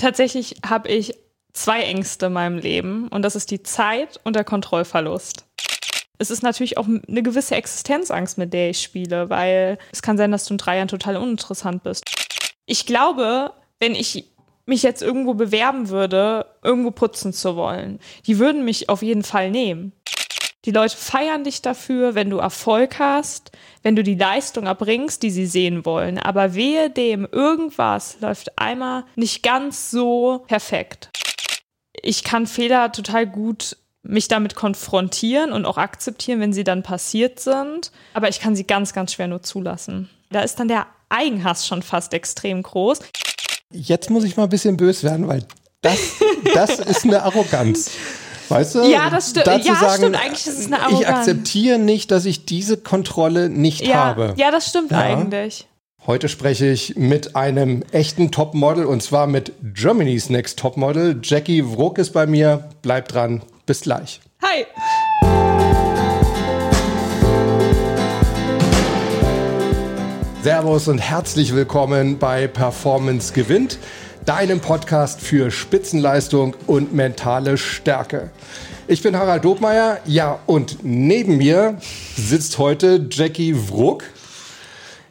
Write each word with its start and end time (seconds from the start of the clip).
Tatsächlich 0.00 0.56
habe 0.66 0.88
ich 0.88 1.14
zwei 1.52 1.82
Ängste 1.82 2.26
in 2.26 2.32
meinem 2.32 2.56
Leben 2.56 3.08
und 3.08 3.20
das 3.20 3.36
ist 3.36 3.50
die 3.50 3.62
Zeit 3.62 4.18
und 4.24 4.34
der 4.34 4.44
Kontrollverlust. 4.44 5.44
Es 6.16 6.30
ist 6.30 6.42
natürlich 6.42 6.78
auch 6.78 6.86
eine 6.86 7.22
gewisse 7.22 7.54
Existenzangst, 7.54 8.38
mit 8.38 8.54
der 8.54 8.70
ich 8.70 8.80
spiele, 8.80 9.28
weil 9.28 9.76
es 9.92 10.00
kann 10.00 10.16
sein, 10.16 10.32
dass 10.32 10.46
du 10.46 10.54
in 10.54 10.58
drei 10.58 10.76
Jahren 10.76 10.88
total 10.88 11.18
uninteressant 11.18 11.82
bist. 11.82 12.04
Ich 12.64 12.86
glaube, 12.86 13.52
wenn 13.78 13.94
ich 13.94 14.24
mich 14.64 14.82
jetzt 14.82 15.02
irgendwo 15.02 15.34
bewerben 15.34 15.90
würde, 15.90 16.46
irgendwo 16.62 16.92
putzen 16.92 17.34
zu 17.34 17.54
wollen, 17.56 17.98
die 18.26 18.38
würden 18.38 18.64
mich 18.64 18.88
auf 18.88 19.02
jeden 19.02 19.22
Fall 19.22 19.50
nehmen. 19.50 19.92
Die 20.66 20.72
Leute 20.72 20.94
feiern 20.94 21.44
dich 21.44 21.62
dafür, 21.62 22.14
wenn 22.14 22.28
du 22.28 22.36
Erfolg 22.36 22.98
hast, 22.98 23.50
wenn 23.82 23.96
du 23.96 24.02
die 24.02 24.14
Leistung 24.14 24.66
erbringst, 24.66 25.22
die 25.22 25.30
sie 25.30 25.46
sehen 25.46 25.86
wollen. 25.86 26.18
Aber 26.18 26.54
wehe 26.54 26.90
dem, 26.90 27.26
irgendwas 27.30 28.18
läuft 28.20 28.58
einmal 28.58 29.04
nicht 29.16 29.42
ganz 29.42 29.90
so 29.90 30.44
perfekt. 30.48 31.10
Ich 32.02 32.24
kann 32.24 32.46
Fehler 32.46 32.92
total 32.92 33.26
gut 33.26 33.76
mich 34.02 34.28
damit 34.28 34.54
konfrontieren 34.54 35.52
und 35.52 35.66
auch 35.66 35.78
akzeptieren, 35.78 36.40
wenn 36.40 36.52
sie 36.52 36.64
dann 36.64 36.82
passiert 36.82 37.40
sind. 37.40 37.90
Aber 38.14 38.28
ich 38.28 38.40
kann 38.40 38.56
sie 38.56 38.66
ganz, 38.66 38.92
ganz 38.92 39.12
schwer 39.12 39.28
nur 39.28 39.42
zulassen. 39.42 40.08
Da 40.30 40.40
ist 40.40 40.58
dann 40.60 40.68
der 40.68 40.86
Eigenhass 41.08 41.66
schon 41.66 41.82
fast 41.82 42.14
extrem 42.14 42.62
groß. 42.62 43.00
Jetzt 43.72 44.10
muss 44.10 44.24
ich 44.24 44.36
mal 44.36 44.44
ein 44.44 44.48
bisschen 44.48 44.76
böse 44.76 45.04
werden, 45.04 45.28
weil 45.28 45.44
das, 45.82 45.98
das 46.54 46.78
ist 46.78 47.04
eine 47.04 47.22
Arroganz. 47.22 47.90
Weißt 48.50 48.74
du? 48.74 48.82
Ja, 48.82 49.08
das 49.10 49.30
stimmt. 49.30 49.46
Ja, 49.46 49.76
sagen, 49.76 50.02
stimmt. 50.02 50.16
Eigentlich 50.16 50.46
ist 50.46 50.58
es 50.58 50.66
eine 50.66 50.80
Arroganz. 50.80 51.02
Ich 51.02 51.08
akzeptiere 51.08 51.78
nicht, 51.78 52.10
dass 52.10 52.24
ich 52.24 52.46
diese 52.46 52.76
Kontrolle 52.76 53.48
nicht 53.48 53.86
ja, 53.86 53.94
habe. 53.94 54.34
Ja, 54.36 54.50
das 54.50 54.68
stimmt 54.68 54.90
ja. 54.90 54.98
eigentlich. 54.98 55.68
Heute 56.04 56.28
spreche 56.28 56.66
ich 56.66 56.96
mit 56.96 57.36
einem 57.36 57.84
echten 57.92 58.32
Topmodel 58.32 58.86
und 58.86 59.02
zwar 59.02 59.28
mit 59.28 59.52
Germany's 59.62 60.30
Next 60.30 60.58
Topmodel. 60.58 61.20
Jackie 61.22 61.64
Wruck 61.64 61.98
ist 61.98 62.10
bei 62.10 62.26
mir. 62.26 62.68
Bleibt 62.82 63.14
dran. 63.14 63.42
Bis 63.66 63.82
gleich. 63.82 64.20
Hi. 64.42 64.66
Servus 70.42 70.88
und 70.88 70.98
herzlich 70.98 71.54
willkommen 71.54 72.18
bei 72.18 72.48
Performance 72.48 73.32
gewinnt 73.32 73.78
deinem 74.24 74.60
Podcast 74.60 75.20
für 75.20 75.50
Spitzenleistung 75.50 76.54
und 76.66 76.94
mentale 76.94 77.56
Stärke. 77.56 78.30
Ich 78.86 79.02
bin 79.02 79.16
Harald 79.16 79.44
Dobmeier, 79.44 79.98
ja, 80.04 80.38
und 80.46 80.78
neben 80.82 81.38
mir 81.38 81.78
sitzt 82.16 82.58
heute 82.58 83.06
Jackie 83.10 83.54
Wruck, 83.68 84.04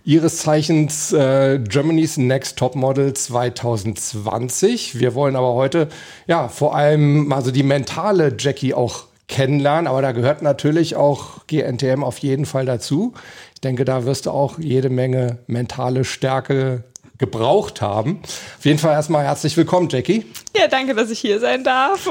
ihres 0.04 0.38
Zeichens 0.38 1.14
äh, 1.14 1.60
Germany's 1.60 2.18
Next 2.18 2.58
Top 2.58 2.76
Model 2.76 3.14
2020. 3.14 5.00
Wir 5.00 5.16
wollen 5.16 5.36
aber 5.36 5.54
heute, 5.54 5.88
ja, 6.28 6.48
vor 6.48 6.76
allem 6.76 7.32
also 7.32 7.52
die 7.52 7.64
mentale 7.64 8.36
Jackie 8.38 8.74
auch 8.74 9.06
kennenlernen, 9.28 9.88
aber 9.88 10.02
da 10.02 10.12
gehört 10.12 10.42
natürlich 10.42 10.96
auch 10.96 11.46
GNTM 11.48 12.04
auf 12.04 12.18
jeden 12.18 12.46
Fall 12.46 12.66
dazu. 12.66 13.14
Ich 13.54 13.62
denke, 13.62 13.86
da 13.86 14.06
wirst 14.06 14.26
du 14.26 14.32
auch 14.32 14.58
jede 14.60 14.90
Menge 14.90 15.38
mentale 15.48 16.04
Stärke 16.04 16.84
gebraucht 17.20 17.81
haben. 17.81 18.22
Auf 18.58 18.66
jeden 18.66 18.80
Fall 18.80 18.94
erstmal 18.94 19.25
herzlich 19.25 19.56
willkommen, 19.58 19.89
Jackie. 19.92 20.25
Ja, 20.58 20.67
danke, 20.67 20.95
dass 20.95 21.12
ich 21.12 21.20
hier 21.20 21.39
sein 21.39 21.64
darf. 21.64 22.09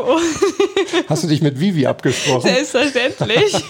Hast 1.09 1.25
du 1.25 1.29
dich 1.29 1.43
mit 1.43 1.59
Vivi 1.59 1.87
abgesprochen? 1.87 2.43
Selbstverständlich. 2.43 3.65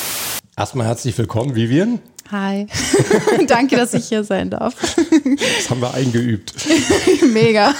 erstmal 0.56 0.86
herzlich 0.86 1.18
willkommen, 1.18 1.56
Vivian. 1.56 1.98
Hi. 2.30 2.68
danke, 3.46 3.76
dass 3.76 3.92
ich 3.92 4.06
hier 4.06 4.24
sein 4.24 4.50
darf. 4.50 4.74
Das 4.78 5.68
haben 5.68 5.80
wir 5.80 5.92
eingeübt. 5.92 6.54
Mega. 7.32 7.74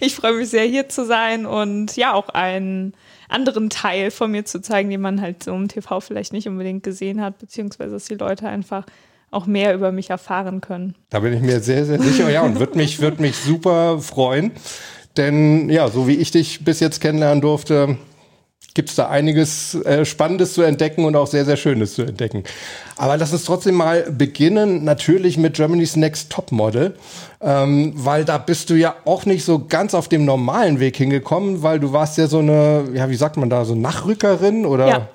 Ich 0.00 0.16
freue 0.16 0.32
mich 0.32 0.48
sehr, 0.48 0.64
hier 0.64 0.88
zu 0.88 1.04
sein 1.04 1.46
und 1.46 1.96
ja, 1.96 2.14
auch 2.14 2.30
einen 2.30 2.94
anderen 3.28 3.68
Teil 3.68 4.10
von 4.10 4.30
mir 4.30 4.46
zu 4.46 4.62
zeigen, 4.62 4.88
den 4.88 5.02
man 5.02 5.20
halt 5.20 5.44
so 5.44 5.54
im 5.54 5.68
TV 5.68 6.00
vielleicht 6.00 6.32
nicht 6.32 6.48
unbedingt 6.48 6.82
gesehen 6.82 7.20
hat, 7.20 7.38
beziehungsweise 7.38 7.92
dass 7.92 8.06
die 8.06 8.14
Leute 8.14 8.48
einfach 8.48 8.86
auch 9.30 9.46
mehr 9.46 9.74
über 9.74 9.92
mich 9.92 10.10
erfahren 10.10 10.60
können. 10.60 10.94
Da 11.10 11.20
bin 11.20 11.32
ich 11.32 11.42
mir 11.42 11.60
sehr, 11.60 11.84
sehr 11.84 12.00
sicher. 12.00 12.30
Ja, 12.30 12.42
und 12.42 12.58
würde 12.58 12.76
mich, 12.76 13.00
würd 13.00 13.20
mich 13.20 13.36
super 13.36 13.98
freuen. 14.00 14.52
Denn 15.16 15.68
ja, 15.68 15.88
so 15.88 16.06
wie 16.06 16.14
ich 16.14 16.30
dich 16.30 16.64
bis 16.64 16.80
jetzt 16.80 17.00
kennenlernen 17.00 17.40
durfte, 17.40 17.98
gibt 18.74 18.90
es 18.90 18.94
da 18.94 19.08
einiges 19.08 19.74
äh, 19.74 20.04
Spannendes 20.04 20.54
zu 20.54 20.62
entdecken 20.62 21.04
und 21.04 21.16
auch 21.16 21.26
sehr, 21.26 21.44
sehr 21.44 21.56
Schönes 21.56 21.94
zu 21.94 22.02
entdecken. 22.02 22.44
Aber 22.96 23.16
lass 23.16 23.32
uns 23.32 23.44
trotzdem 23.44 23.74
mal 23.74 24.08
beginnen, 24.10 24.84
natürlich 24.84 25.36
mit 25.36 25.54
Germany's 25.54 25.96
Next 25.96 26.30
Top 26.30 26.52
Model, 26.52 26.94
ähm, 27.40 27.92
weil 27.96 28.24
da 28.24 28.38
bist 28.38 28.70
du 28.70 28.74
ja 28.74 28.94
auch 29.04 29.26
nicht 29.26 29.44
so 29.44 29.64
ganz 29.66 29.94
auf 29.94 30.08
dem 30.08 30.24
normalen 30.24 30.78
Weg 30.78 30.96
hingekommen, 30.96 31.64
weil 31.64 31.80
du 31.80 31.92
warst 31.92 32.18
ja 32.18 32.28
so 32.28 32.38
eine, 32.38 32.84
ja, 32.94 33.10
wie 33.10 33.16
sagt 33.16 33.36
man 33.36 33.50
da, 33.50 33.64
so 33.64 33.74
Nachrückerin 33.74 34.64
oder? 34.64 34.88
Ja. 34.88 35.08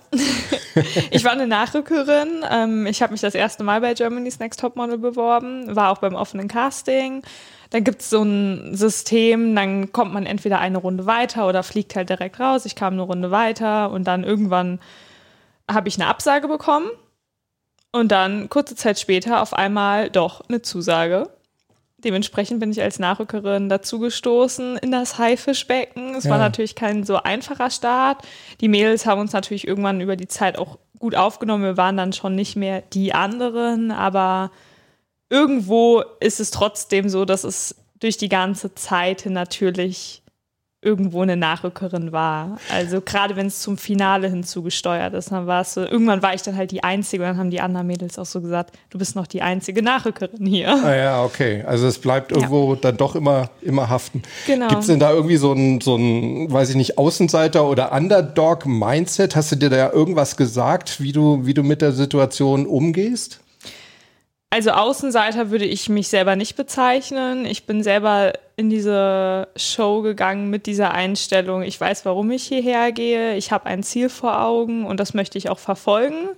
Ich 1.11 1.23
war 1.23 1.31
eine 1.31 1.47
Nachrückerin. 1.47 2.43
Ähm, 2.49 2.85
ich 2.85 3.01
habe 3.01 3.11
mich 3.11 3.21
das 3.21 3.35
erste 3.35 3.63
Mal 3.63 3.81
bei 3.81 3.93
Germany's 3.93 4.39
Next 4.39 4.59
Top 4.59 4.75
Model 4.75 4.97
beworben, 4.97 5.75
war 5.75 5.91
auch 5.91 5.99
beim 5.99 6.15
offenen 6.15 6.47
Casting. 6.47 7.23
Dann 7.69 7.83
gibt 7.83 8.01
es 8.01 8.09
so 8.09 8.21
ein 8.21 8.75
System, 8.75 9.55
dann 9.55 9.91
kommt 9.91 10.13
man 10.13 10.25
entweder 10.25 10.59
eine 10.59 10.77
Runde 10.77 11.05
weiter 11.05 11.47
oder 11.47 11.63
fliegt 11.63 11.95
halt 11.95 12.09
direkt 12.09 12.39
raus. 12.39 12.65
Ich 12.65 12.75
kam 12.75 12.93
eine 12.93 13.01
Runde 13.01 13.31
weiter 13.31 13.89
und 13.91 14.05
dann 14.05 14.23
irgendwann 14.23 14.79
habe 15.69 15.87
ich 15.87 15.99
eine 15.99 16.07
Absage 16.07 16.47
bekommen. 16.47 16.87
Und 17.91 18.11
dann 18.11 18.49
kurze 18.49 18.75
Zeit 18.75 18.99
später 18.99 19.41
auf 19.41 19.53
einmal 19.53 20.09
doch 20.09 20.41
eine 20.49 20.61
Zusage. 20.61 21.29
Dementsprechend 22.03 22.59
bin 22.59 22.71
ich 22.71 22.81
als 22.81 22.99
Nachrückerin 22.99 23.69
dazugestoßen 23.69 24.77
in 24.77 24.91
das 24.91 25.17
Haifischbecken. 25.17 26.15
Es 26.15 26.25
ja. 26.25 26.31
war 26.31 26.37
natürlich 26.37 26.75
kein 26.75 27.03
so 27.03 27.17
einfacher 27.17 27.69
Start. 27.69 28.25
Die 28.61 28.67
Mädels 28.67 29.05
haben 29.05 29.21
uns 29.21 29.33
natürlich 29.33 29.67
irgendwann 29.67 30.01
über 30.01 30.15
die 30.15 30.27
Zeit 30.27 30.57
auch 30.57 30.79
gut 30.99 31.15
aufgenommen. 31.15 31.63
Wir 31.63 31.77
waren 31.77 31.97
dann 31.97 32.13
schon 32.13 32.35
nicht 32.35 32.55
mehr 32.55 32.81
die 32.81 33.13
anderen, 33.13 33.91
aber 33.91 34.51
irgendwo 35.29 36.03
ist 36.19 36.39
es 36.39 36.51
trotzdem 36.51 37.09
so, 37.09 37.25
dass 37.25 37.43
es 37.43 37.75
durch 37.99 38.17
die 38.17 38.29
ganze 38.29 38.75
Zeit 38.75 39.25
natürlich 39.25 40.22
irgendwo 40.83 41.21
eine 41.21 41.37
Nachrückerin 41.37 42.11
war. 42.11 42.57
Also 42.71 43.01
gerade 43.01 43.35
wenn 43.35 43.47
es 43.47 43.61
zum 43.61 43.77
Finale 43.77 44.29
hinzugesteuert 44.29 45.13
ist, 45.13 45.31
dann 45.31 45.47
war 45.47 45.61
es 45.61 45.73
so, 45.73 45.81
irgendwann 45.81 46.21
war 46.21 46.33
ich 46.33 46.41
dann 46.41 46.55
halt 46.55 46.71
die 46.71 46.83
Einzige 46.83 47.23
und 47.23 47.29
dann 47.29 47.37
haben 47.37 47.49
die 47.49 47.61
anderen 47.61 47.87
Mädels 47.87 48.19
auch 48.19 48.25
so 48.25 48.41
gesagt, 48.41 48.77
du 48.89 48.97
bist 48.97 49.15
noch 49.15 49.27
die 49.27 49.41
einzige 49.41 49.81
Nachrückerin 49.81 50.45
hier. 50.45 50.69
Ah 50.83 50.95
ja, 50.95 51.23
okay. 51.23 51.63
Also 51.65 51.87
es 51.87 51.99
bleibt 51.99 52.31
irgendwo 52.31 52.73
ja. 52.73 52.79
dann 52.81 52.97
doch 52.97 53.15
immer, 53.15 53.49
immer 53.61 53.89
haften. 53.89 54.21
Genau. 54.45 54.67
Gibt 54.67 54.81
es 54.81 54.87
denn 54.87 54.99
da 54.99 55.11
irgendwie 55.11 55.37
so 55.37 55.53
ein, 55.53 55.81
so 55.81 55.95
ein, 55.95 56.51
weiß 56.51 56.69
ich 56.69 56.75
nicht, 56.75 56.97
Außenseiter 56.97 57.67
oder 57.67 57.91
Underdog-Mindset? 57.91 59.35
Hast 59.35 59.51
du 59.51 59.55
dir 59.55 59.69
da 59.69 59.91
irgendwas 59.91 60.37
gesagt, 60.37 60.99
wie 61.01 61.11
du, 61.11 61.45
wie 61.45 61.53
du 61.53 61.63
mit 61.63 61.81
der 61.81 61.91
Situation 61.91 62.65
umgehst? 62.65 63.39
Also 64.53 64.69
Außenseiter 64.69 65.49
würde 65.49 65.65
ich 65.65 65.89
mich 65.89 66.09
selber 66.09 66.35
nicht 66.35 66.55
bezeichnen. 66.55 67.43
Ich 67.47 67.65
bin 67.65 67.81
selber 67.81 68.33
in 68.55 68.69
diese 68.69 69.47
Show 69.55 70.01
gegangen 70.01 70.49
mit 70.49 70.65
dieser 70.65 70.91
Einstellung. 70.91 71.63
Ich 71.63 71.79
weiß, 71.79 72.05
warum 72.05 72.31
ich 72.31 72.43
hierher 72.43 72.91
gehe. 72.91 73.35
Ich 73.35 73.51
habe 73.51 73.65
ein 73.65 73.83
Ziel 73.83 74.09
vor 74.09 74.41
Augen 74.41 74.85
und 74.85 74.99
das 74.99 75.13
möchte 75.13 75.37
ich 75.37 75.49
auch 75.49 75.59
verfolgen. 75.59 76.29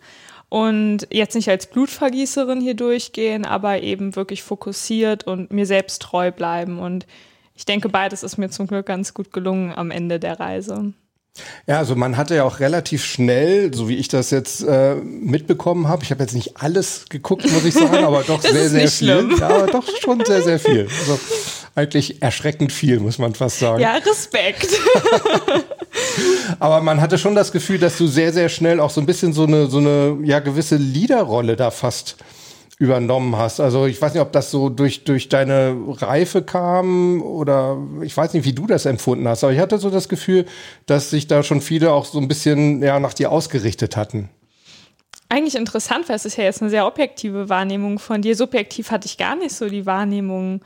Und 0.49 1.07
jetzt 1.11 1.35
nicht 1.35 1.49
als 1.49 1.67
Blutvergießerin 1.67 2.61
hier 2.61 2.75
durchgehen, 2.75 3.45
aber 3.45 3.81
eben 3.81 4.15
wirklich 4.15 4.43
fokussiert 4.43 5.25
und 5.25 5.51
mir 5.51 5.65
selbst 5.65 6.01
treu 6.01 6.31
bleiben. 6.31 6.79
Und 6.79 7.05
ich 7.55 7.65
denke, 7.65 7.89
beides 7.89 8.23
ist 8.23 8.37
mir 8.37 8.49
zum 8.49 8.67
Glück 8.67 8.85
ganz 8.85 9.13
gut 9.13 9.33
gelungen 9.33 9.73
am 9.73 9.91
Ende 9.91 10.19
der 10.19 10.39
Reise. 10.39 10.93
Ja, 11.67 11.79
also 11.79 11.95
man 11.95 12.15
hatte 12.15 12.35
ja 12.35 12.43
auch 12.45 12.59
relativ 12.59 13.03
schnell, 13.03 13.73
so 13.73 13.89
wie 13.89 13.97
ich 13.97 14.07
das 14.07 14.31
jetzt 14.31 14.63
äh, 14.63 14.95
mitbekommen 14.95 15.87
habe, 15.89 16.03
ich 16.03 16.11
habe 16.11 16.23
jetzt 16.23 16.33
nicht 16.33 16.57
alles 16.57 17.05
geguckt, 17.09 17.51
muss 17.51 17.65
ich 17.65 17.73
sagen, 17.73 18.05
aber 18.05 18.23
doch 18.23 18.41
sehr, 18.41 18.69
sehr 18.69 18.87
viel. 18.87 18.89
Schlimm. 18.89 19.35
Ja, 19.37 19.49
aber 19.49 19.67
doch 19.67 19.85
schon 19.99 20.23
sehr, 20.23 20.41
sehr 20.41 20.59
viel. 20.59 20.87
Also 21.01 21.19
eigentlich 21.75 22.21
erschreckend 22.21 22.71
viel, 22.71 22.99
muss 22.99 23.17
man 23.17 23.35
fast 23.35 23.59
sagen. 23.59 23.81
Ja, 23.81 23.95
Respekt. 23.97 24.69
aber 26.59 26.81
man 26.81 27.01
hatte 27.01 27.17
schon 27.17 27.35
das 27.35 27.51
Gefühl, 27.51 27.77
dass 27.79 27.97
du 27.97 28.07
sehr, 28.07 28.31
sehr 28.31 28.47
schnell 28.47 28.79
auch 28.79 28.89
so 28.89 29.01
ein 29.01 29.05
bisschen 29.05 29.33
so 29.33 29.43
eine, 29.43 29.67
so 29.67 29.79
eine 29.79 30.17
ja, 30.23 30.39
gewisse 30.39 30.77
Leaderrolle 30.77 31.57
da 31.57 31.71
fast 31.71 32.15
übernommen 32.77 33.37
hast. 33.37 33.59
Also 33.59 33.85
ich 33.85 34.01
weiß 34.01 34.13
nicht, 34.13 34.21
ob 34.21 34.31
das 34.31 34.51
so 34.51 34.69
durch, 34.69 35.03
durch 35.03 35.29
deine 35.29 35.75
Reife 35.87 36.41
kam 36.41 37.21
oder 37.21 37.77
ich 38.01 38.15
weiß 38.15 38.33
nicht, 38.33 38.45
wie 38.45 38.53
du 38.53 38.67
das 38.67 38.85
empfunden 38.85 39.27
hast, 39.27 39.43
aber 39.43 39.53
ich 39.53 39.59
hatte 39.59 39.77
so 39.77 39.89
das 39.89 40.09
Gefühl, 40.09 40.45
dass 40.85 41.09
sich 41.09 41.27
da 41.27 41.43
schon 41.43 41.61
viele 41.61 41.91
auch 41.91 42.05
so 42.05 42.19
ein 42.19 42.27
bisschen 42.27 42.81
ja, 42.81 42.99
nach 42.99 43.13
dir 43.13 43.31
ausgerichtet 43.31 43.95
hatten. 43.95 44.29
Eigentlich 45.27 45.55
interessant, 45.55 46.07
weil 46.07 46.17
es 46.17 46.25
ist 46.25 46.37
ja 46.37 46.43
jetzt 46.43 46.61
eine 46.61 46.69
sehr 46.69 46.85
objektive 46.85 47.49
Wahrnehmung 47.49 47.97
von 47.97 48.21
dir. 48.21 48.35
Subjektiv 48.35 48.91
hatte 48.91 49.07
ich 49.07 49.17
gar 49.17 49.35
nicht 49.35 49.55
so 49.55 49.69
die 49.69 49.85
Wahrnehmung 49.85 50.61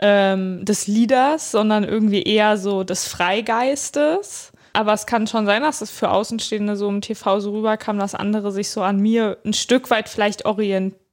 ähm, 0.00 0.64
des 0.64 0.86
Leaders, 0.86 1.50
sondern 1.50 1.84
irgendwie 1.84 2.22
eher 2.22 2.56
so 2.56 2.84
des 2.84 3.06
Freigeistes. 3.06 4.52
Aber 4.72 4.92
es 4.92 5.06
kann 5.06 5.26
schon 5.26 5.46
sein, 5.46 5.62
dass 5.62 5.80
es 5.80 5.90
für 5.90 6.10
Außenstehende 6.10 6.76
so 6.76 6.88
im 6.88 7.00
TV 7.00 7.40
so 7.40 7.52
rüberkam, 7.52 7.98
dass 7.98 8.14
andere 8.14 8.52
sich 8.52 8.70
so 8.70 8.82
an 8.82 9.00
mir 9.00 9.38
ein 9.44 9.52
Stück 9.52 9.90
weit 9.90 10.08
vielleicht 10.08 10.46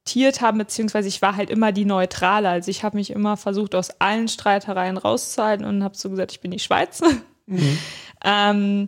akzeptiert 0.07 0.41
haben, 0.41 0.57
beziehungsweise 0.57 1.07
ich 1.07 1.21
war 1.21 1.35
halt 1.35 1.49
immer 1.49 1.71
die 1.71 1.85
Neutrale. 1.85 2.49
Also 2.49 2.71
ich 2.71 2.83
habe 2.83 2.97
mich 2.97 3.11
immer 3.11 3.37
versucht, 3.37 3.75
aus 3.75 3.91
allen 3.99 4.27
Streitereien 4.27 4.97
rauszuhalten 4.97 5.65
und 5.65 5.83
habe 5.83 5.97
so 5.97 6.09
gesagt, 6.09 6.31
ich 6.31 6.41
bin 6.41 6.51
die 6.51 6.59
Schweiz. 6.59 7.01
Mhm. 7.49 7.77
ähm, 8.25 8.87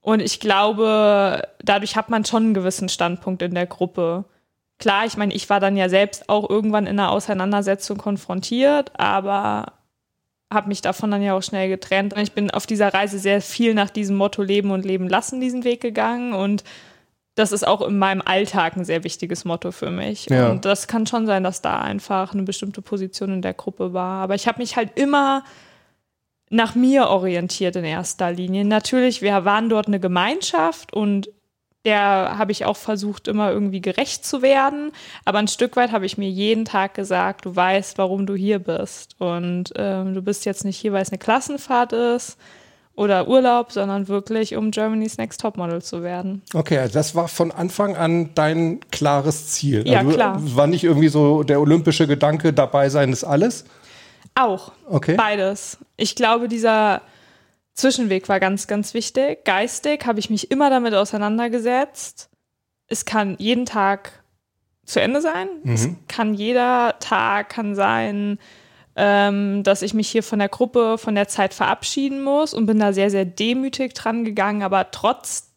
und 0.00 0.18
ich 0.18 0.40
glaube, 0.40 1.46
dadurch 1.62 1.94
hat 1.94 2.10
man 2.10 2.24
schon 2.24 2.42
einen 2.42 2.54
gewissen 2.54 2.88
Standpunkt 2.88 3.40
in 3.40 3.54
der 3.54 3.66
Gruppe. 3.66 4.24
Klar, 4.80 5.06
ich 5.06 5.16
meine, 5.16 5.34
ich 5.34 5.48
war 5.48 5.60
dann 5.60 5.76
ja 5.76 5.88
selbst 5.88 6.28
auch 6.28 6.48
irgendwann 6.48 6.86
in 6.86 6.98
einer 6.98 7.12
Auseinandersetzung 7.12 7.98
konfrontiert, 7.98 8.98
aber 8.98 9.74
habe 10.52 10.68
mich 10.68 10.80
davon 10.80 11.10
dann 11.10 11.22
ja 11.22 11.34
auch 11.34 11.42
schnell 11.42 11.68
getrennt. 11.68 12.14
Ich 12.16 12.32
bin 12.32 12.50
auf 12.50 12.66
dieser 12.66 12.92
Reise 12.92 13.18
sehr 13.18 13.40
viel 13.40 13.74
nach 13.74 13.90
diesem 13.90 14.16
Motto 14.16 14.42
Leben 14.42 14.70
und 14.72 14.84
Leben 14.84 15.08
lassen 15.08 15.40
diesen 15.40 15.64
Weg 15.64 15.80
gegangen 15.80 16.32
und 16.32 16.64
das 17.36 17.52
ist 17.52 17.66
auch 17.66 17.82
in 17.82 17.98
meinem 17.98 18.22
Alltag 18.24 18.76
ein 18.76 18.84
sehr 18.84 19.04
wichtiges 19.04 19.44
Motto 19.44 19.70
für 19.70 19.90
mich. 19.90 20.26
Ja. 20.28 20.50
Und 20.50 20.64
das 20.64 20.88
kann 20.88 21.06
schon 21.06 21.26
sein, 21.26 21.44
dass 21.44 21.62
da 21.62 21.80
einfach 21.80 22.34
eine 22.34 22.42
bestimmte 22.42 22.82
Position 22.82 23.32
in 23.32 23.42
der 23.42 23.54
Gruppe 23.54 23.92
war. 23.92 24.22
Aber 24.22 24.34
ich 24.34 24.48
habe 24.48 24.58
mich 24.58 24.76
halt 24.76 24.98
immer 24.98 25.44
nach 26.50 26.74
mir 26.74 27.08
orientiert 27.08 27.76
in 27.76 27.84
erster 27.84 28.32
Linie. 28.32 28.64
Natürlich, 28.64 29.22
wir 29.22 29.44
waren 29.44 29.68
dort 29.68 29.86
eine 29.86 30.00
Gemeinschaft 30.00 30.92
und 30.92 31.30
der 31.84 32.36
habe 32.36 32.52
ich 32.52 32.64
auch 32.64 32.76
versucht, 32.76 33.28
immer 33.28 33.50
irgendwie 33.50 33.80
gerecht 33.80 34.24
zu 34.24 34.42
werden. 34.42 34.92
Aber 35.24 35.38
ein 35.38 35.48
Stück 35.48 35.76
weit 35.76 35.92
habe 35.92 36.06
ich 36.06 36.18
mir 36.18 36.28
jeden 36.28 36.64
Tag 36.64 36.94
gesagt, 36.94 37.46
du 37.46 37.56
weißt, 37.56 37.96
warum 37.98 38.26
du 38.26 38.34
hier 38.34 38.58
bist. 38.58 39.16
Und 39.18 39.72
ähm, 39.76 40.14
du 40.14 40.22
bist 40.22 40.44
jetzt 40.44 40.64
nicht 40.64 40.76
hier, 40.76 40.92
weil 40.92 41.02
es 41.02 41.10
eine 41.10 41.18
Klassenfahrt 41.18 41.92
ist 41.92 42.36
oder 42.94 43.28
Urlaub, 43.28 43.72
sondern 43.72 44.08
wirklich, 44.08 44.56
um 44.56 44.72
Germany's 44.72 45.16
Next 45.16 45.40
Topmodel 45.40 45.80
zu 45.80 46.02
werden. 46.02 46.42
Okay, 46.52 46.76
also 46.76 46.92
das 46.92 47.14
war 47.14 47.28
von 47.28 47.50
Anfang 47.50 47.96
an 47.96 48.30
dein 48.34 48.80
klares 48.90 49.48
Ziel. 49.48 49.88
Ja, 49.88 50.00
also, 50.00 50.10
klar. 50.10 50.36
War 50.38 50.66
nicht 50.66 50.84
irgendwie 50.84 51.08
so 51.08 51.42
der 51.42 51.60
olympische 51.60 52.06
Gedanke, 52.06 52.52
dabei 52.52 52.90
sein 52.90 53.10
ist 53.10 53.24
alles? 53.24 53.64
Auch. 54.34 54.72
Okay. 54.86 55.14
Beides. 55.16 55.78
Ich 55.96 56.14
glaube, 56.14 56.48
dieser 56.48 57.00
Zwischenweg 57.80 58.28
war 58.28 58.40
ganz, 58.40 58.66
ganz 58.66 58.94
wichtig. 58.94 59.44
Geistig 59.44 60.06
habe 60.06 60.20
ich 60.20 60.30
mich 60.30 60.50
immer 60.50 60.70
damit 60.70 60.94
auseinandergesetzt. 60.94 62.30
Es 62.86 63.04
kann 63.04 63.36
jeden 63.38 63.66
Tag 63.66 64.22
zu 64.84 65.00
Ende 65.00 65.20
sein. 65.20 65.48
Mhm. 65.62 65.72
Es 65.72 65.88
kann 66.08 66.34
jeder 66.34 66.98
Tag 67.00 67.48
kann 67.48 67.74
sein, 67.74 68.38
ähm, 68.96 69.62
dass 69.62 69.82
ich 69.82 69.94
mich 69.94 70.08
hier 70.08 70.22
von 70.22 70.40
der 70.40 70.48
Gruppe, 70.48 70.98
von 70.98 71.14
der 71.14 71.28
Zeit 71.28 71.54
verabschieden 71.54 72.22
muss 72.22 72.52
und 72.52 72.66
bin 72.66 72.78
da 72.78 72.92
sehr, 72.92 73.10
sehr 73.10 73.24
demütig 73.24 73.94
dran 73.94 74.24
gegangen. 74.24 74.62
Aber 74.62 74.90
trotz 74.90 75.50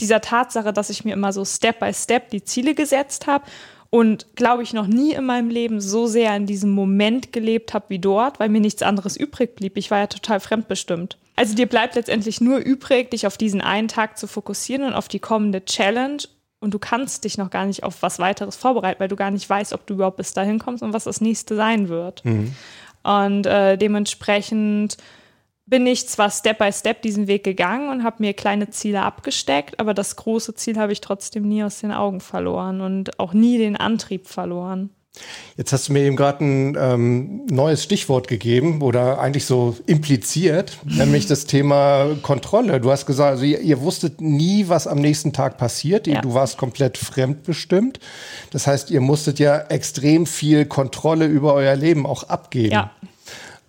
dieser 0.00 0.20
Tatsache, 0.20 0.72
dass 0.72 0.90
ich 0.90 1.04
mir 1.04 1.14
immer 1.14 1.32
so 1.32 1.44
Step 1.44 1.80
by 1.80 1.94
Step 1.94 2.30
die 2.30 2.44
Ziele 2.44 2.74
gesetzt 2.74 3.26
habe 3.26 3.44
und 3.94 4.26
glaube 4.36 4.62
ich 4.62 4.72
noch 4.72 4.86
nie 4.86 5.12
in 5.12 5.26
meinem 5.26 5.50
Leben 5.50 5.82
so 5.82 6.06
sehr 6.06 6.34
in 6.34 6.46
diesem 6.46 6.70
Moment 6.70 7.30
gelebt 7.30 7.74
habe 7.74 7.84
wie 7.88 7.98
dort, 7.98 8.40
weil 8.40 8.48
mir 8.48 8.62
nichts 8.62 8.80
anderes 8.80 9.18
übrig 9.18 9.54
blieb. 9.54 9.76
Ich 9.76 9.90
war 9.90 9.98
ja 9.98 10.06
total 10.06 10.40
fremdbestimmt. 10.40 11.18
Also 11.36 11.54
dir 11.54 11.66
bleibt 11.66 11.94
letztendlich 11.94 12.40
nur 12.40 12.56
übrig, 12.56 13.10
dich 13.10 13.26
auf 13.26 13.36
diesen 13.36 13.60
einen 13.60 13.88
Tag 13.88 14.16
zu 14.16 14.26
fokussieren 14.26 14.84
und 14.84 14.94
auf 14.94 15.08
die 15.08 15.18
kommende 15.18 15.62
Challenge. 15.66 16.22
Und 16.58 16.72
du 16.72 16.78
kannst 16.78 17.24
dich 17.24 17.36
noch 17.36 17.50
gar 17.50 17.66
nicht 17.66 17.84
auf 17.84 18.00
was 18.00 18.18
weiteres 18.18 18.56
vorbereiten, 18.56 18.98
weil 18.98 19.08
du 19.08 19.16
gar 19.16 19.30
nicht 19.30 19.48
weißt, 19.50 19.74
ob 19.74 19.86
du 19.86 19.92
überhaupt 19.92 20.16
bis 20.16 20.32
dahin 20.32 20.58
kommst 20.58 20.82
und 20.82 20.94
was 20.94 21.04
das 21.04 21.20
nächste 21.20 21.54
sein 21.54 21.90
wird. 21.90 22.24
Mhm. 22.24 22.54
Und 23.02 23.44
äh, 23.44 23.76
dementsprechend 23.76 24.96
bin 25.72 25.86
ich 25.86 26.06
zwar 26.06 26.30
Step 26.30 26.58
by 26.58 26.70
Step 26.70 27.00
diesen 27.00 27.28
Weg 27.28 27.44
gegangen 27.44 27.88
und 27.88 28.04
habe 28.04 28.16
mir 28.18 28.34
kleine 28.34 28.68
Ziele 28.68 29.00
abgesteckt, 29.00 29.80
aber 29.80 29.94
das 29.94 30.16
große 30.16 30.54
Ziel 30.54 30.76
habe 30.76 30.92
ich 30.92 31.00
trotzdem 31.00 31.48
nie 31.48 31.64
aus 31.64 31.80
den 31.80 31.92
Augen 31.92 32.20
verloren 32.20 32.82
und 32.82 33.18
auch 33.18 33.32
nie 33.32 33.56
den 33.56 33.78
Antrieb 33.78 34.26
verloren. 34.26 34.90
Jetzt 35.56 35.72
hast 35.72 35.88
du 35.88 35.94
mir 35.94 36.00
eben 36.00 36.16
gerade 36.16 36.44
ein 36.44 36.76
ähm, 36.78 37.46
neues 37.46 37.82
Stichwort 37.82 38.28
gegeben 38.28 38.82
oder 38.82 39.18
eigentlich 39.18 39.46
so 39.46 39.74
impliziert, 39.86 40.76
nämlich 40.84 41.26
das 41.26 41.46
Thema 41.46 42.16
Kontrolle. 42.20 42.78
Du 42.78 42.90
hast 42.90 43.06
gesagt, 43.06 43.30
also 43.30 43.44
ihr, 43.44 43.60
ihr 43.60 43.80
wusstet 43.80 44.20
nie, 44.20 44.68
was 44.68 44.86
am 44.86 44.98
nächsten 44.98 45.32
Tag 45.32 45.56
passiert. 45.56 46.06
Ja. 46.06 46.20
Du 46.20 46.34
warst 46.34 46.58
komplett 46.58 46.98
fremdbestimmt. 46.98 47.98
Das 48.50 48.66
heißt, 48.66 48.90
ihr 48.90 49.00
musstet 49.00 49.38
ja 49.38 49.56
extrem 49.56 50.26
viel 50.26 50.66
Kontrolle 50.66 51.24
über 51.24 51.54
euer 51.54 51.76
Leben 51.76 52.04
auch 52.04 52.24
abgeben. 52.24 52.72
Ja. 52.72 52.90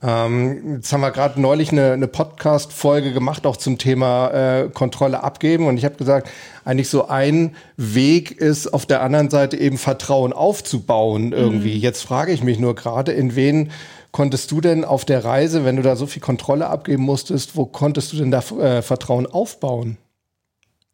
Ähm, 0.05 0.75
jetzt 0.75 0.91
haben 0.91 0.99
wir 0.99 1.11
gerade 1.11 1.39
neulich 1.39 1.71
eine, 1.71 1.93
eine 1.93 2.09
Podcast-Folge 2.09 3.13
gemacht, 3.13 3.45
auch 3.45 3.55
zum 3.55 3.77
Thema 3.77 4.31
äh, 4.31 4.69
Kontrolle 4.69 5.23
abgeben. 5.23 5.67
Und 5.67 5.77
ich 5.77 5.85
habe 5.85 5.95
gesagt, 5.95 6.29
eigentlich 6.65 6.89
so 6.89 7.07
ein 7.07 7.55
Weg 7.77 8.31
ist 8.31 8.73
auf 8.73 8.85
der 8.85 9.01
anderen 9.01 9.29
Seite 9.29 9.55
eben 9.55 9.77
Vertrauen 9.77 10.33
aufzubauen 10.33 11.31
irgendwie. 11.31 11.75
Mhm. 11.75 11.81
Jetzt 11.81 12.03
frage 12.03 12.33
ich 12.33 12.43
mich 12.43 12.59
nur 12.59 12.75
gerade, 12.75 13.13
in 13.13 13.35
wen 13.35 13.71
konntest 14.11 14.51
du 14.51 14.59
denn 14.59 14.83
auf 14.83 15.05
der 15.05 15.23
Reise, 15.23 15.63
wenn 15.63 15.77
du 15.77 15.81
da 15.81 15.95
so 15.95 16.05
viel 16.05 16.21
Kontrolle 16.21 16.67
abgeben 16.67 17.03
musstest, 17.03 17.55
wo 17.55 17.65
konntest 17.65 18.11
du 18.11 18.17
denn 18.17 18.29
da 18.29 18.39
äh, 18.39 18.81
Vertrauen 18.81 19.25
aufbauen? 19.25 19.97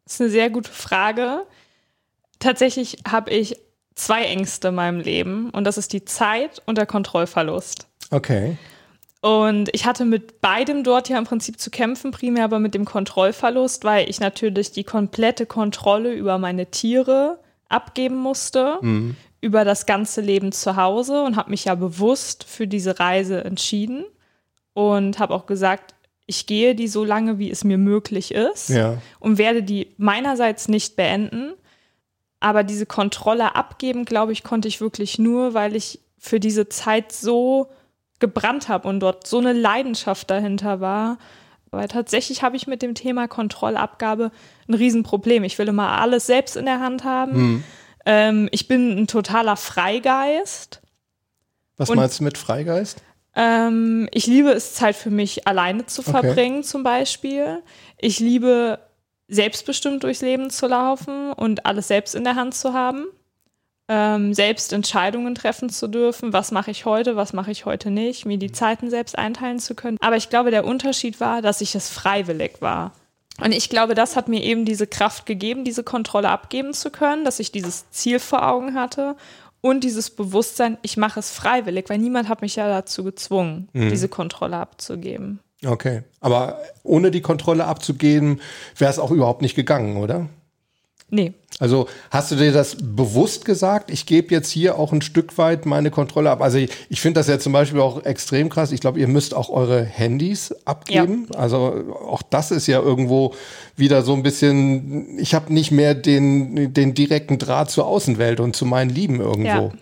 Das 0.04 0.14
ist 0.14 0.20
eine 0.20 0.30
sehr 0.30 0.50
gute 0.50 0.70
Frage. 0.70 1.42
Tatsächlich 2.38 2.98
habe 3.08 3.30
ich 3.30 3.56
zwei 3.96 4.22
Ängste 4.22 4.68
in 4.68 4.76
meinem 4.76 5.00
Leben 5.00 5.50
und 5.50 5.64
das 5.64 5.78
ist 5.78 5.92
die 5.92 6.04
Zeit 6.04 6.62
und 6.64 6.78
der 6.78 6.86
Kontrollverlust. 6.86 7.88
Okay. 8.10 8.56
Und 9.22 9.68
ich 9.72 9.84
hatte 9.84 10.06
mit 10.06 10.40
beidem 10.40 10.82
dort 10.82 11.08
ja 11.10 11.18
im 11.18 11.24
Prinzip 11.24 11.60
zu 11.60 11.70
kämpfen, 11.70 12.10
primär 12.10 12.44
aber 12.44 12.58
mit 12.58 12.74
dem 12.74 12.86
Kontrollverlust, 12.86 13.84
weil 13.84 14.08
ich 14.08 14.18
natürlich 14.18 14.72
die 14.72 14.84
komplette 14.84 15.44
Kontrolle 15.44 16.14
über 16.14 16.38
meine 16.38 16.70
Tiere 16.70 17.38
abgeben 17.68 18.16
musste, 18.16 18.78
mhm. 18.80 19.16
über 19.42 19.64
das 19.64 19.84
ganze 19.84 20.22
Leben 20.22 20.52
zu 20.52 20.76
Hause 20.76 21.22
und 21.22 21.36
habe 21.36 21.50
mich 21.50 21.66
ja 21.66 21.74
bewusst 21.74 22.44
für 22.44 22.66
diese 22.66 22.98
Reise 22.98 23.44
entschieden 23.44 24.04
und 24.72 25.18
habe 25.18 25.34
auch 25.34 25.44
gesagt, 25.44 25.94
ich 26.26 26.46
gehe 26.46 26.74
die 26.74 26.88
so 26.88 27.04
lange, 27.04 27.38
wie 27.38 27.50
es 27.50 27.62
mir 27.62 27.76
möglich 27.76 28.32
ist 28.32 28.70
ja. 28.70 28.98
und 29.18 29.36
werde 29.36 29.62
die 29.62 29.88
meinerseits 29.98 30.68
nicht 30.68 30.96
beenden. 30.96 31.52
Aber 32.38 32.62
diese 32.62 32.86
Kontrolle 32.86 33.54
abgeben, 33.54 34.06
glaube 34.06 34.32
ich, 34.32 34.44
konnte 34.44 34.68
ich 34.68 34.80
wirklich 34.80 35.18
nur, 35.18 35.52
weil 35.52 35.76
ich 35.76 36.00
für 36.18 36.40
diese 36.40 36.68
Zeit 36.68 37.12
so 37.12 37.68
gebrannt 38.20 38.68
habe 38.68 38.86
und 38.86 39.00
dort 39.00 39.26
so 39.26 39.38
eine 39.38 39.52
Leidenschaft 39.52 40.30
dahinter 40.30 40.80
war. 40.80 41.18
Weil 41.70 41.88
tatsächlich 41.88 42.42
habe 42.42 42.56
ich 42.56 42.66
mit 42.66 42.82
dem 42.82 42.94
Thema 42.94 43.28
Kontrollabgabe 43.28 44.32
ein 44.68 44.74
Riesenproblem. 44.74 45.44
Ich 45.44 45.58
will 45.58 45.68
immer 45.68 46.00
alles 46.00 46.26
selbst 46.26 46.56
in 46.56 46.64
der 46.64 46.80
Hand 46.80 47.04
haben. 47.04 47.32
Mhm. 47.36 47.64
Ähm, 48.06 48.48
ich 48.50 48.66
bin 48.66 48.98
ein 48.98 49.06
totaler 49.06 49.56
Freigeist. 49.56 50.80
Was 51.76 51.90
und, 51.90 51.96
meinst 51.96 52.20
du 52.20 52.24
mit 52.24 52.38
Freigeist? 52.38 53.02
Ähm, 53.36 54.08
ich 54.12 54.26
liebe 54.26 54.50
es, 54.50 54.74
Zeit 54.74 54.96
für 54.96 55.10
mich 55.10 55.46
alleine 55.46 55.86
zu 55.86 56.02
verbringen, 56.02 56.58
okay. 56.58 56.66
zum 56.66 56.82
Beispiel. 56.82 57.62
Ich 57.98 58.18
liebe, 58.18 58.80
selbstbestimmt 59.28 60.02
durchs 60.02 60.22
Leben 60.22 60.50
zu 60.50 60.66
laufen 60.66 61.32
und 61.32 61.66
alles 61.66 61.86
selbst 61.86 62.16
in 62.16 62.24
der 62.24 62.34
Hand 62.34 62.54
zu 62.54 62.72
haben 62.72 63.06
ähm, 63.90 64.32
selbst 64.32 64.72
Entscheidungen 64.72 65.34
treffen 65.34 65.68
zu 65.68 65.88
dürfen, 65.88 66.32
was 66.32 66.52
mache 66.52 66.70
ich 66.70 66.84
heute, 66.84 67.16
was 67.16 67.32
mache 67.32 67.50
ich 67.50 67.66
heute 67.66 67.90
nicht, 67.90 68.24
mir 68.24 68.38
die 68.38 68.52
Zeiten 68.52 68.88
selbst 68.88 69.18
einteilen 69.18 69.58
zu 69.58 69.74
können. 69.74 69.98
Aber 70.00 70.16
ich 70.16 70.30
glaube, 70.30 70.52
der 70.52 70.64
Unterschied 70.64 71.18
war, 71.18 71.42
dass 71.42 71.60
ich 71.60 71.74
es 71.74 71.90
freiwillig 71.90 72.60
war. 72.60 72.92
Und 73.42 73.52
ich 73.52 73.68
glaube, 73.68 73.94
das 73.94 74.14
hat 74.14 74.28
mir 74.28 74.44
eben 74.44 74.64
diese 74.64 74.86
Kraft 74.86 75.26
gegeben, 75.26 75.64
diese 75.64 75.82
Kontrolle 75.82 76.28
abgeben 76.28 76.72
zu 76.72 76.90
können, 76.90 77.24
dass 77.24 77.40
ich 77.40 77.50
dieses 77.50 77.90
Ziel 77.90 78.20
vor 78.20 78.46
Augen 78.46 78.74
hatte 78.74 79.16
und 79.60 79.82
dieses 79.82 80.10
Bewusstsein, 80.10 80.78
ich 80.82 80.96
mache 80.96 81.18
es 81.18 81.32
freiwillig, 81.32 81.86
weil 81.88 81.98
niemand 81.98 82.28
hat 82.28 82.42
mich 82.42 82.54
ja 82.56 82.68
dazu 82.68 83.02
gezwungen, 83.02 83.68
mhm. 83.72 83.90
diese 83.90 84.08
Kontrolle 84.08 84.56
abzugeben. 84.56 85.40
Okay, 85.66 86.04
aber 86.20 86.60
ohne 86.84 87.10
die 87.10 87.22
Kontrolle 87.22 87.64
abzugeben, 87.66 88.40
wäre 88.78 88.90
es 88.90 88.98
auch 89.00 89.10
überhaupt 89.10 89.42
nicht 89.42 89.56
gegangen, 89.56 89.96
oder? 89.96 90.28
Nee. 91.10 91.32
Also 91.58 91.88
hast 92.10 92.30
du 92.30 92.36
dir 92.36 92.52
das 92.52 92.76
bewusst 92.80 93.44
gesagt? 93.44 93.90
Ich 93.90 94.06
gebe 94.06 94.34
jetzt 94.34 94.50
hier 94.50 94.78
auch 94.78 94.92
ein 94.92 95.02
Stück 95.02 95.36
weit 95.36 95.66
meine 95.66 95.90
Kontrolle 95.90 96.30
ab. 96.30 96.40
Also 96.40 96.58
ich, 96.58 96.70
ich 96.88 97.00
finde 97.00 97.20
das 97.20 97.28
ja 97.28 97.38
zum 97.38 97.52
Beispiel 97.52 97.80
auch 97.80 98.04
extrem 98.04 98.48
krass. 98.48 98.72
Ich 98.72 98.80
glaube, 98.80 98.98
ihr 98.98 99.08
müsst 99.08 99.34
auch 99.34 99.50
eure 99.50 99.84
Handys 99.84 100.54
abgeben. 100.64 101.26
Ja. 101.32 101.38
Also 101.38 101.96
auch 102.06 102.22
das 102.22 102.50
ist 102.50 102.66
ja 102.66 102.80
irgendwo 102.80 103.34
wieder 103.76 104.02
so 104.02 104.14
ein 104.14 104.22
bisschen, 104.22 105.18
ich 105.18 105.34
habe 105.34 105.52
nicht 105.52 105.70
mehr 105.70 105.94
den, 105.94 106.72
den 106.72 106.94
direkten 106.94 107.38
Draht 107.38 107.70
zur 107.70 107.86
Außenwelt 107.86 108.40
und 108.40 108.56
zu 108.56 108.64
meinen 108.64 108.90
Lieben 108.90 109.20
irgendwo. 109.20 109.46
Ja. 109.46 109.72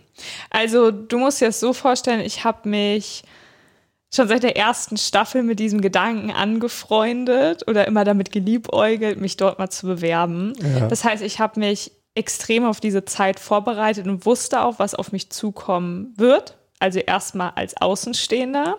Also 0.51 0.91
du 0.91 1.19
musst 1.19 1.41
dir 1.41 1.47
das 1.47 1.61
so 1.61 1.73
vorstellen, 1.73 2.21
ich 2.21 2.43
habe 2.43 2.69
mich 2.69 3.23
schon 4.15 4.29
seit 4.29 4.43
der 4.43 4.57
ersten 4.57 4.97
Staffel 4.97 5.43
mit 5.43 5.59
diesem 5.59 5.81
Gedanken 5.81 6.31
angefreundet 6.31 7.67
oder 7.69 7.87
immer 7.87 8.05
damit 8.05 8.33
geliebäugelt, 8.33 9.21
mich 9.21 9.37
dort 9.37 9.59
mal 9.59 9.71
zu 9.71 9.87
bewerben. 9.87 10.55
Ja. 10.61 10.89
Das 10.89 11.05
heißt, 11.05 11.23
ich 11.23 11.41
habe 11.41 11.61
mich 11.61 11.93
extrem 12.15 12.65
auf 12.65 12.81
diese 12.81 13.05
Zeit 13.05 13.39
vorbereitet 13.39 14.07
und 14.07 14.27
wusste 14.27 14.63
auch, 14.63 14.79
was 14.79 14.95
auf 14.95 15.13
mich 15.13 15.31
zukommen 15.31 16.15
wird. 16.17 16.57
Also 16.81 17.01
erstmal 17.01 17.53
als 17.55 17.77
Außenstehender. 17.77 18.77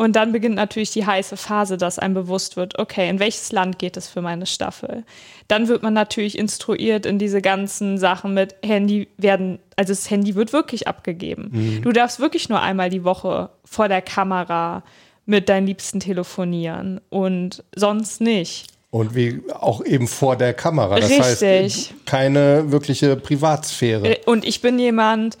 Und 0.00 0.16
dann 0.16 0.32
beginnt 0.32 0.54
natürlich 0.54 0.92
die 0.92 1.04
heiße 1.04 1.36
Phase, 1.36 1.76
dass 1.76 1.98
einem 1.98 2.14
bewusst 2.14 2.56
wird, 2.56 2.78
okay, 2.78 3.10
in 3.10 3.18
welches 3.18 3.52
Land 3.52 3.78
geht 3.78 3.98
es 3.98 4.08
für 4.08 4.22
meine 4.22 4.46
Staffel? 4.46 5.04
Dann 5.46 5.68
wird 5.68 5.82
man 5.82 5.92
natürlich 5.92 6.38
instruiert 6.38 7.04
in 7.04 7.18
diese 7.18 7.42
ganzen 7.42 7.98
Sachen 7.98 8.32
mit 8.32 8.54
Handy 8.64 9.08
werden, 9.18 9.58
also 9.76 9.92
das 9.92 10.08
Handy 10.08 10.36
wird 10.36 10.54
wirklich 10.54 10.88
abgegeben. 10.88 11.50
Mhm. 11.52 11.82
Du 11.82 11.92
darfst 11.92 12.18
wirklich 12.18 12.48
nur 12.48 12.62
einmal 12.62 12.88
die 12.88 13.04
Woche 13.04 13.50
vor 13.66 13.88
der 13.88 14.00
Kamera 14.00 14.84
mit 15.26 15.50
deinen 15.50 15.66
Liebsten 15.66 16.00
telefonieren 16.00 17.02
und 17.10 17.62
sonst 17.76 18.22
nicht. 18.22 18.68
Und 18.88 19.14
wie 19.14 19.42
auch 19.52 19.84
eben 19.84 20.08
vor 20.08 20.34
der 20.34 20.54
Kamera. 20.54 20.98
Das 20.98 21.10
Richtig. 21.10 21.42
heißt, 21.42 22.06
keine 22.06 22.72
wirkliche 22.72 23.16
Privatsphäre. 23.16 24.16
Und 24.24 24.46
ich 24.46 24.62
bin 24.62 24.78
jemand, 24.78 25.36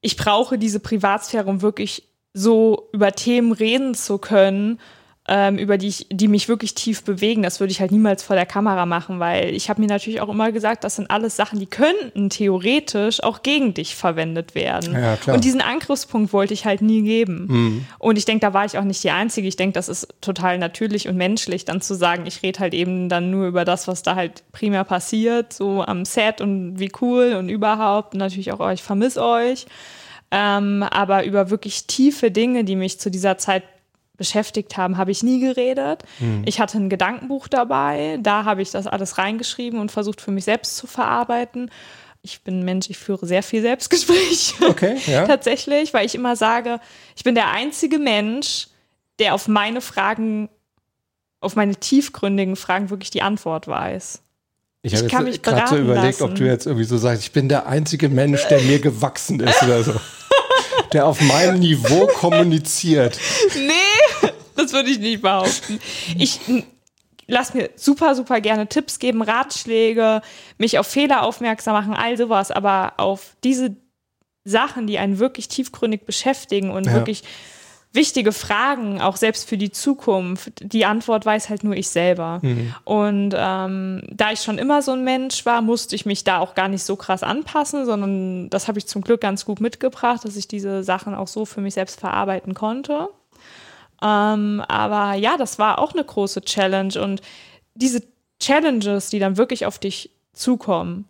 ich 0.00 0.16
brauche 0.16 0.56
diese 0.56 0.80
Privatsphäre, 0.80 1.44
um 1.44 1.60
wirklich 1.60 2.09
so 2.32 2.88
über 2.92 3.12
Themen 3.12 3.52
reden 3.52 3.94
zu 3.94 4.18
können, 4.18 4.78
ähm, 5.28 5.58
über 5.58 5.78
die, 5.78 5.88
ich, 5.88 6.06
die 6.10 6.26
mich 6.26 6.48
wirklich 6.48 6.74
tief 6.74 7.04
bewegen. 7.04 7.42
Das 7.42 7.60
würde 7.60 7.70
ich 7.70 7.80
halt 7.80 7.92
niemals 7.92 8.22
vor 8.22 8.34
der 8.34 8.46
Kamera 8.46 8.84
machen, 8.84 9.20
weil 9.20 9.54
ich 9.54 9.70
habe 9.70 9.80
mir 9.80 9.86
natürlich 9.86 10.20
auch 10.20 10.28
immer 10.28 10.50
gesagt, 10.50 10.82
das 10.82 10.96
sind 10.96 11.08
alles 11.08 11.36
Sachen, 11.36 11.60
die 11.60 11.66
könnten 11.66 12.30
theoretisch 12.30 13.22
auch 13.22 13.42
gegen 13.42 13.72
dich 13.72 13.94
verwendet 13.94 14.56
werden. 14.56 14.92
Ja, 14.92 15.16
klar. 15.16 15.36
Und 15.36 15.44
diesen 15.44 15.60
Angriffspunkt 15.60 16.32
wollte 16.32 16.52
ich 16.52 16.64
halt 16.64 16.82
nie 16.82 17.02
geben. 17.02 17.46
Mhm. 17.48 17.86
Und 18.00 18.18
ich 18.18 18.24
denke, 18.24 18.44
da 18.44 18.54
war 18.54 18.64
ich 18.64 18.76
auch 18.76 18.84
nicht 18.84 19.04
die 19.04 19.10
Einzige. 19.10 19.46
Ich 19.46 19.56
denke, 19.56 19.74
das 19.74 19.88
ist 19.88 20.08
total 20.20 20.58
natürlich 20.58 21.06
und 21.06 21.16
menschlich, 21.16 21.64
dann 21.64 21.80
zu 21.80 21.94
sagen, 21.94 22.26
ich 22.26 22.42
rede 22.42 22.58
halt 22.58 22.74
eben 22.74 23.08
dann 23.08 23.30
nur 23.30 23.46
über 23.46 23.64
das, 23.64 23.86
was 23.86 24.02
da 24.02 24.16
halt 24.16 24.42
primär 24.50 24.82
passiert, 24.82 25.52
so 25.52 25.82
am 25.82 26.04
Set 26.04 26.40
und 26.40 26.80
wie 26.80 26.90
cool 27.00 27.36
und 27.38 27.48
überhaupt. 27.50 28.14
Und 28.14 28.18
natürlich 28.18 28.50
auch, 28.50 28.58
oh, 28.58 28.70
ich 28.70 28.82
vermisse 28.82 29.22
euch. 29.22 29.66
Ähm, 30.30 30.82
aber 30.82 31.24
über 31.24 31.50
wirklich 31.50 31.86
tiefe 31.86 32.30
Dinge, 32.30 32.64
die 32.64 32.76
mich 32.76 33.00
zu 33.00 33.10
dieser 33.10 33.38
Zeit 33.38 33.64
beschäftigt 34.20 34.76
haben, 34.76 34.98
habe 34.98 35.10
ich 35.10 35.22
nie 35.22 35.40
geredet. 35.40 36.02
Mhm. 36.18 36.42
Ich 36.44 36.60
hatte 36.60 36.76
ein 36.76 36.90
Gedankenbuch 36.90 37.48
dabei, 37.48 38.18
da 38.20 38.44
habe 38.44 38.60
ich 38.60 38.70
das 38.70 38.86
alles 38.86 39.16
reingeschrieben 39.16 39.80
und 39.80 39.90
versucht 39.90 40.20
für 40.20 40.30
mich 40.30 40.44
selbst 40.44 40.76
zu 40.76 40.86
verarbeiten. 40.86 41.70
Ich 42.20 42.42
bin 42.42 42.60
ein 42.60 42.64
Mensch, 42.66 42.90
ich 42.90 42.98
führe 42.98 43.26
sehr 43.26 43.42
viel 43.42 43.62
Selbstgespräch. 43.62 44.54
Okay, 44.68 44.98
ja. 45.06 45.26
Tatsächlich, 45.26 45.94
weil 45.94 46.04
ich 46.04 46.14
immer 46.14 46.36
sage, 46.36 46.80
ich 47.16 47.24
bin 47.24 47.34
der 47.34 47.50
einzige 47.50 47.98
Mensch, 47.98 48.68
der 49.18 49.34
auf 49.34 49.48
meine 49.48 49.80
Fragen, 49.80 50.50
auf 51.40 51.56
meine 51.56 51.76
tiefgründigen 51.76 52.56
Fragen 52.56 52.90
wirklich 52.90 53.10
die 53.10 53.22
Antwort 53.22 53.68
weiß. 53.68 54.20
Ich, 54.82 55.14
habe 55.14 55.28
jetzt 55.28 55.42
gerade 55.42 55.66
so 55.66 55.76
überlegt, 55.76 56.20
ob 56.20 56.30
lassen. 56.30 56.42
du 56.42 56.46
jetzt 56.46 56.66
irgendwie 56.66 56.84
so 56.84 56.98
sagst, 56.98 57.22
ich 57.22 57.32
bin 57.32 57.48
der 57.48 57.66
einzige 57.66 58.10
Mensch, 58.10 58.46
der 58.48 58.60
mir 58.62 58.80
gewachsen 58.80 59.40
ist 59.40 59.62
oder 59.62 59.82
so. 59.82 59.94
Der 60.92 61.06
auf 61.06 61.20
meinem 61.20 61.58
Niveau 61.60 62.06
kommuniziert. 62.06 63.18
Nee, 63.54 64.28
das 64.56 64.72
würde 64.72 64.90
ich 64.90 64.98
nicht 64.98 65.22
behaupten. 65.22 65.78
Ich 66.18 66.40
n- 66.48 66.64
lass 67.26 67.54
mir 67.54 67.70
super, 67.76 68.14
super 68.14 68.40
gerne 68.40 68.66
Tipps 68.66 68.98
geben, 68.98 69.22
Ratschläge, 69.22 70.20
mich 70.58 70.78
auf 70.78 70.86
Fehler 70.86 71.22
aufmerksam 71.22 71.74
machen, 71.74 71.94
all 71.94 72.16
sowas, 72.16 72.50
aber 72.50 72.94
auf 72.96 73.36
diese 73.44 73.76
Sachen, 74.44 74.86
die 74.86 74.98
einen 74.98 75.18
wirklich 75.18 75.48
tiefgründig 75.48 76.06
beschäftigen 76.06 76.70
und 76.70 76.86
Ja. 76.86 76.94
wirklich 76.94 77.22
wichtige 77.92 78.32
Fragen, 78.32 79.00
auch 79.00 79.16
selbst 79.16 79.48
für 79.48 79.56
die 79.56 79.72
Zukunft, 79.72 80.52
die 80.60 80.84
Antwort 80.84 81.26
weiß 81.26 81.48
halt 81.48 81.64
nur 81.64 81.74
ich 81.74 81.88
selber. 81.88 82.40
Und 82.84 83.34
ähm, 83.36 84.02
da 84.10 84.30
ich 84.30 84.40
schon 84.40 84.58
immer 84.58 84.80
so 84.82 84.92
ein 84.92 85.02
Mensch 85.02 85.44
war, 85.44 85.60
musste 85.60 85.96
ich 85.96 86.06
mich 86.06 86.22
da 86.22 86.38
auch 86.38 86.54
gar 86.54 86.68
nicht 86.68 86.84
so 86.84 86.94
krass 86.94 87.22
anpassen, 87.22 87.86
sondern 87.86 88.48
das 88.50 88.68
habe 88.68 88.78
ich 88.78 88.86
zum 88.86 89.02
Glück 89.02 89.20
ganz 89.20 89.44
gut 89.44 89.60
mitgebracht, 89.60 90.24
dass 90.24 90.36
ich 90.36 90.46
diese 90.46 90.84
Sachen 90.84 91.14
auch 91.14 91.28
so 91.28 91.44
für 91.44 91.60
mich 91.60 91.74
selbst 91.74 91.98
verarbeiten 91.98 92.54
konnte. 92.54 93.08
Ähm, 94.02 94.62
aber 94.68 95.14
ja, 95.14 95.36
das 95.36 95.58
war 95.58 95.78
auch 95.80 95.92
eine 95.92 96.04
große 96.04 96.42
Challenge 96.42 97.00
und 97.02 97.22
diese 97.74 98.02
Challenges, 98.38 99.10
die 99.10 99.18
dann 99.18 99.36
wirklich 99.36 99.66
auf 99.66 99.78
dich 99.78 100.10
zukommen, 100.32 101.06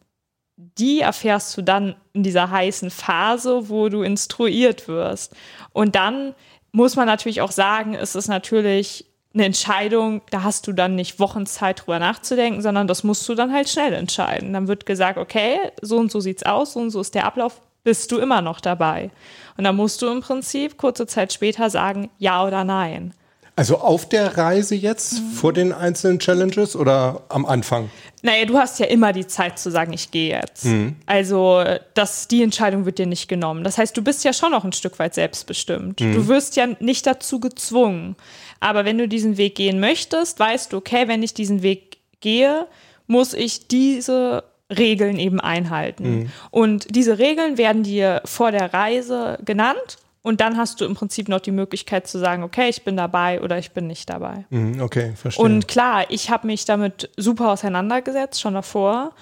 die 0.56 1.00
erfährst 1.00 1.56
du 1.56 1.62
dann 1.62 1.94
in 2.12 2.22
dieser 2.22 2.50
heißen 2.50 2.90
Phase, 2.90 3.68
wo 3.68 3.88
du 3.88 4.02
instruiert 4.02 4.88
wirst. 4.88 5.34
Und 5.72 5.94
dann 5.94 6.34
muss 6.72 6.96
man 6.96 7.06
natürlich 7.06 7.40
auch 7.40 7.52
sagen, 7.52 7.94
es 7.94 8.14
ist 8.14 8.28
natürlich 8.28 9.06
eine 9.32 9.44
Entscheidung, 9.44 10.22
da 10.30 10.42
hast 10.42 10.66
du 10.66 10.72
dann 10.72 10.96
nicht 10.96 11.20
Wochen 11.20 11.46
Zeit 11.46 11.82
drüber 11.82 11.98
nachzudenken, 11.98 12.62
sondern 12.62 12.86
das 12.86 13.04
musst 13.04 13.28
du 13.28 13.34
dann 13.34 13.52
halt 13.52 13.68
schnell 13.68 13.92
entscheiden. 13.92 14.52
Dann 14.52 14.66
wird 14.66 14.86
gesagt, 14.86 15.18
okay, 15.18 15.58
so 15.82 15.98
und 15.98 16.10
so 16.10 16.20
sieht's 16.20 16.42
aus, 16.42 16.72
so 16.72 16.80
und 16.80 16.90
so 16.90 17.00
ist 17.00 17.14
der 17.14 17.26
Ablauf, 17.26 17.60
bist 17.84 18.10
du 18.10 18.18
immer 18.18 18.42
noch 18.42 18.60
dabei. 18.60 19.10
Und 19.56 19.64
dann 19.64 19.76
musst 19.76 20.02
du 20.02 20.08
im 20.08 20.20
Prinzip 20.20 20.78
kurze 20.78 21.06
Zeit 21.06 21.32
später 21.32 21.70
sagen, 21.70 22.10
ja 22.18 22.44
oder 22.44 22.64
nein. 22.64 23.14
Also 23.60 23.76
auf 23.76 24.08
der 24.08 24.38
Reise 24.38 24.74
jetzt 24.74 25.20
Mhm. 25.20 25.32
vor 25.32 25.52
den 25.52 25.72
einzelnen 25.74 26.18
Challenges 26.18 26.74
oder 26.74 27.24
am 27.28 27.44
Anfang? 27.44 27.90
Naja, 28.22 28.46
du 28.46 28.56
hast 28.56 28.78
ja 28.80 28.86
immer 28.86 29.12
die 29.12 29.26
Zeit 29.26 29.58
zu 29.58 29.70
sagen, 29.70 29.92
ich 29.92 30.10
gehe 30.10 30.30
jetzt. 30.40 30.66
Also 31.04 31.62
das, 31.92 32.26
die 32.26 32.42
Entscheidung 32.42 32.86
wird 32.86 32.96
dir 32.98 33.04
nicht 33.04 33.28
genommen. 33.28 33.62
Das 33.62 33.76
heißt, 33.76 33.94
du 33.94 34.00
bist 34.00 34.24
ja 34.24 34.32
schon 34.32 34.52
noch 34.52 34.64
ein 34.64 34.72
Stück 34.72 34.98
weit 34.98 35.12
selbstbestimmt. 35.12 36.00
Du 36.00 36.26
wirst 36.26 36.56
ja 36.56 36.68
nicht 36.80 37.06
dazu 37.06 37.38
gezwungen. 37.38 38.16
Aber 38.60 38.86
wenn 38.86 38.96
du 38.96 39.06
diesen 39.06 39.36
Weg 39.36 39.56
gehen 39.56 39.78
möchtest, 39.78 40.40
weißt 40.40 40.72
du, 40.72 40.78
okay, 40.78 41.06
wenn 41.06 41.22
ich 41.22 41.34
diesen 41.34 41.60
Weg 41.60 41.98
gehe, 42.20 42.66
muss 43.08 43.34
ich 43.34 43.68
diese 43.68 44.42
Regeln 44.70 45.18
eben 45.18 45.38
einhalten. 45.38 46.32
Und 46.50 46.96
diese 46.96 47.18
Regeln 47.18 47.58
werden 47.58 47.82
dir 47.82 48.22
vor 48.24 48.52
der 48.52 48.72
Reise 48.72 49.38
genannt. 49.44 49.98
Und 50.22 50.40
dann 50.42 50.56
hast 50.58 50.80
du 50.80 50.84
im 50.84 50.94
Prinzip 50.94 51.28
noch 51.28 51.40
die 51.40 51.50
Möglichkeit 51.50 52.06
zu 52.06 52.18
sagen, 52.18 52.42
okay, 52.42 52.68
ich 52.68 52.84
bin 52.84 52.96
dabei 52.96 53.40
oder 53.40 53.58
ich 53.58 53.72
bin 53.72 53.86
nicht 53.86 54.10
dabei. 54.10 54.44
Mhm, 54.50 54.80
Okay, 54.82 55.14
verstehe. 55.16 55.44
Und 55.44 55.66
klar, 55.66 56.04
ich 56.10 56.30
habe 56.30 56.46
mich 56.46 56.66
damit 56.66 57.08
super 57.16 57.50
auseinandergesetzt, 57.52 58.40
schon 58.40 58.54
davor. 58.54 59.12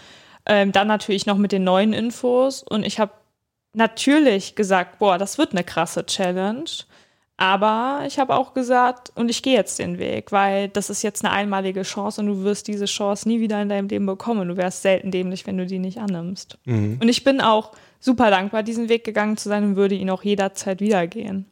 Ähm, 0.46 0.72
dann 0.72 0.88
natürlich 0.88 1.26
noch 1.26 1.36
mit 1.36 1.52
den 1.52 1.62
neuen 1.62 1.92
Infos. 1.92 2.62
Und 2.64 2.84
ich 2.84 2.98
habe 2.98 3.12
natürlich 3.74 4.54
gesagt, 4.56 4.98
boah, 4.98 5.18
das 5.18 5.38
wird 5.38 5.52
eine 5.52 5.62
krasse 5.62 6.04
Challenge. 6.04 6.64
Aber 7.36 8.02
ich 8.04 8.18
habe 8.18 8.34
auch 8.34 8.52
gesagt, 8.52 9.12
und 9.14 9.28
ich 9.30 9.44
gehe 9.44 9.54
jetzt 9.54 9.78
den 9.78 10.00
Weg, 10.00 10.32
weil 10.32 10.68
das 10.68 10.90
ist 10.90 11.02
jetzt 11.02 11.24
eine 11.24 11.32
einmalige 11.32 11.82
Chance 11.82 12.20
und 12.20 12.26
du 12.26 12.42
wirst 12.42 12.66
diese 12.66 12.86
Chance 12.86 13.28
nie 13.28 13.38
wieder 13.38 13.62
in 13.62 13.68
deinem 13.68 13.86
Leben 13.86 14.06
bekommen. 14.06 14.48
Du 14.48 14.56
wärst 14.56 14.82
selten 14.82 15.12
dämlich, 15.12 15.46
wenn 15.46 15.56
du 15.56 15.64
die 15.64 15.78
nicht 15.78 15.98
annimmst. 15.98 16.58
Und 17.00 17.08
ich 17.08 17.22
bin 17.22 17.40
auch 17.40 17.70
super 18.00 18.30
dankbar, 18.30 18.62
diesen 18.62 18.88
Weg 18.88 19.04
gegangen 19.04 19.36
zu 19.36 19.48
sein 19.48 19.64
und 19.64 19.76
würde 19.76 19.94
ihn 19.94 20.10
auch 20.10 20.22
jederzeit 20.22 20.80
wieder 20.80 21.06
gehen. 21.06 21.46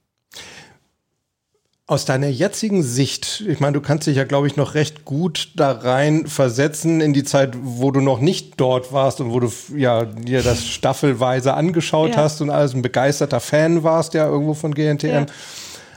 Aus 1.88 2.04
deiner 2.04 2.26
jetzigen 2.26 2.82
Sicht, 2.82 3.44
ich 3.46 3.60
meine, 3.60 3.74
du 3.74 3.80
kannst 3.80 4.08
dich 4.08 4.16
ja, 4.16 4.24
glaube 4.24 4.48
ich, 4.48 4.56
noch 4.56 4.74
recht 4.74 5.04
gut 5.04 5.52
da 5.54 5.70
rein 5.70 6.26
versetzen 6.26 7.00
in 7.00 7.12
die 7.12 7.22
Zeit, 7.22 7.54
wo 7.60 7.92
du 7.92 8.00
noch 8.00 8.18
nicht 8.18 8.54
dort 8.60 8.92
warst 8.92 9.20
und 9.20 9.32
wo 9.32 9.38
du 9.38 9.52
ja 9.76 10.04
dir 10.04 10.42
das 10.42 10.66
staffelweise 10.66 11.54
angeschaut 11.54 12.10
Ja. 12.10 12.16
hast 12.16 12.40
und 12.40 12.50
alles 12.50 12.74
ein 12.74 12.82
begeisterter 12.82 13.38
Fan 13.38 13.84
warst 13.84 14.14
ja 14.14 14.26
irgendwo 14.26 14.54
von 14.54 14.74
GNTM. 14.74 15.06
Ja. 15.06 15.26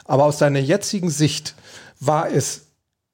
Aber 0.05 0.25
aus 0.25 0.37
deiner 0.37 0.59
jetzigen 0.59 1.09
Sicht 1.09 1.55
war 1.99 2.29
es 2.31 2.67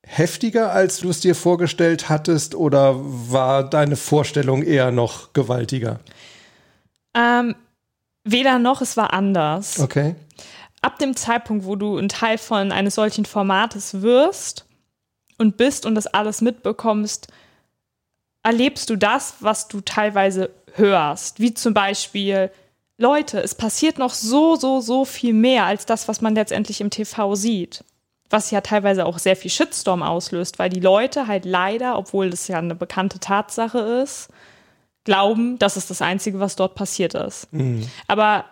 heftiger, 0.05 0.71
als 0.73 0.97
du 0.99 1.09
es 1.09 1.21
dir 1.21 1.33
vorgestellt 1.33 2.09
hattest, 2.09 2.55
oder 2.55 2.95
war 2.97 3.69
deine 3.69 3.95
Vorstellung 3.95 4.63
eher 4.63 4.91
noch 4.91 5.31
gewaltiger? 5.31 6.01
Ähm, 7.15 7.55
weder 8.23 8.59
noch, 8.59 8.81
es 8.81 8.97
war 8.97 9.13
anders. 9.13 9.79
Okay. 9.79 10.15
ab 10.81 10.99
dem 10.99 11.15
Zeitpunkt, 11.15 11.65
wo 11.65 11.75
du 11.75 11.97
ein 11.97 12.09
Teil 12.09 12.37
von 12.37 12.71
eines 12.71 12.95
solchen 12.95 13.25
Formates 13.25 14.01
wirst 14.03 14.67
und 15.39 15.57
bist 15.57 15.85
und 15.85 15.95
das 15.95 16.05
alles 16.05 16.41
mitbekommst, 16.41 17.27
erlebst 18.43 18.89
du 18.91 18.95
das, 18.95 19.35
was 19.39 19.67
du 19.67 19.81
teilweise 19.81 20.51
hörst. 20.73 21.39
Wie 21.39 21.53
zum 21.55 21.73
Beispiel, 21.73 22.51
Leute, 22.97 23.39
es 23.39 23.55
passiert 23.55 23.97
noch 23.97 24.13
so, 24.13 24.55
so, 24.55 24.79
so 24.79 25.05
viel 25.05 25.33
mehr 25.33 25.65
als 25.65 25.87
das, 25.87 26.07
was 26.07 26.21
man 26.21 26.35
letztendlich 26.35 26.79
im 26.81 26.91
TV 26.91 27.33
sieht. 27.33 27.83
Was 28.29 28.51
ja 28.51 28.61
teilweise 28.61 29.05
auch 29.05 29.17
sehr 29.17 29.35
viel 29.35 29.51
Shitstorm 29.51 30.03
auslöst, 30.03 30.59
weil 30.59 30.69
die 30.69 30.79
Leute 30.79 31.27
halt 31.27 31.45
leider, 31.45 31.97
obwohl 31.97 32.29
das 32.29 32.47
ja 32.47 32.59
eine 32.59 32.75
bekannte 32.75 33.19
Tatsache 33.19 33.79
ist, 33.79 34.29
glauben, 35.05 35.57
das 35.59 35.77
ist 35.77 35.89
das 35.89 36.01
Einzige, 36.01 36.39
was 36.39 36.55
dort 36.55 36.75
passiert 36.75 37.13
ist. 37.13 37.47
Aber 38.07 38.45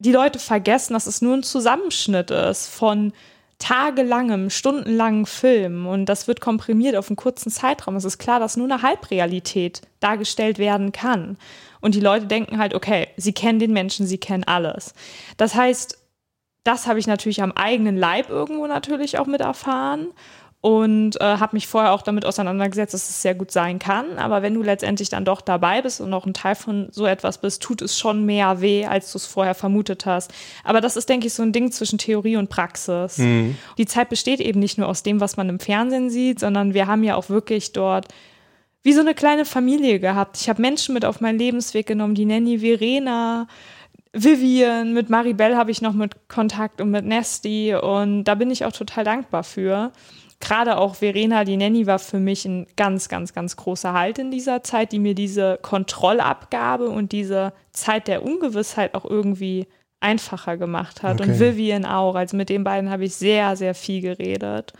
die 0.00 0.12
Leute 0.12 0.40
vergessen, 0.40 0.94
dass 0.94 1.06
es 1.06 1.22
nur 1.22 1.34
ein 1.34 1.42
Zusammenschnitt 1.44 2.32
ist 2.32 2.68
von 2.68 3.12
tagelangem, 3.58 4.50
stundenlangen 4.50 5.24
Film 5.24 5.86
und 5.86 6.06
das 6.06 6.26
wird 6.26 6.40
komprimiert 6.40 6.96
auf 6.96 7.08
einen 7.08 7.16
kurzen 7.16 7.50
Zeitraum. 7.52 7.94
Es 7.94 8.04
ist 8.04 8.18
klar, 8.18 8.40
dass 8.40 8.56
nur 8.56 8.66
eine 8.66 8.82
Halbrealität 8.82 9.82
dargestellt 10.00 10.58
werden 10.58 10.90
kann. 10.90 11.38
Und 11.80 11.94
die 11.94 12.00
Leute 12.00 12.26
denken 12.26 12.58
halt, 12.58 12.74
okay, 12.74 13.06
sie 13.16 13.32
kennen 13.32 13.60
den 13.60 13.72
Menschen, 13.72 14.06
sie 14.06 14.18
kennen 14.18 14.42
alles. 14.42 14.94
Das 15.36 15.54
heißt, 15.54 15.96
das 16.64 16.88
habe 16.88 16.98
ich 16.98 17.06
natürlich 17.06 17.42
am 17.42 17.52
eigenen 17.52 17.96
Leib 17.96 18.30
irgendwo 18.30 18.66
natürlich 18.66 19.18
auch 19.18 19.26
mit 19.26 19.40
erfahren. 19.40 20.08
Und 20.62 21.20
äh, 21.20 21.24
habe 21.24 21.56
mich 21.56 21.66
vorher 21.66 21.92
auch 21.92 22.02
damit 22.02 22.24
auseinandergesetzt, 22.24 22.94
dass 22.94 23.10
es 23.10 23.20
sehr 23.20 23.34
gut 23.34 23.50
sein 23.50 23.80
kann. 23.80 24.16
Aber 24.16 24.42
wenn 24.42 24.54
du 24.54 24.62
letztendlich 24.62 25.08
dann 25.08 25.24
doch 25.24 25.40
dabei 25.40 25.82
bist 25.82 26.00
und 26.00 26.14
auch 26.14 26.24
ein 26.24 26.34
Teil 26.34 26.54
von 26.54 26.86
so 26.92 27.04
etwas 27.04 27.38
bist, 27.38 27.64
tut 27.64 27.82
es 27.82 27.98
schon 27.98 28.24
mehr 28.24 28.60
weh, 28.60 28.86
als 28.86 29.10
du 29.10 29.18
es 29.18 29.26
vorher 29.26 29.56
vermutet 29.56 30.06
hast. 30.06 30.32
Aber 30.62 30.80
das 30.80 30.96
ist, 30.96 31.08
denke 31.08 31.26
ich, 31.26 31.34
so 31.34 31.42
ein 31.42 31.52
Ding 31.52 31.72
zwischen 31.72 31.98
Theorie 31.98 32.36
und 32.36 32.48
Praxis. 32.48 33.18
Mhm. 33.18 33.56
Die 33.76 33.86
Zeit 33.86 34.08
besteht 34.08 34.38
eben 34.38 34.60
nicht 34.60 34.78
nur 34.78 34.86
aus 34.86 35.02
dem, 35.02 35.20
was 35.20 35.36
man 35.36 35.48
im 35.48 35.58
Fernsehen 35.58 36.10
sieht, 36.10 36.38
sondern 36.38 36.74
wir 36.74 36.86
haben 36.86 37.02
ja 37.02 37.16
auch 37.16 37.28
wirklich 37.28 37.72
dort 37.72 38.06
wie 38.84 38.92
so 38.92 39.00
eine 39.00 39.14
kleine 39.14 39.44
Familie 39.44 39.98
gehabt. 39.98 40.40
Ich 40.40 40.48
habe 40.48 40.62
Menschen 40.62 40.94
mit 40.94 41.04
auf 41.04 41.20
meinen 41.20 41.40
Lebensweg 41.40 41.86
genommen, 41.88 42.14
die 42.14 42.24
Nanny 42.24 42.60
Verena, 42.60 43.48
Vivian, 44.12 44.92
mit 44.92 45.10
Maribel 45.10 45.56
habe 45.56 45.72
ich 45.72 45.82
noch 45.82 45.94
mit 45.94 46.28
Kontakt 46.28 46.80
und 46.80 46.90
mit 46.90 47.04
Nesty 47.04 47.74
und 47.74 48.24
da 48.24 48.34
bin 48.36 48.50
ich 48.50 48.64
auch 48.64 48.72
total 48.72 49.04
dankbar 49.04 49.42
für 49.42 49.90
gerade 50.42 50.76
auch 50.76 50.96
Verena, 50.96 51.44
die 51.44 51.56
Nanny, 51.56 51.86
war 51.86 51.98
für 51.98 52.18
mich 52.18 52.44
ein 52.44 52.66
ganz, 52.76 53.08
ganz, 53.08 53.32
ganz 53.32 53.56
großer 53.56 53.94
Halt 53.94 54.18
in 54.18 54.30
dieser 54.30 54.62
Zeit, 54.62 54.92
die 54.92 54.98
mir 54.98 55.14
diese 55.14 55.58
Kontrollabgabe 55.62 56.88
und 56.90 57.12
diese 57.12 57.54
Zeit 57.72 58.08
der 58.08 58.22
Ungewissheit 58.22 58.94
auch 58.94 59.06
irgendwie 59.06 59.66
einfacher 60.00 60.56
gemacht 60.56 61.02
hat. 61.02 61.20
Okay. 61.20 61.30
Und 61.30 61.40
Vivian 61.40 61.86
auch. 61.86 62.16
Also 62.16 62.36
mit 62.36 62.48
den 62.48 62.64
beiden 62.64 62.90
habe 62.90 63.04
ich 63.04 63.14
sehr, 63.14 63.56
sehr 63.56 63.74
viel 63.74 64.02
geredet. 64.02 64.72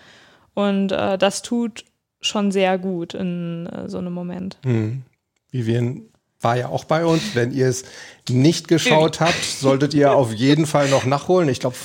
Und 0.54 0.92
äh, 0.92 1.16
das 1.16 1.42
tut 1.42 1.84
schon 2.20 2.50
sehr 2.50 2.76
gut 2.76 3.14
in 3.14 3.66
äh, 3.66 3.88
so 3.88 3.98
einem 3.98 4.12
Moment. 4.12 4.58
Hm. 4.64 5.02
Vivian 5.50 6.02
war 6.40 6.56
ja 6.56 6.68
auch 6.68 6.84
bei 6.84 7.06
uns. 7.06 7.34
Wenn 7.34 7.52
ihr 7.52 7.68
es 7.68 7.84
nicht 8.28 8.66
geschaut 8.66 9.20
habt, 9.20 9.44
solltet 9.44 9.94
ihr 9.94 10.12
auf 10.12 10.32
jeden 10.34 10.66
Fall 10.66 10.88
noch 10.88 11.06
nachholen. 11.06 11.48
Ich 11.48 11.60
glaube, 11.60 11.76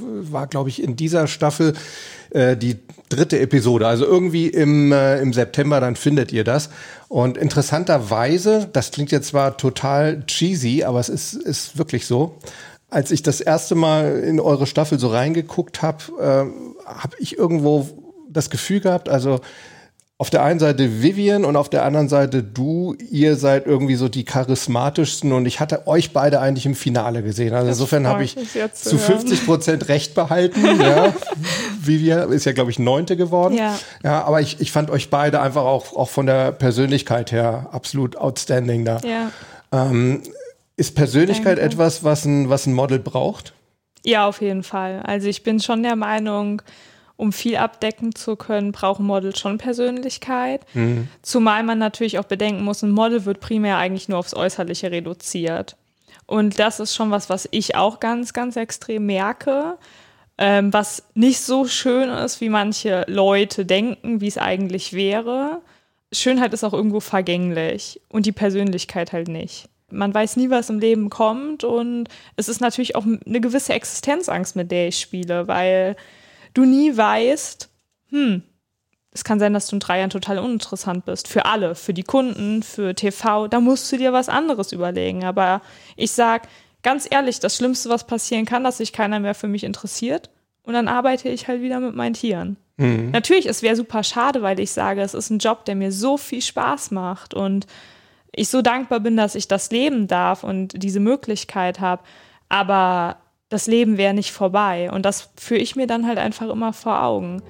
war, 0.00 0.46
glaube 0.46 0.68
ich, 0.68 0.82
in 0.82 0.96
dieser 0.96 1.26
Staffel 1.26 1.74
äh, 2.30 2.56
die 2.56 2.78
dritte 3.08 3.38
Episode. 3.38 3.86
Also 3.86 4.04
irgendwie 4.04 4.48
im, 4.48 4.92
äh, 4.92 5.20
im 5.20 5.32
September, 5.32 5.80
dann 5.80 5.96
findet 5.96 6.32
ihr 6.32 6.44
das. 6.44 6.70
Und 7.08 7.36
interessanterweise, 7.36 8.68
das 8.72 8.90
klingt 8.90 9.12
jetzt 9.12 9.28
zwar 9.28 9.56
total 9.56 10.24
cheesy, 10.26 10.84
aber 10.84 11.00
es 11.00 11.08
ist, 11.08 11.34
ist 11.34 11.78
wirklich 11.78 12.06
so. 12.06 12.38
Als 12.90 13.10
ich 13.10 13.22
das 13.22 13.40
erste 13.40 13.74
Mal 13.74 14.20
in 14.20 14.40
eure 14.40 14.66
Staffel 14.66 14.98
so 14.98 15.08
reingeguckt 15.08 15.82
habe, 15.82 16.04
äh, 16.20 16.88
habe 16.88 17.16
ich 17.18 17.36
irgendwo 17.38 17.88
das 18.28 18.50
Gefühl 18.50 18.80
gehabt, 18.80 19.08
also 19.08 19.40
auf 20.18 20.30
der 20.30 20.42
einen 20.42 20.58
Seite 20.58 21.02
Vivian 21.02 21.44
und 21.44 21.56
auf 21.56 21.68
der 21.68 21.84
anderen 21.84 22.08
Seite 22.08 22.42
du, 22.42 22.94
ihr 23.10 23.36
seid 23.36 23.66
irgendwie 23.66 23.96
so 23.96 24.08
die 24.08 24.24
charismatischsten 24.24 25.30
und 25.32 25.44
ich 25.44 25.60
hatte 25.60 25.86
euch 25.86 26.14
beide 26.14 26.40
eigentlich 26.40 26.64
im 26.64 26.74
Finale 26.74 27.22
gesehen. 27.22 27.52
Also 27.52 27.68
das 27.68 27.76
insofern 27.76 28.06
habe 28.06 28.24
ich 28.24 28.34
zu 28.72 28.96
50 28.96 29.44
Prozent 29.44 29.88
recht 29.88 30.14
behalten. 30.14 30.64
ja. 30.80 31.14
Vivian 31.82 32.32
ist 32.32 32.46
ja, 32.46 32.52
glaube 32.52 32.70
ich, 32.70 32.78
neunte 32.78 33.18
geworden. 33.18 33.56
Ja, 33.56 33.78
ja 34.02 34.24
aber 34.24 34.40
ich, 34.40 34.58
ich 34.60 34.72
fand 34.72 34.90
euch 34.90 35.10
beide 35.10 35.42
einfach 35.42 35.64
auch, 35.64 35.94
auch 35.94 36.08
von 36.08 36.24
der 36.24 36.52
Persönlichkeit 36.52 37.30
her 37.30 37.68
absolut 37.72 38.16
outstanding 38.16 38.86
da. 38.86 39.00
Ja. 39.04 39.30
Ähm, 39.70 40.22
ist 40.78 40.94
Persönlichkeit 40.94 41.58
Danke. 41.58 41.74
etwas, 41.74 42.04
was 42.04 42.24
ein, 42.24 42.48
was 42.48 42.66
ein 42.66 42.72
Model 42.72 42.98
braucht? 42.98 43.52
Ja, 44.02 44.26
auf 44.26 44.40
jeden 44.40 44.62
Fall. 44.62 45.02
Also 45.04 45.28
ich 45.28 45.42
bin 45.42 45.60
schon 45.60 45.82
der 45.82 45.96
Meinung, 45.96 46.62
um 47.16 47.32
viel 47.32 47.56
abdecken 47.56 48.14
zu 48.14 48.36
können, 48.36 48.72
brauchen 48.72 49.06
Models 49.06 49.38
schon 49.38 49.58
Persönlichkeit. 49.58 50.62
Mhm. 50.74 51.08
Zumal 51.22 51.62
man 51.62 51.78
natürlich 51.78 52.18
auch 52.18 52.24
bedenken 52.24 52.64
muss, 52.64 52.82
ein 52.82 52.90
Model 52.90 53.24
wird 53.24 53.40
primär 53.40 53.78
eigentlich 53.78 54.08
nur 54.08 54.18
aufs 54.18 54.34
Äußerliche 54.34 54.90
reduziert. 54.90 55.76
Und 56.26 56.58
das 56.58 56.80
ist 56.80 56.94
schon 56.94 57.10
was, 57.10 57.30
was 57.30 57.48
ich 57.52 57.76
auch 57.76 58.00
ganz, 58.00 58.32
ganz 58.32 58.56
extrem 58.56 59.06
merke. 59.06 59.78
Ähm, 60.38 60.72
was 60.72 61.04
nicht 61.14 61.40
so 61.40 61.66
schön 61.66 62.10
ist, 62.10 62.42
wie 62.42 62.50
manche 62.50 63.04
Leute 63.06 63.64
denken, 63.64 64.20
wie 64.20 64.26
es 64.26 64.36
eigentlich 64.36 64.92
wäre. 64.92 65.62
Schönheit 66.12 66.52
ist 66.52 66.62
auch 66.62 66.74
irgendwo 66.74 67.00
vergänglich 67.00 68.02
und 68.10 68.26
die 68.26 68.32
Persönlichkeit 68.32 69.12
halt 69.12 69.28
nicht. 69.28 69.68
Man 69.90 70.12
weiß 70.12 70.36
nie, 70.36 70.50
was 70.50 70.68
im 70.68 70.78
Leben 70.78 71.08
kommt 71.08 71.64
und 71.64 72.08
es 72.36 72.48
ist 72.50 72.60
natürlich 72.60 72.96
auch 72.96 73.04
eine 73.04 73.40
gewisse 73.40 73.72
Existenzangst, 73.72 74.56
mit 74.56 74.70
der 74.70 74.88
ich 74.88 74.98
spiele, 74.98 75.48
weil 75.48 75.96
du 76.56 76.64
nie 76.64 76.96
weißt, 76.96 77.68
hm, 78.10 78.42
es 79.12 79.24
kann 79.24 79.38
sein, 79.38 79.54
dass 79.54 79.68
du 79.68 79.76
in 79.76 79.80
drei 79.80 79.98
Jahren 79.98 80.10
total 80.10 80.38
uninteressant 80.38 81.06
bist. 81.06 81.26
Für 81.28 81.46
alle, 81.46 81.74
für 81.74 81.94
die 81.94 82.02
Kunden, 82.02 82.62
für 82.62 82.94
TV, 82.94 83.48
da 83.48 83.60
musst 83.60 83.90
du 83.90 83.96
dir 83.96 84.12
was 84.12 84.28
anderes 84.28 84.72
überlegen. 84.72 85.24
Aber 85.24 85.62
ich 85.96 86.12
sag 86.12 86.48
ganz 86.82 87.08
ehrlich, 87.10 87.40
das 87.40 87.56
Schlimmste, 87.56 87.88
was 87.88 88.06
passieren 88.06 88.44
kann, 88.44 88.62
dass 88.62 88.78
sich 88.78 88.92
keiner 88.92 89.18
mehr 89.18 89.34
für 89.34 89.48
mich 89.48 89.64
interessiert. 89.64 90.28
Und 90.62 90.74
dann 90.74 90.86
arbeite 90.86 91.30
ich 91.30 91.48
halt 91.48 91.62
wieder 91.62 91.80
mit 91.80 91.94
meinen 91.94 92.12
Tieren. 92.12 92.58
Mhm. 92.76 93.10
Natürlich, 93.12 93.46
es 93.46 93.62
wäre 93.62 93.76
super 93.76 94.04
schade, 94.04 94.42
weil 94.42 94.60
ich 94.60 94.70
sage, 94.72 95.00
es 95.00 95.14
ist 95.14 95.30
ein 95.30 95.38
Job, 95.38 95.64
der 95.64 95.76
mir 95.76 95.92
so 95.92 96.18
viel 96.18 96.42
Spaß 96.42 96.90
macht 96.90 97.32
und 97.32 97.66
ich 98.32 98.50
so 98.50 98.60
dankbar 98.60 99.00
bin, 99.00 99.16
dass 99.16 99.34
ich 99.34 99.48
das 99.48 99.70
leben 99.70 100.08
darf 100.08 100.44
und 100.44 100.82
diese 100.82 101.00
Möglichkeit 101.00 101.80
habe. 101.80 102.02
Aber 102.50 103.16
das 103.48 103.66
Leben 103.66 103.96
wäre 103.96 104.14
nicht 104.14 104.32
vorbei. 104.32 104.90
Und 104.90 105.04
das 105.04 105.30
führe 105.36 105.60
ich 105.60 105.76
mir 105.76 105.86
dann 105.86 106.06
halt 106.06 106.18
einfach 106.18 106.48
immer 106.48 106.72
vor 106.72 107.02
Augen. 107.02 107.42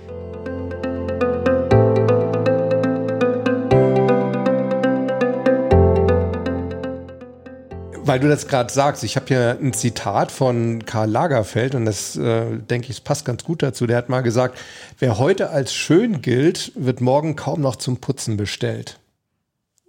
Weil 8.09 8.21
du 8.21 8.29
das 8.29 8.47
gerade 8.47 8.73
sagst, 8.73 9.03
ich 9.03 9.17
habe 9.17 9.27
hier 9.27 9.59
ein 9.61 9.73
Zitat 9.73 10.31
von 10.31 10.85
Karl 10.87 11.11
Lagerfeld 11.11 11.75
und 11.75 11.87
das 11.87 12.17
äh, 12.17 12.59
denke 12.59 12.93
ich, 12.93 13.03
passt 13.03 13.25
ganz 13.25 13.43
gut 13.43 13.65
dazu. 13.65 13.85
Der 13.89 13.97
hat 13.97 14.09
mal 14.09 14.21
gesagt, 14.21 14.59
wer 15.01 15.19
heute 15.19 15.51
als 15.51 15.75
schön 15.75 16.23
gilt, 16.23 16.71
wird 16.77 17.01
morgen 17.01 17.35
kaum 17.35 17.61
noch 17.63 17.75
zum 17.75 17.97
Putzen 17.97 18.37
bestellt. 18.37 19.01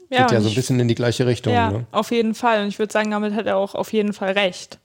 Ja, 0.09 0.21
Geht 0.21 0.31
ja 0.31 0.41
so 0.41 0.49
ein 0.49 0.55
bisschen 0.55 0.79
in 0.79 0.87
die 0.87 0.95
gleiche 0.95 1.27
Richtung. 1.27 1.53
Ja, 1.53 1.69
ne? 1.69 1.85
auf 1.91 2.09
jeden 2.09 2.33
Fall. 2.33 2.63
Und 2.63 2.69
ich 2.69 2.79
würde 2.79 2.91
sagen, 2.91 3.11
damit 3.11 3.35
hat 3.35 3.45
er 3.45 3.57
auch 3.57 3.75
auf 3.75 3.93
jeden 3.93 4.13
Fall 4.13 4.31
recht 4.31 4.79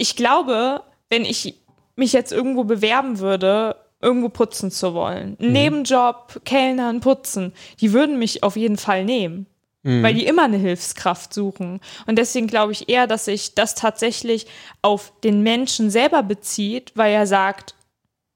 ich 0.00 0.16
glaube, 0.16 0.82
wenn 1.10 1.24
ich 1.24 1.60
mich 1.94 2.12
jetzt 2.12 2.32
irgendwo 2.32 2.64
bewerben 2.64 3.18
würde, 3.18 3.76
irgendwo 4.00 4.30
putzen 4.30 4.70
zu 4.70 4.94
wollen, 4.94 5.36
mhm. 5.38 5.52
Nebenjob, 5.52 6.40
Kellnern, 6.44 7.00
Putzen, 7.00 7.52
die 7.80 7.92
würden 7.92 8.18
mich 8.18 8.42
auf 8.42 8.56
jeden 8.56 8.78
Fall 8.78 9.04
nehmen. 9.04 9.46
Mhm. 9.82 10.02
Weil 10.02 10.14
die 10.14 10.26
immer 10.26 10.44
eine 10.44 10.56
Hilfskraft 10.56 11.32
suchen. 11.32 11.80
Und 12.06 12.16
deswegen 12.16 12.46
glaube 12.46 12.72
ich 12.72 12.88
eher, 12.88 13.06
dass 13.06 13.26
sich 13.26 13.54
das 13.54 13.74
tatsächlich 13.74 14.46
auf 14.82 15.12
den 15.22 15.42
Menschen 15.42 15.90
selber 15.90 16.22
bezieht, 16.22 16.92
weil 16.94 17.12
er 17.12 17.26
sagt, 17.26 17.74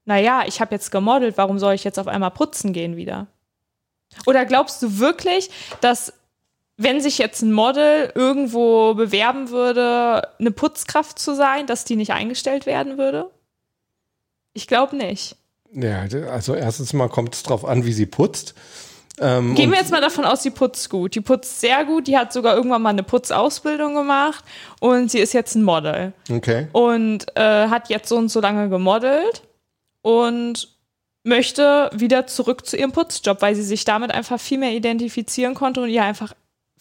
naja, 0.04 0.44
ich 0.46 0.60
habe 0.60 0.74
jetzt 0.74 0.90
gemodelt, 0.90 1.36
warum 1.36 1.58
soll 1.58 1.74
ich 1.74 1.84
jetzt 1.84 1.98
auf 1.98 2.08
einmal 2.08 2.30
putzen 2.30 2.72
gehen 2.72 2.96
wieder? 2.96 3.26
Oder 4.26 4.44
glaubst 4.44 4.82
du 4.82 4.98
wirklich, 4.98 5.50
dass 5.80 6.12
wenn 6.76 7.00
sich 7.00 7.18
jetzt 7.18 7.42
ein 7.42 7.52
Model 7.52 8.10
irgendwo 8.14 8.94
bewerben 8.94 9.50
würde, 9.50 10.28
eine 10.38 10.50
Putzkraft 10.50 11.18
zu 11.18 11.34
sein, 11.34 11.66
dass 11.66 11.84
die 11.84 11.96
nicht 11.96 12.12
eingestellt 12.12 12.66
werden 12.66 12.98
würde? 12.98 13.30
Ich 14.52 14.66
glaube 14.66 14.96
nicht. 14.96 15.36
Ja, 15.72 16.06
also 16.30 16.54
erstens 16.54 16.92
mal 16.92 17.08
kommt 17.08 17.34
es 17.34 17.42
drauf 17.42 17.64
an, 17.64 17.84
wie 17.84 17.92
sie 17.92 18.06
putzt. 18.06 18.54
Ähm, 19.20 19.54
Gehen 19.54 19.70
wir 19.70 19.78
jetzt 19.78 19.92
mal 19.92 20.00
davon 20.00 20.24
aus, 20.24 20.42
sie 20.42 20.50
putzt 20.50 20.90
gut. 20.90 21.14
Die 21.14 21.20
putzt 21.20 21.60
sehr 21.60 21.84
gut. 21.84 22.08
Die 22.08 22.16
hat 22.16 22.32
sogar 22.32 22.56
irgendwann 22.56 22.82
mal 22.82 22.90
eine 22.90 23.04
Putzausbildung 23.04 23.94
gemacht 23.94 24.44
und 24.80 25.10
sie 25.10 25.18
ist 25.18 25.32
jetzt 25.32 25.54
ein 25.54 25.62
Model. 25.62 26.12
Okay. 26.30 26.68
Und 26.72 27.26
äh, 27.36 27.68
hat 27.68 27.88
jetzt 27.90 28.08
so 28.08 28.16
und 28.16 28.28
so 28.28 28.40
lange 28.40 28.68
gemodelt 28.68 29.42
und 30.02 30.68
möchte 31.22 31.90
wieder 31.94 32.26
zurück 32.26 32.66
zu 32.66 32.76
ihrem 32.76 32.92
Putzjob, 32.92 33.40
weil 33.40 33.54
sie 33.54 33.62
sich 33.62 33.84
damit 33.84 34.10
einfach 34.10 34.40
viel 34.40 34.58
mehr 34.58 34.72
identifizieren 34.72 35.54
konnte 35.54 35.80
und 35.80 35.88
ihr 35.88 36.02
einfach 36.02 36.34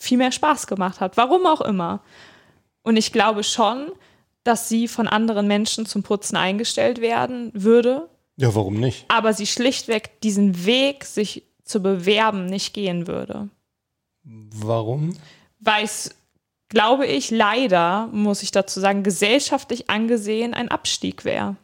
viel 0.04 0.18
mehr 0.18 0.32
Spaß 0.32 0.68
gemacht 0.68 1.00
hat. 1.00 1.18
Warum 1.18 1.46
auch 1.46 1.62
immer. 1.62 2.02
Und 2.84 2.98
ich 2.98 3.12
glaube 3.12 3.44
schon, 3.44 3.92
dass 4.44 4.68
sie 4.68 4.88
von 4.88 5.08
anderen 5.08 5.48
Menschen 5.48 5.86
zum 5.86 6.04
Putzen 6.04 6.36
eingestellt 6.36 7.00
werden 7.00 7.52
würde. 7.54 8.10
Ja, 8.36 8.54
warum 8.54 8.80
nicht? 8.80 9.06
Aber 9.08 9.34
sie 9.34 9.48
schlichtweg 9.48 10.20
diesen 10.22 10.66
Weg, 10.66 11.06
sich 11.06 11.44
zu 11.63 11.82
bewerben, 11.82 12.46
nicht 12.46 12.74
gehen 12.74 13.08
würde. 13.08 13.50
Warum? 14.24 15.16
Weil 15.60 15.86
es, 15.86 16.10
glaube 16.68 17.06
ich, 17.06 17.32
leider, 17.32 18.08
muss 18.08 18.44
ich 18.44 18.52
dazu 18.52 18.82
sagen, 18.82 19.04
gesellschaftlich 19.04 19.89
angesehen 19.89 20.54
ein 20.54 20.70
Abstieg 20.70 21.24
wäre. 21.24 21.56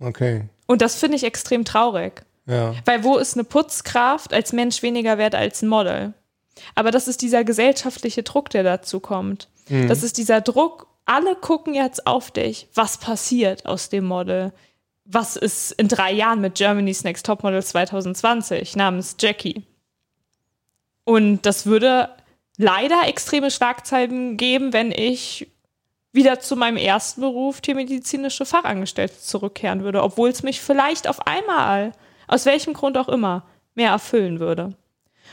Okay. 0.00 0.48
Und 0.66 0.82
das 0.82 0.96
finde 0.96 1.16
ich 1.16 1.24
extrem 1.24 1.64
traurig. 1.64 2.24
Ja. 2.46 2.74
Weil 2.84 3.04
wo 3.04 3.16
ist 3.16 3.34
eine 3.34 3.44
Putzkraft 3.44 4.32
als 4.32 4.52
Mensch 4.52 4.82
weniger 4.82 5.18
wert 5.18 5.36
als 5.36 5.62
ein 5.62 5.68
Model? 5.68 6.14
Aber 6.74 6.90
das 6.90 7.08
ist 7.08 7.22
dieser 7.22 7.44
gesellschaftliche 7.44 8.22
Druck, 8.22 8.50
der 8.50 8.62
dazu 8.62 9.00
kommt. 9.00 9.48
Mhm. 9.68 9.88
Das 9.88 10.02
ist 10.02 10.18
dieser 10.18 10.40
Druck, 10.40 10.86
alle 11.04 11.36
gucken 11.36 11.74
jetzt 11.74 12.06
auf 12.06 12.30
dich. 12.30 12.68
Was 12.74 12.98
passiert 12.98 13.66
aus 13.66 13.88
dem 13.88 14.04
Model? 14.04 14.52
Was 15.04 15.36
ist 15.36 15.72
in 15.72 15.88
drei 15.88 16.12
Jahren 16.12 16.40
mit 16.40 16.54
Germany's 16.54 17.04
Next 17.04 17.26
Topmodel 17.26 17.62
2020 17.62 18.76
namens 18.76 19.16
Jackie? 19.20 19.62
Und 21.04 21.42
das 21.42 21.66
würde 21.66 22.08
leider 22.56 23.06
extreme 23.06 23.50
Schlagzeilen 23.50 24.36
geben, 24.36 24.72
wenn 24.72 24.92
ich 24.92 25.48
wieder 26.12 26.38
zu 26.38 26.56
meinem 26.56 26.76
ersten 26.76 27.20
Beruf, 27.20 27.60
tiermedizinische 27.60 28.46
Fachangestellte, 28.46 29.20
zurückkehren 29.20 29.82
würde, 29.82 30.02
obwohl 30.02 30.30
es 30.30 30.42
mich 30.42 30.60
vielleicht 30.60 31.08
auf 31.08 31.26
einmal 31.26 31.92
aus 32.26 32.46
welchem 32.46 32.72
Grund 32.72 32.96
auch 32.96 33.08
immer, 33.08 33.44
mehr 33.74 33.90
erfüllen 33.90 34.40
würde. 34.40 34.74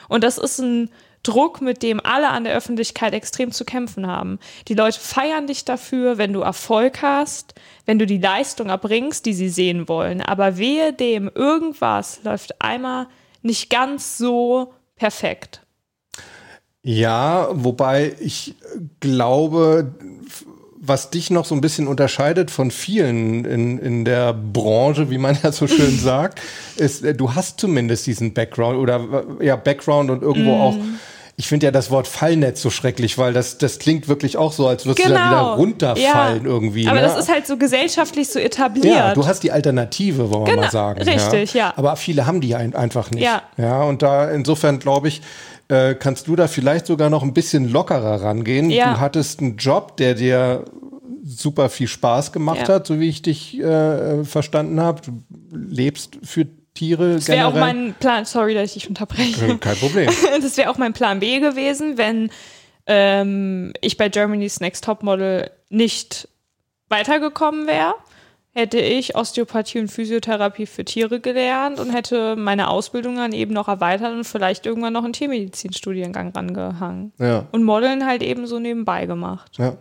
Und 0.09 0.23
das 0.23 0.37
ist 0.37 0.59
ein 0.59 0.89
Druck, 1.23 1.61
mit 1.61 1.83
dem 1.83 1.99
alle 2.03 2.29
an 2.29 2.43
der 2.43 2.55
Öffentlichkeit 2.55 3.13
extrem 3.13 3.51
zu 3.51 3.65
kämpfen 3.65 4.07
haben. 4.07 4.39
Die 4.67 4.73
Leute 4.73 4.99
feiern 4.99 5.47
dich 5.47 5.65
dafür, 5.65 6.17
wenn 6.17 6.33
du 6.33 6.41
Erfolg 6.41 7.01
hast, 7.01 7.53
wenn 7.85 7.99
du 7.99 8.05
die 8.05 8.17
Leistung 8.17 8.69
erbringst, 8.69 9.25
die 9.25 9.33
sie 9.33 9.49
sehen 9.49 9.87
wollen. 9.87 10.21
Aber 10.21 10.57
wehe 10.57 10.93
dem, 10.93 11.29
irgendwas 11.33 12.23
läuft 12.23 12.61
einmal 12.61 13.07
nicht 13.41 13.69
ganz 13.69 14.17
so 14.17 14.73
perfekt. 14.95 15.61
Ja, 16.83 17.49
wobei 17.51 18.15
ich 18.19 18.55
glaube, 18.99 19.93
was 20.83 21.11
dich 21.11 21.29
noch 21.29 21.45
so 21.45 21.53
ein 21.53 21.61
bisschen 21.61 21.87
unterscheidet 21.87 22.49
von 22.49 22.71
vielen 22.71 23.45
in, 23.45 23.77
in 23.77 24.03
der 24.03 24.33
Branche, 24.33 25.11
wie 25.11 25.19
man 25.19 25.37
ja 25.43 25.51
so 25.51 25.67
schön 25.67 25.97
sagt, 26.03 26.41
ist, 26.75 27.03
äh, 27.03 27.13
du 27.13 27.35
hast 27.35 27.59
zumindest 27.59 28.07
diesen 28.07 28.33
Background 28.33 28.79
oder 28.79 29.25
äh, 29.39 29.45
ja, 29.45 29.55
Background 29.55 30.09
und 30.09 30.23
irgendwo 30.23 30.55
mm. 30.55 30.61
auch 30.61 30.75
ich 31.37 31.47
finde 31.47 31.65
ja 31.65 31.71
das 31.71 31.89
Wort 31.89 32.07
Fallnetz 32.07 32.61
so 32.61 32.69
schrecklich, 32.69 33.17
weil 33.17 33.33
das, 33.33 33.57
das 33.57 33.79
klingt 33.79 34.07
wirklich 34.07 34.37
auch 34.37 34.51
so, 34.51 34.67
als 34.67 34.85
würdest 34.85 35.07
genau. 35.07 35.17
du 35.17 35.23
da 35.23 35.29
wieder 35.29 35.39
genau. 35.39 35.53
runterfallen 35.55 36.43
ja. 36.43 36.49
irgendwie. 36.49 36.87
Aber 36.87 37.01
ne? 37.01 37.07
das 37.07 37.17
ist 37.17 37.31
halt 37.31 37.47
so 37.47 37.57
gesellschaftlich 37.57 38.29
so 38.29 38.37
etabliert. 38.37 38.85
Ja, 38.85 39.13
du 39.15 39.25
hast 39.25 39.41
die 39.41 39.51
Alternative, 39.51 40.29
wollen 40.29 40.45
wir 40.45 40.51
genau. 40.51 40.61
mal 40.63 40.71
sagen. 40.71 41.01
Richtig, 41.01 41.55
ja. 41.55 41.67
ja. 41.67 41.73
Aber 41.77 41.95
viele 41.95 42.27
haben 42.27 42.41
die 42.41 42.53
einfach 42.53 43.09
nicht. 43.09 43.23
Ja. 43.23 43.41
ja 43.57 43.81
und 43.81 44.03
da 44.03 44.29
insofern 44.29 44.77
glaube 44.77 45.07
ich, 45.07 45.21
äh, 45.71 45.95
kannst 45.95 46.27
du 46.27 46.35
da 46.35 46.47
vielleicht 46.47 46.85
sogar 46.85 47.09
noch 47.09 47.23
ein 47.23 47.33
bisschen 47.33 47.71
lockerer 47.71 48.21
rangehen. 48.21 48.69
Ja. 48.69 48.93
Du 48.93 48.99
hattest 48.99 49.39
einen 49.39 49.55
Job, 49.55 49.95
der 49.95 50.15
dir 50.15 50.65
super 51.23 51.69
viel 51.69 51.87
Spaß 51.87 52.33
gemacht 52.33 52.67
ja. 52.67 52.75
hat, 52.75 52.87
so 52.87 52.99
wie 52.99 53.07
ich 53.07 53.21
dich 53.21 53.57
äh, 53.59 54.25
verstanden 54.25 54.81
habe. 54.81 55.01
Du 55.01 55.23
lebst 55.53 56.17
für 56.23 56.45
Tiere 56.73 57.15
das 57.15 57.27
wäre 57.27 57.47
auch 57.47 57.53
mein 57.53 57.93
Plan, 57.99 58.25
sorry, 58.25 58.53
dass 58.53 58.65
ich 58.65 58.73
dich 58.73 58.89
unterbreche. 58.89 59.57
Kein 59.59 59.77
Problem. 59.77 60.09
das 60.41 60.57
wäre 60.57 60.69
auch 60.69 60.77
mein 60.77 60.93
Plan 60.93 61.19
B 61.19 61.39
gewesen, 61.39 61.97
wenn 61.97 62.31
ähm, 62.87 63.71
ich 63.81 63.97
bei 63.97 64.09
Germany's 64.09 64.59
Next 64.59 64.83
Topmodel 64.83 65.51
nicht 65.69 66.27
weitergekommen 66.89 67.67
wäre 67.67 67.95
hätte 68.53 68.79
ich 68.79 69.15
Osteopathie 69.15 69.79
und 69.79 69.89
Physiotherapie 69.89 70.65
für 70.65 70.83
Tiere 70.83 71.19
gelernt 71.19 71.79
und 71.79 71.91
hätte 71.91 72.35
meine 72.35 72.69
Ausbildung 72.69 73.15
dann 73.15 73.31
eben 73.31 73.53
noch 73.53 73.67
erweitert 73.67 74.13
und 74.13 74.25
vielleicht 74.25 74.65
irgendwann 74.65 74.93
noch 74.93 75.03
einen 75.03 75.13
Tiermedizinstudiengang 75.13 76.31
rangehangen. 76.31 77.13
Ja. 77.17 77.47
Und 77.51 77.63
Modeln 77.63 78.05
halt 78.05 78.23
eben 78.23 78.47
so 78.47 78.59
nebenbei 78.59 79.05
gemacht. 79.05 79.57
Ja 79.57 79.77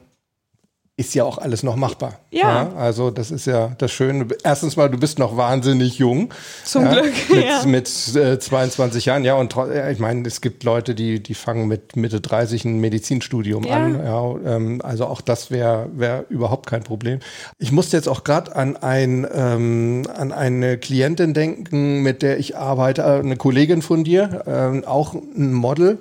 ist 1.01 1.15
ja 1.15 1.25
auch 1.25 1.39
alles 1.39 1.63
noch 1.63 1.77
machbar. 1.77 2.21
Ja. 2.31 2.41
ja. 2.41 2.73
Also 2.77 3.11
das 3.11 3.31
ist 3.31 3.47
ja 3.47 3.73
das 3.79 3.91
Schöne. 3.91 4.27
Erstens 4.45 4.77
mal, 4.77 4.91
du 4.91 4.99
bist 4.99 5.19
noch 5.19 5.35
wahnsinnig 5.35 5.99
jung. 5.99 6.29
Zum 6.63 6.85
ja, 6.85 6.93
Glück. 6.93 7.15
Mit, 7.31 7.45
ja. 7.47 7.65
mit 7.65 8.17
äh, 8.17 8.39
22 8.39 9.07
Jahren. 9.07 9.25
Ja, 9.25 9.35
und 9.35 9.57
ich 9.91 9.99
meine, 9.99 10.29
es 10.29 10.43
gibt 10.43 10.63
Leute, 10.63 10.95
die, 10.95 11.23
die 11.23 11.33
fangen 11.33 11.69
mit 11.69 11.97
Mitte 11.97 12.21
30 12.21 12.67
ein 12.67 12.81
Medizinstudium 12.81 13.67
an. 13.67 14.05
Ja, 14.05 14.35
ähm, 14.45 14.83
also 14.85 15.07
auch 15.07 15.23
das 15.23 15.51
wäre 15.51 15.89
wär 15.95 16.27
überhaupt 16.29 16.67
kein 16.67 16.83
Problem. 16.83 17.21
Ich 17.59 17.73
musste 17.73 17.97
jetzt 17.97 18.09
auch 18.09 18.23
gerade 18.23 18.55
an, 18.55 18.77
ein, 18.77 19.27
ähm, 19.33 20.07
an 20.15 20.33
eine 20.33 20.77
Klientin 20.77 21.33
denken, 21.33 22.03
mit 22.03 22.21
der 22.21 22.39
ich 22.39 22.59
arbeite, 22.59 23.01
äh, 23.01 23.21
eine 23.21 23.37
Kollegin 23.37 23.81
von 23.81 24.05
dir, 24.05 24.43
äh, 24.47 24.87
auch 24.87 25.15
ein 25.15 25.55
Model 25.55 25.99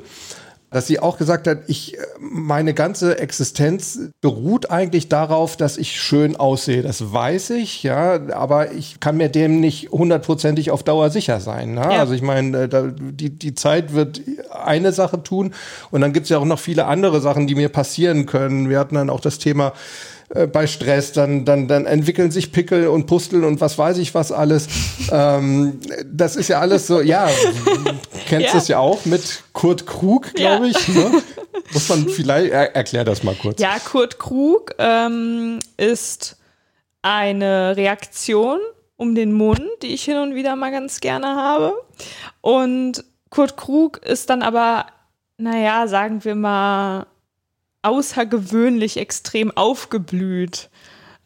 dass 0.72 0.86
sie 0.86 1.00
auch 1.00 1.18
gesagt 1.18 1.48
hat, 1.48 1.60
ich, 1.68 1.98
meine 2.20 2.74
ganze 2.74 3.18
Existenz 3.18 4.00
beruht 4.22 4.70
eigentlich 4.70 5.10
darauf, 5.10 5.58
dass 5.58 5.78
ich 5.78 6.00
schön 6.00 6.36
aussehe. 6.36 6.84
Das 6.84 7.12
weiß 7.12 7.52
ich, 7.52 7.82
ja, 7.84 8.20
aber 8.34 8.72
ich 8.72 9.00
kann 9.00 9.18
mir 9.18 9.30
dem 9.30 9.60
nicht 9.60 9.90
hundertprozentig 9.92 10.70
auf 10.70 10.84
Dauer 10.84 11.10
sicher 11.10 11.40
sein. 11.40 11.74
Ne? 11.74 11.82
Ja. 11.82 12.00
Also 12.00 12.14
ich 12.14 12.22
meine, 12.22 12.64
äh, 12.64 12.94
die, 12.96 13.32
die 13.32 13.56
Zeit 13.56 13.94
wird 13.94 14.22
eine 14.52 14.92
Sache 14.92 15.24
tun 15.24 15.54
und 15.90 16.02
dann 16.02 16.14
gibt 16.14 16.26
es 16.26 16.30
ja 16.30 16.38
auch 16.38 16.46
noch 16.46 16.60
viele 16.60 16.86
andere 16.86 17.20
Sachen, 17.20 17.48
die 17.48 17.56
mir 17.56 17.70
passieren 17.70 18.28
können. 18.28 18.70
Wir 18.70 18.80
hatten 18.80 18.96
dann 18.96 19.10
auch 19.10 19.22
das 19.22 19.40
Thema, 19.40 19.74
äh, 20.30 20.48
bei 20.48 20.68
Stress, 20.68 21.12
dann, 21.12 21.46
dann, 21.46 21.68
dann 21.68 21.86
entwickeln 21.86 22.32
sich 22.32 22.52
Pickel 22.52 22.88
und 22.88 23.08
Pusteln 23.08 23.44
und 23.44 23.62
was 23.62 23.78
weiß 23.78 23.98
ich 23.98 24.14
was 24.14 24.32
alles. 24.32 24.68
ähm, 25.12 25.80
das 26.06 26.36
ist 26.36 26.50
ja 26.50 26.60
alles 26.60 26.88
so, 26.88 27.02
ja, 27.02 27.30
kennst 28.28 28.54
ja. 28.54 28.58
es 28.58 28.68
ja 28.68 28.80
auch 28.80 29.06
mit 29.06 29.44
Kurt 29.54 29.88
Krug, 29.88 30.34
glaube 30.36 30.68
ja. 30.68 30.72
ich. 30.78 30.88
Ne? 30.90 31.22
Muss 31.74 31.90
man 31.90 32.08
vielleicht, 32.10 32.52
er, 32.52 32.76
erklär 32.76 33.04
das 33.04 33.24
mal 33.24 33.36
kurz. 33.36 33.60
Ja, 33.60 33.78
Kurt 33.80 34.20
Krug 34.20 34.76
ähm, 34.78 35.60
ist 35.78 36.38
eine 37.02 37.76
Reaktion 37.76 38.60
um 38.98 39.16
den 39.16 39.32
Mund, 39.32 39.68
die 39.82 39.94
ich 39.94 40.04
hin 40.04 40.18
und 40.18 40.36
wieder 40.36 40.56
mal 40.56 40.72
ganz 40.72 41.00
gerne 41.00 41.28
habe. 41.28 41.74
Und 42.42 43.04
Kurt 43.30 43.58
Krug 43.58 43.98
ist 44.06 44.30
dann 44.30 44.42
aber, 44.42 44.88
naja, 45.38 45.88
sagen 45.88 46.24
wir 46.24 46.36
mal, 46.36 47.08
außergewöhnlich 47.82 48.98
extrem 48.98 49.56
aufgeblüht. 49.56 50.70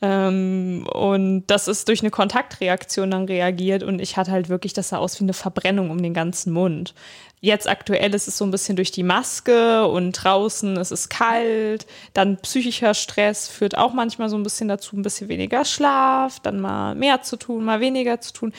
Ähm, 0.02 0.86
und 0.92 1.46
das 1.48 1.70
ist 1.70 1.88
durch 1.88 2.02
eine 2.02 2.12
Kontaktreaktion 2.12 3.12
dann 3.12 3.26
reagiert 3.26 3.84
und 3.84 4.00
ich 4.00 4.18
hatte 4.18 4.32
halt 4.32 4.50
wirklich, 4.50 4.74
das 4.74 4.90
sah 4.90 4.98
aus 4.98 5.18
wie 5.20 5.24
eine 5.24 5.34
Verbrennung 5.34 5.92
um 5.92 6.04
den 6.04 6.14
ganzen 6.14 6.52
Mund. 6.52 6.94
Jetzt 7.40 7.70
aktuell 7.70 8.14
ist 8.14 8.28
es 8.28 8.38
so 8.38 8.46
ein 8.46 8.52
bisschen 8.52 8.76
durch 8.76 8.92
die 8.92 9.04
Maske 9.04 9.88
und 9.88 10.12
draußen 10.14 10.76
ist 10.78 10.92
es 10.92 11.10
kalt. 11.10 11.86
Dann 12.14 12.38
psychischer 12.38 12.94
Stress 12.94 13.48
führt 13.48 13.78
auch 13.78 13.94
manchmal 13.94 14.30
so 14.30 14.38
ein 14.38 14.44
bisschen 14.44 14.68
dazu, 14.68 14.98
ein 14.98 15.04
bisschen 15.04 15.30
weniger 15.30 15.64
Schlaf, 15.66 16.40
dann 16.42 16.60
mal 16.60 16.96
mehr 16.96 17.22
zu 17.22 17.38
tun, 17.38 17.64
mal 17.64 17.80
weniger 17.80 18.20
zu 18.20 18.34
tun. 18.34 18.54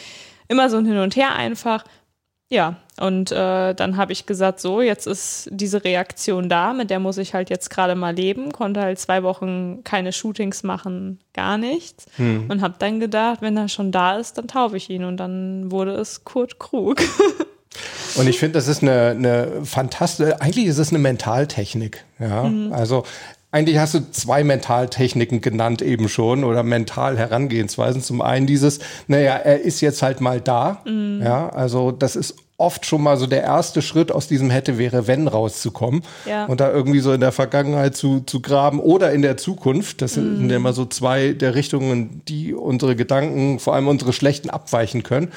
Immer 0.48 0.70
so 0.70 0.78
ein 0.78 0.86
Hin 0.86 0.98
und 0.98 1.16
Her 1.16 1.34
einfach. 1.34 1.84
Ja, 2.50 2.76
und 3.00 3.32
äh, 3.32 3.74
dann 3.74 3.96
habe 3.96 4.12
ich 4.12 4.26
gesagt, 4.26 4.60
so, 4.60 4.80
jetzt 4.80 5.06
ist 5.06 5.48
diese 5.50 5.82
Reaktion 5.82 6.48
da, 6.48 6.72
mit 6.72 6.90
der 6.90 7.00
muss 7.00 7.18
ich 7.18 7.34
halt 7.34 7.50
jetzt 7.50 7.70
gerade 7.70 7.94
mal 7.94 8.14
leben, 8.14 8.52
konnte 8.52 8.80
halt 8.80 8.98
zwei 8.98 9.22
Wochen 9.22 9.82
keine 9.82 10.12
Shootings 10.12 10.62
machen, 10.62 11.18
gar 11.32 11.58
nichts. 11.58 12.06
Hm. 12.16 12.46
Und 12.48 12.60
habe 12.60 12.74
dann 12.78 13.00
gedacht, 13.00 13.40
wenn 13.40 13.56
er 13.56 13.68
schon 13.68 13.90
da 13.90 14.18
ist, 14.18 14.38
dann 14.38 14.46
taufe 14.46 14.76
ich 14.76 14.90
ihn. 14.90 15.04
Und 15.04 15.16
dann 15.16 15.70
wurde 15.70 15.92
es 15.92 16.24
Kurt 16.24 16.58
Krug. 16.58 17.02
Und 18.16 18.28
ich 18.28 18.38
finde, 18.38 18.52
das 18.52 18.68
ist 18.68 18.82
eine, 18.82 19.10
eine 19.10 19.64
fantastische, 19.64 20.40
eigentlich 20.40 20.66
ist 20.66 20.78
es 20.78 20.90
eine 20.90 21.00
Mentaltechnik. 21.00 22.04
Ja, 22.20 22.44
mhm. 22.44 22.72
also 22.72 23.04
eigentlich 23.54 23.78
hast 23.78 23.94
du 23.94 24.10
zwei 24.10 24.42
Mentaltechniken 24.42 25.40
genannt 25.40 25.80
eben 25.80 26.08
schon 26.08 26.42
oder 26.42 26.64
mental 26.64 27.16
Herangehensweisen. 27.16 28.02
Zum 28.02 28.20
einen 28.20 28.48
dieses, 28.48 28.80
naja, 29.06 29.36
er 29.36 29.60
ist 29.60 29.80
jetzt 29.80 30.02
halt 30.02 30.20
mal 30.20 30.40
da. 30.40 30.82
Mhm. 30.84 31.22
Ja, 31.22 31.50
also 31.50 31.92
das 31.92 32.16
ist 32.16 32.34
oft 32.56 32.84
schon 32.84 33.00
mal 33.00 33.16
so 33.16 33.28
der 33.28 33.44
erste 33.44 33.80
Schritt 33.80 34.10
aus 34.10 34.26
diesem 34.26 34.50
hätte, 34.50 34.76
wäre, 34.76 35.06
wenn 35.06 35.28
rauszukommen 35.28 36.02
ja. 36.26 36.46
und 36.46 36.60
da 36.60 36.72
irgendwie 36.72 36.98
so 36.98 37.12
in 37.12 37.20
der 37.20 37.30
Vergangenheit 37.30 37.96
zu, 37.96 38.20
zu 38.26 38.40
graben 38.40 38.80
oder 38.80 39.12
in 39.12 39.22
der 39.22 39.36
Zukunft. 39.36 40.02
Das 40.02 40.16
mm. 40.16 40.36
sind 40.36 40.50
ja 40.50 40.56
immer 40.56 40.72
so 40.72 40.84
zwei 40.84 41.32
der 41.32 41.54
Richtungen, 41.54 42.22
die 42.26 42.54
unsere 42.54 42.96
Gedanken, 42.96 43.60
vor 43.60 43.74
allem 43.74 43.86
unsere 43.86 44.12
schlechten, 44.12 44.50
abweichen 44.50 45.04
können 45.04 45.30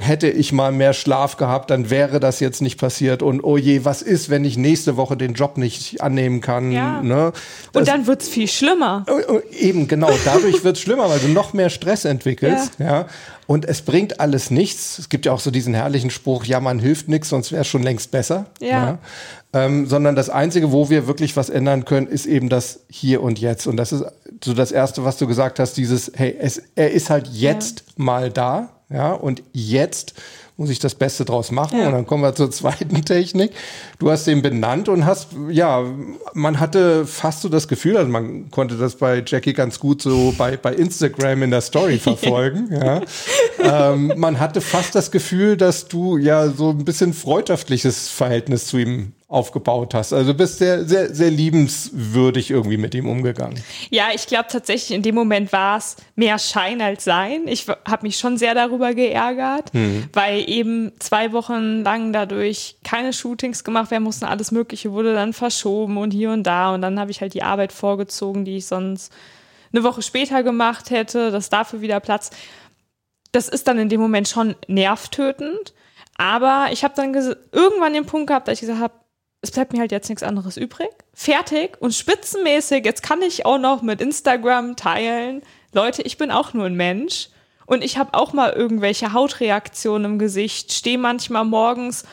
hätte 0.00 0.28
ich 0.28 0.52
mal 0.52 0.72
mehr 0.72 0.92
Schlaf 0.92 1.36
gehabt, 1.36 1.70
dann 1.70 1.90
wäre 1.90 2.20
das 2.20 2.40
jetzt 2.40 2.62
nicht 2.62 2.78
passiert. 2.78 3.22
Und 3.22 3.42
oh 3.42 3.56
je, 3.56 3.84
was 3.84 4.02
ist, 4.02 4.30
wenn 4.30 4.44
ich 4.44 4.56
nächste 4.56 4.96
Woche 4.96 5.16
den 5.16 5.34
Job 5.34 5.56
nicht 5.56 6.00
annehmen 6.00 6.40
kann? 6.40 6.72
Ja. 6.72 7.02
Ne? 7.02 7.32
Und 7.72 7.88
dann 7.88 8.06
wird 8.06 8.22
es 8.22 8.28
viel 8.28 8.48
schlimmer. 8.48 9.04
Oh, 9.08 9.34
oh, 9.34 9.40
eben, 9.52 9.88
genau. 9.88 10.10
Dadurch 10.24 10.64
wird 10.64 10.76
es 10.76 10.82
schlimmer, 10.82 11.08
weil 11.08 11.20
du 11.20 11.28
noch 11.28 11.52
mehr 11.52 11.70
Stress 11.70 12.04
entwickelst. 12.04 12.72
Ja. 12.78 12.86
ja. 12.86 13.06
Und 13.46 13.64
es 13.64 13.82
bringt 13.82 14.20
alles 14.20 14.50
nichts. 14.50 14.98
Es 14.98 15.08
gibt 15.08 15.26
ja 15.26 15.32
auch 15.32 15.40
so 15.40 15.50
diesen 15.50 15.74
herrlichen 15.74 16.10
Spruch, 16.10 16.44
ja, 16.44 16.60
man 16.60 16.78
hilft 16.78 17.08
nichts, 17.08 17.28
sonst 17.28 17.50
wäre 17.50 17.62
es 17.62 17.68
schon 17.68 17.82
längst 17.82 18.10
besser. 18.10 18.46
Ja. 18.60 18.68
ja. 18.68 18.98
Ähm, 19.52 19.86
sondern 19.86 20.14
das 20.14 20.30
Einzige, 20.30 20.70
wo 20.70 20.88
wir 20.88 21.08
wirklich 21.08 21.36
was 21.36 21.50
ändern 21.50 21.84
können, 21.84 22.06
ist 22.06 22.26
eben 22.26 22.48
das 22.48 22.80
Hier 22.88 23.22
und 23.22 23.40
Jetzt. 23.40 23.66
Und 23.66 23.76
das 23.76 23.90
ist 23.90 24.04
so 24.44 24.54
das 24.54 24.70
Erste, 24.70 25.04
was 25.04 25.16
du 25.16 25.26
gesagt 25.26 25.58
hast, 25.58 25.76
dieses, 25.76 26.12
hey, 26.14 26.36
es, 26.38 26.62
er 26.76 26.92
ist 26.92 27.10
halt 27.10 27.26
jetzt 27.26 27.80
ja. 27.80 28.04
mal 28.04 28.30
da 28.30 28.79
ja, 28.90 29.12
und 29.12 29.42
jetzt 29.52 30.14
muss 30.60 30.68
ich 30.68 30.78
das 30.78 30.94
Beste 30.94 31.24
draus 31.24 31.50
machen. 31.50 31.78
Ja. 31.78 31.86
Und 31.86 31.92
dann 31.92 32.06
kommen 32.06 32.22
wir 32.22 32.34
zur 32.34 32.50
zweiten 32.50 33.02
Technik. 33.02 33.52
Du 33.98 34.10
hast 34.10 34.26
den 34.26 34.42
benannt 34.42 34.90
und 34.90 35.06
hast, 35.06 35.28
ja, 35.48 35.84
man 36.34 36.60
hatte 36.60 37.06
fast 37.06 37.40
so 37.40 37.48
das 37.48 37.66
Gefühl, 37.66 37.96
also 37.96 38.10
man 38.10 38.50
konnte 38.50 38.76
das 38.76 38.96
bei 38.96 39.22
Jackie 39.26 39.54
ganz 39.54 39.80
gut 39.80 40.02
so 40.02 40.34
bei, 40.36 40.58
bei 40.58 40.74
Instagram 40.74 41.44
in 41.44 41.50
der 41.50 41.62
Story 41.62 41.98
verfolgen. 42.02 42.68
ja. 42.70 43.00
ähm, 43.62 44.12
man 44.16 44.38
hatte 44.38 44.60
fast 44.60 44.94
das 44.94 45.10
Gefühl, 45.10 45.56
dass 45.56 45.88
du 45.88 46.18
ja 46.18 46.48
so 46.50 46.70
ein 46.70 46.84
bisschen 46.84 47.14
freundschaftliches 47.14 48.08
Verhältnis 48.08 48.66
zu 48.66 48.76
ihm 48.76 49.12
aufgebaut 49.30 49.94
hast. 49.94 50.12
Also 50.12 50.32
du 50.32 50.36
bist 50.36 50.58
sehr, 50.58 50.84
sehr, 50.84 51.14
sehr 51.14 51.30
liebenswürdig 51.30 52.50
irgendwie 52.50 52.76
mit 52.76 52.94
ihm 52.94 53.08
umgegangen. 53.08 53.62
Ja, 53.88 54.08
ich 54.12 54.26
glaube 54.26 54.46
tatsächlich, 54.50 54.90
in 54.90 55.02
dem 55.02 55.14
Moment 55.14 55.52
war 55.52 55.78
es 55.78 55.96
mehr 56.16 56.38
Schein 56.38 56.82
als 56.82 57.04
Sein. 57.04 57.46
Ich 57.46 57.68
habe 57.68 58.02
mich 58.02 58.18
schon 58.18 58.36
sehr 58.36 58.54
darüber 58.54 58.92
geärgert, 58.92 59.72
mhm. 59.72 60.08
weil 60.12 60.50
eben 60.50 60.92
zwei 60.98 61.32
Wochen 61.32 61.84
lang 61.84 62.12
dadurch 62.12 62.76
keine 62.82 63.12
Shootings 63.12 63.62
gemacht 63.62 63.92
werden 63.92 64.02
mussten. 64.02 64.24
Alles 64.24 64.50
Mögliche 64.50 64.90
wurde 64.90 65.14
dann 65.14 65.32
verschoben 65.32 65.96
und 65.96 66.10
hier 66.10 66.32
und 66.32 66.42
da. 66.42 66.74
Und 66.74 66.82
dann 66.82 66.98
habe 66.98 67.12
ich 67.12 67.20
halt 67.20 67.32
die 67.34 67.44
Arbeit 67.44 67.72
vorgezogen, 67.72 68.44
die 68.44 68.56
ich 68.56 68.66
sonst 68.66 69.12
eine 69.72 69.84
Woche 69.84 70.02
später 70.02 70.42
gemacht 70.42 70.90
hätte, 70.90 71.30
dass 71.30 71.48
dafür 71.48 71.80
wieder 71.80 72.00
Platz 72.00 72.30
das 73.32 73.48
ist 73.48 73.68
dann 73.68 73.78
in 73.78 73.88
dem 73.88 74.00
Moment 74.00 74.28
schon 74.28 74.56
nervtötend. 74.66 75.72
Aber 76.16 76.68
ich 76.72 76.84
habe 76.84 76.94
dann 76.96 77.14
irgendwann 77.14 77.94
den 77.94 78.06
Punkt 78.06 78.26
gehabt, 78.26 78.48
dass 78.48 78.54
ich 78.54 78.60
gesagt 78.60 78.80
habe, 78.80 78.94
es 79.42 79.50
bleibt 79.50 79.72
mir 79.72 79.80
halt 79.80 79.92
jetzt 79.92 80.08
nichts 80.08 80.22
anderes 80.22 80.56
übrig. 80.56 80.90
Fertig 81.14 81.80
und 81.80 81.94
spitzenmäßig, 81.94 82.84
jetzt 82.84 83.02
kann 83.02 83.22
ich 83.22 83.46
auch 83.46 83.58
noch 83.58 83.82
mit 83.82 84.00
Instagram 84.00 84.76
teilen. 84.76 85.42
Leute, 85.72 86.02
ich 86.02 86.18
bin 86.18 86.30
auch 86.30 86.52
nur 86.52 86.66
ein 86.66 86.74
Mensch. 86.74 87.28
Und 87.66 87.84
ich 87.84 87.98
habe 87.98 88.14
auch 88.14 88.32
mal 88.32 88.52
irgendwelche 88.52 89.12
Hautreaktionen 89.12 90.12
im 90.12 90.18
Gesicht, 90.18 90.72
stehe 90.72 90.98
manchmal 90.98 91.44
morgens 91.44 92.04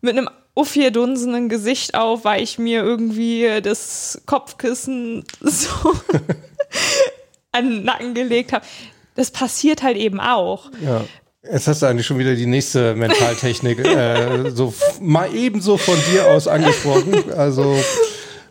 mit 0.00 0.16
einem 0.16 0.28
uffier-dunsenden 0.54 1.48
Gesicht 1.48 1.94
auf, 1.94 2.24
weil 2.24 2.42
ich 2.42 2.58
mir 2.58 2.82
irgendwie 2.82 3.60
das 3.62 4.22
Kopfkissen 4.26 5.24
so 5.40 5.70
an 7.52 7.70
den 7.70 7.84
Nacken 7.84 8.14
gelegt 8.14 8.52
habe. 8.52 8.66
Das 9.14 9.30
passiert 9.30 9.84
halt 9.84 9.96
eben 9.96 10.20
auch. 10.20 10.70
Ja. 10.84 11.04
Jetzt 11.50 11.66
hast 11.66 11.82
du 11.82 11.86
eigentlich 11.86 12.06
schon 12.06 12.18
wieder 12.18 12.34
die 12.34 12.46
nächste 12.46 12.94
Mentaltechnik 12.94 13.78
äh, 13.84 14.50
so 14.54 14.72
mal 15.00 15.34
ebenso 15.34 15.76
von 15.76 15.96
dir 16.10 16.26
aus 16.28 16.48
angesprochen. 16.48 17.32
Also 17.36 17.76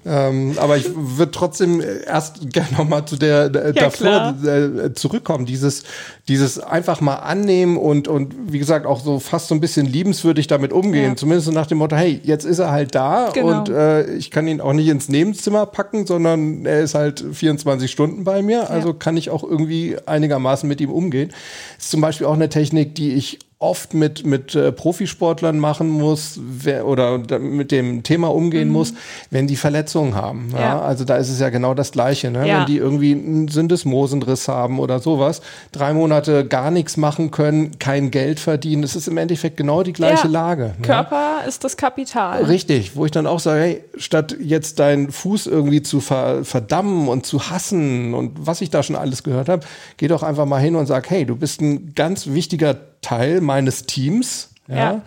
ähm, 0.05 0.55
aber 0.57 0.77
ich 0.77 0.89
würde 0.93 1.31
trotzdem 1.31 1.81
erst 1.81 2.51
gerne 2.51 2.69
nochmal 2.77 3.05
zu 3.05 3.15
der 3.15 3.45
äh, 3.53 3.67
ja, 3.67 3.71
davor 3.71 4.35
äh, 4.45 4.93
zurückkommen. 4.93 5.45
Dieses, 5.45 5.83
dieses 6.27 6.59
einfach 6.59 6.99
mal 6.99 7.15
annehmen 7.15 7.77
und, 7.77 8.07
und 8.07 8.35
wie 8.51 8.59
gesagt 8.59 8.85
auch 8.85 8.99
so 8.99 9.19
fast 9.19 9.47
so 9.47 9.55
ein 9.55 9.61
bisschen 9.61 9.85
liebenswürdig 9.85 10.47
damit 10.47 10.73
umgehen. 10.73 11.11
Ja. 11.11 11.15
Zumindest 11.15 11.51
nach 11.53 11.67
dem 11.67 11.77
Motto, 11.77 11.95
hey, 11.95 12.19
jetzt 12.23 12.45
ist 12.45 12.59
er 12.59 12.71
halt 12.71 12.95
da 12.95 13.29
genau. 13.33 13.59
und 13.59 13.69
äh, 13.69 14.13
ich 14.15 14.29
kann 14.29 14.47
ihn 14.47 14.59
auch 14.59 14.73
nicht 14.73 14.89
ins 14.89 15.07
Nebenzimmer 15.07 15.65
packen, 15.65 16.05
sondern 16.05 16.65
er 16.65 16.81
ist 16.81 16.95
halt 16.95 17.23
24 17.31 17.89
Stunden 17.89 18.23
bei 18.23 18.41
mir. 18.41 18.69
Also 18.69 18.89
ja. 18.89 18.95
kann 18.97 19.15
ich 19.15 19.29
auch 19.29 19.43
irgendwie 19.43 19.97
einigermaßen 20.05 20.67
mit 20.67 20.81
ihm 20.81 20.91
umgehen. 20.91 21.31
Ist 21.77 21.91
zum 21.91 22.01
Beispiel 22.01 22.27
auch 22.27 22.33
eine 22.33 22.49
Technik, 22.49 22.95
die 22.95 23.13
ich 23.13 23.39
oft 23.63 23.93
mit, 23.93 24.25
mit 24.25 24.53
äh, 24.55 24.71
Profisportlern 24.71 25.57
machen 25.57 25.89
muss 25.89 26.39
wer, 26.41 26.85
oder 26.85 27.17
mit 27.39 27.71
dem 27.71 28.03
Thema 28.03 28.27
umgehen 28.27 28.67
mhm. 28.67 28.73
muss, 28.73 28.93
wenn 29.31 29.47
die 29.47 29.55
Verletzungen 29.55 30.15
haben. 30.15 30.49
Ja? 30.53 30.59
ja? 30.59 30.81
Also 30.81 31.05
da 31.05 31.15
ist 31.15 31.29
es 31.29 31.39
ja 31.39 31.49
genau 31.49 31.73
das 31.73 31.91
Gleiche. 31.91 32.29
Ne? 32.29 32.47
Ja. 32.47 32.59
Wenn 32.59 32.65
die 32.67 32.77
irgendwie 32.77 33.13
einen 33.13 33.47
Syndesmosenriss 33.47 34.47
haben 34.47 34.79
oder 34.79 34.99
sowas, 34.99 35.41
drei 35.71 35.93
Monate 35.93 36.45
gar 36.45 36.71
nichts 36.71 36.97
machen 36.97 37.31
können, 37.31 37.79
kein 37.79 38.11
Geld 38.11 38.39
verdienen, 38.39 38.81
das 38.81 38.95
ist 38.95 39.07
im 39.07 39.17
Endeffekt 39.17 39.57
genau 39.57 39.81
die 39.83 39.93
gleiche 39.93 40.27
ja. 40.27 40.33
Lage. 40.33 40.75
Ne? 40.77 40.85
Körper 40.85 41.39
ist 41.47 41.63
das 41.63 41.77
Kapital. 41.77 42.43
Richtig, 42.43 42.95
wo 42.95 43.05
ich 43.05 43.11
dann 43.11 43.27
auch 43.27 43.39
sage, 43.39 43.61
hey, 43.61 43.83
statt 43.95 44.35
jetzt 44.41 44.79
deinen 44.79 45.11
Fuß 45.11 45.47
irgendwie 45.47 45.81
zu 45.81 46.01
ver 46.01 46.43
verdammen 46.43 47.07
und 47.07 47.25
zu 47.25 47.49
hassen 47.49 48.13
und 48.13 48.45
was 48.45 48.61
ich 48.61 48.69
da 48.69 48.83
schon 48.83 48.95
alles 48.95 49.23
gehört 49.23 49.49
habe, 49.49 49.65
geh 49.97 50.07
doch 50.07 50.23
einfach 50.23 50.45
mal 50.45 50.59
hin 50.59 50.75
und 50.75 50.85
sag, 50.85 51.09
hey, 51.09 51.25
du 51.25 51.35
bist 51.35 51.61
ein 51.61 51.93
ganz 51.95 52.27
wichtiger 52.27 52.75
Teil 53.03 53.39
meines 53.41 53.85
Teams. 53.85 54.49
Ja. 54.67 54.75
ja. 54.75 55.01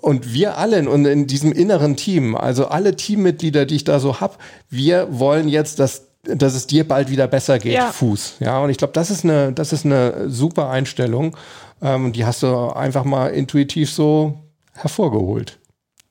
Und 0.00 0.32
wir 0.32 0.56
alle 0.56 0.78
in, 0.78 1.04
in 1.04 1.26
diesem 1.26 1.52
inneren 1.52 1.96
Team, 1.96 2.34
also 2.34 2.66
alle 2.68 2.96
Teammitglieder, 2.96 3.66
die 3.66 3.76
ich 3.76 3.84
da 3.84 3.98
so 3.98 4.20
hab, 4.20 4.38
wir 4.70 5.08
wollen 5.10 5.48
jetzt, 5.48 5.78
dass 5.78 6.06
dass 6.22 6.54
es 6.54 6.66
dir 6.66 6.86
bald 6.86 7.10
wieder 7.10 7.26
besser 7.26 7.58
geht, 7.58 7.72
ja. 7.72 7.92
Fuß. 7.92 8.36
Ja, 8.40 8.58
und 8.58 8.70
ich 8.70 8.76
glaube, 8.76 8.92
das 8.92 9.10
ist 9.10 9.24
eine, 9.24 9.52
das 9.52 9.72
ist 9.72 9.86
eine 9.86 10.28
super 10.28 10.68
Einstellung. 10.68 11.36
Ähm, 11.82 12.12
die 12.12 12.26
hast 12.26 12.42
du 12.42 12.68
einfach 12.68 13.04
mal 13.04 13.28
intuitiv 13.28 13.90
so 13.90 14.38
hervorgeholt. 14.74 15.58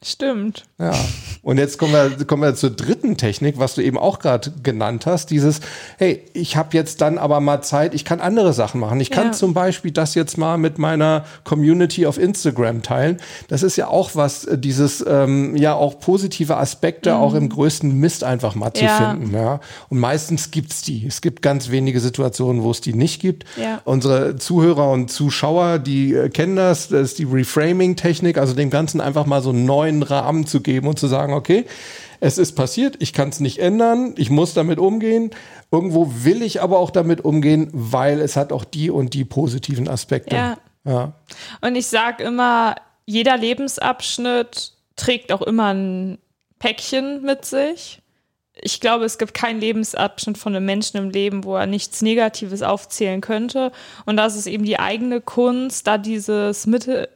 Stimmt. 0.04 0.66
Ja. 0.80 0.94
Und 1.42 1.58
jetzt 1.58 1.78
kommen 1.78 1.94
wir, 1.94 2.26
kommen 2.26 2.42
wir 2.42 2.56
zur 2.56 2.70
dritten 2.70 3.18
Technik, 3.18 3.60
was 3.60 3.76
du 3.76 3.82
eben 3.82 3.98
auch 3.98 4.20
gerade 4.20 4.52
genannt 4.64 5.06
hast. 5.06 5.30
Dieses, 5.30 5.60
hey, 5.98 6.24
ich 6.34 6.56
habe 6.56 6.70
jetzt 6.76 7.02
dann 7.02 7.18
aber 7.18 7.40
mal 7.42 7.62
Zeit, 7.62 7.94
ich 7.94 8.06
kann 8.06 8.22
andere 8.22 8.54
Sachen 8.54 8.80
machen. 8.80 9.00
Ich 9.00 9.10
kann 9.10 9.28
ja. 9.28 9.32
zum 9.32 9.54
Beispiel 9.54 9.92
das 9.92 10.16
jetzt 10.16 10.38
mal 10.38 10.58
mit 10.58 10.80
meiner 10.80 11.26
Community 11.44 12.06
auf 12.06 12.18
Instagram 12.18 12.82
teilen. 12.82 13.18
Das 13.50 13.64
ist 13.64 13.76
ja 13.76 13.88
auch 13.88 14.12
was, 14.16 14.46
äh, 14.46 14.58
dieses 14.58 15.04
ähm, 15.06 15.56
ja 15.56 15.74
auch 15.74 16.00
positive 16.00 16.58
Aspekte 16.58 17.12
mhm. 17.12 17.20
auch 17.20 17.34
im 17.34 17.50
größten 17.50 17.94
Mist 17.94 18.24
einfach 18.24 18.56
mal 18.56 18.74
zu 18.74 18.86
ja. 18.86 18.98
finden. 18.98 19.34
Ja. 19.34 19.60
Und 19.90 20.00
meistens 20.00 20.52
gibt's 20.52 20.82
die. 20.82 21.06
Es 21.08 21.22
gibt 21.22 21.42
ganz 21.42 21.70
wenige 21.70 22.00
Situationen, 22.00 22.64
wo 22.64 22.72
es 22.72 22.80
die 22.80 22.94
nicht 22.94 23.22
gibt. 23.22 23.46
Ja. 23.62 23.82
Unsere 23.86 24.38
Zuhörer 24.38 24.92
und 24.92 25.12
Zuschauer, 25.12 25.80
die 25.80 26.14
äh, 26.14 26.30
kennen 26.30 26.56
das, 26.56 26.88
das 26.88 27.02
ist 27.12 27.20
die 27.20 27.26
Reframing-Technik, 27.26 28.38
also 28.38 28.54
dem 28.54 28.70
Ganzen 28.70 29.02
einfach 29.02 29.26
mal 29.26 29.42
so 29.42 29.50
einen 29.50 29.66
neuen 29.66 30.04
Rahmen 30.04 30.46
zu 30.46 30.62
geben 30.62 30.69
und 30.78 31.00
zu 31.00 31.08
sagen, 31.08 31.34
okay, 31.34 31.66
es 32.20 32.38
ist 32.38 32.54
passiert, 32.54 32.98
ich 33.00 33.14
kann 33.14 33.30
es 33.30 33.40
nicht 33.40 33.60
ändern, 33.60 34.14
ich 34.18 34.30
muss 34.30 34.54
damit 34.54 34.78
umgehen. 34.78 35.32
Irgendwo 35.72 36.12
will 36.24 36.42
ich 36.42 36.62
aber 36.62 36.80
auch 36.80 36.92
damit 36.92 37.24
umgehen, 37.24 37.70
weil 37.72 38.20
es 38.20 38.36
hat 38.36 38.52
auch 38.52 38.66
die 38.66 38.90
und 38.90 39.14
die 39.14 39.26
positiven 39.26 39.88
Aspekte. 39.88 40.36
Ja. 40.36 40.58
ja. 40.86 41.14
Und 41.62 41.76
ich 41.76 41.88
sage 41.88 42.24
immer, 42.24 42.76
jeder 43.06 43.38
Lebensabschnitt 43.38 44.74
trägt 44.96 45.32
auch 45.32 45.42
immer 45.42 45.74
ein 45.74 46.18
Päckchen 46.60 47.22
mit 47.24 47.46
sich. 47.46 48.02
Ich 48.62 48.82
glaube, 48.82 49.06
es 49.06 49.18
gibt 49.18 49.34
keinen 49.34 49.62
Lebensabschnitt 49.62 50.38
von 50.38 50.54
einem 50.54 50.66
Menschen 50.66 50.98
im 50.98 51.10
Leben, 51.12 51.46
wo 51.46 51.56
er 51.56 51.66
nichts 51.66 52.02
Negatives 52.02 52.62
aufzählen 52.62 53.22
könnte. 53.22 53.72
Und 54.06 54.18
das 54.18 54.36
ist 54.36 54.48
eben 54.48 54.66
die 54.66 54.80
eigene 54.80 55.22
Kunst, 55.22 55.88
da 55.88 55.98
dieses 55.98 56.68
Mitte, 56.68 57.10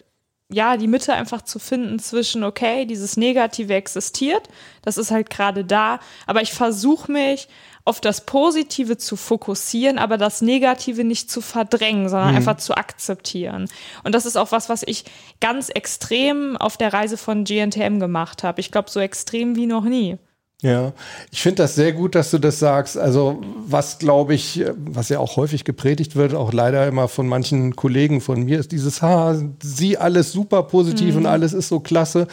ja, 0.54 0.78
die 0.78 0.88
Mitte 0.88 1.14
einfach 1.14 1.42
zu 1.42 1.60
finden 1.60 2.00
zwischen, 2.00 2.44
okay, 2.44 2.86
dieses 2.86 3.18
Negative 3.18 3.74
existiert, 3.74 4.48
das 4.82 4.98
ist 4.98 5.12
halt 5.12 5.30
gerade 5.30 5.66
da, 5.66 6.00
aber 6.28 6.42
ich 6.42 6.54
versuche 6.54 7.12
mich 7.12 7.48
auf 7.86 8.00
das 8.00 8.26
Positive 8.26 8.98
zu 8.98 9.16
fokussieren, 9.18 9.98
aber 9.98 10.18
das 10.18 10.42
Negative 10.42 11.04
nicht 11.04 11.30
zu 11.30 11.42
verdrängen, 11.42 12.08
sondern 12.08 12.32
mhm. 12.32 12.38
einfach 12.38 12.58
zu 12.58 12.76
akzeptieren. 12.76 13.68
Und 14.04 14.16
das 14.16 14.26
ist 14.26 14.38
auch 14.38 14.52
was, 14.52 14.70
was 14.70 14.84
ich 14.86 15.04
ganz 15.42 15.70
extrem 15.70 16.56
auf 16.56 16.78
der 16.78 16.94
Reise 16.94 17.18
von 17.18 17.44
GNTM 17.44 18.00
gemacht 18.00 18.44
habe. 18.44 18.62
Ich 18.62 18.72
glaube, 18.72 18.90
so 18.90 19.02
extrem 19.02 19.56
wie 19.56 19.66
noch 19.66 19.84
nie. 19.84 20.18
Ja, 20.64 20.94
ich 21.30 21.42
finde 21.42 21.64
das 21.64 21.76
sehr 21.76 21.92
gut, 21.92 22.16
dass 22.16 22.32
du 22.32 22.40
das 22.40 22.58
sagst. 22.58 22.98
Also 22.98 23.42
was 23.68 24.00
glaube 24.00 24.34
ich, 24.34 24.64
was 24.78 25.10
ja 25.10 25.20
auch 25.20 25.36
häufig 25.36 25.66
gepredigt 25.66 26.16
wird, 26.16 26.34
auch 26.34 26.54
leider 26.54 26.88
immer 26.88 27.10
von 27.10 27.28
manchen 27.28 27.76
Kollegen 27.76 28.22
von 28.22 28.44
mir, 28.44 28.60
ist 28.60 28.72
dieses, 28.72 29.02
ha, 29.02 29.36
sie 29.62 29.98
alles 29.98 30.32
super 30.32 30.64
positiv 30.64 31.12
mhm. 31.12 31.22
und 31.22 31.26
alles 31.26 31.52
ist 31.52 31.68
so 31.68 31.82
klasse. 31.82 32.28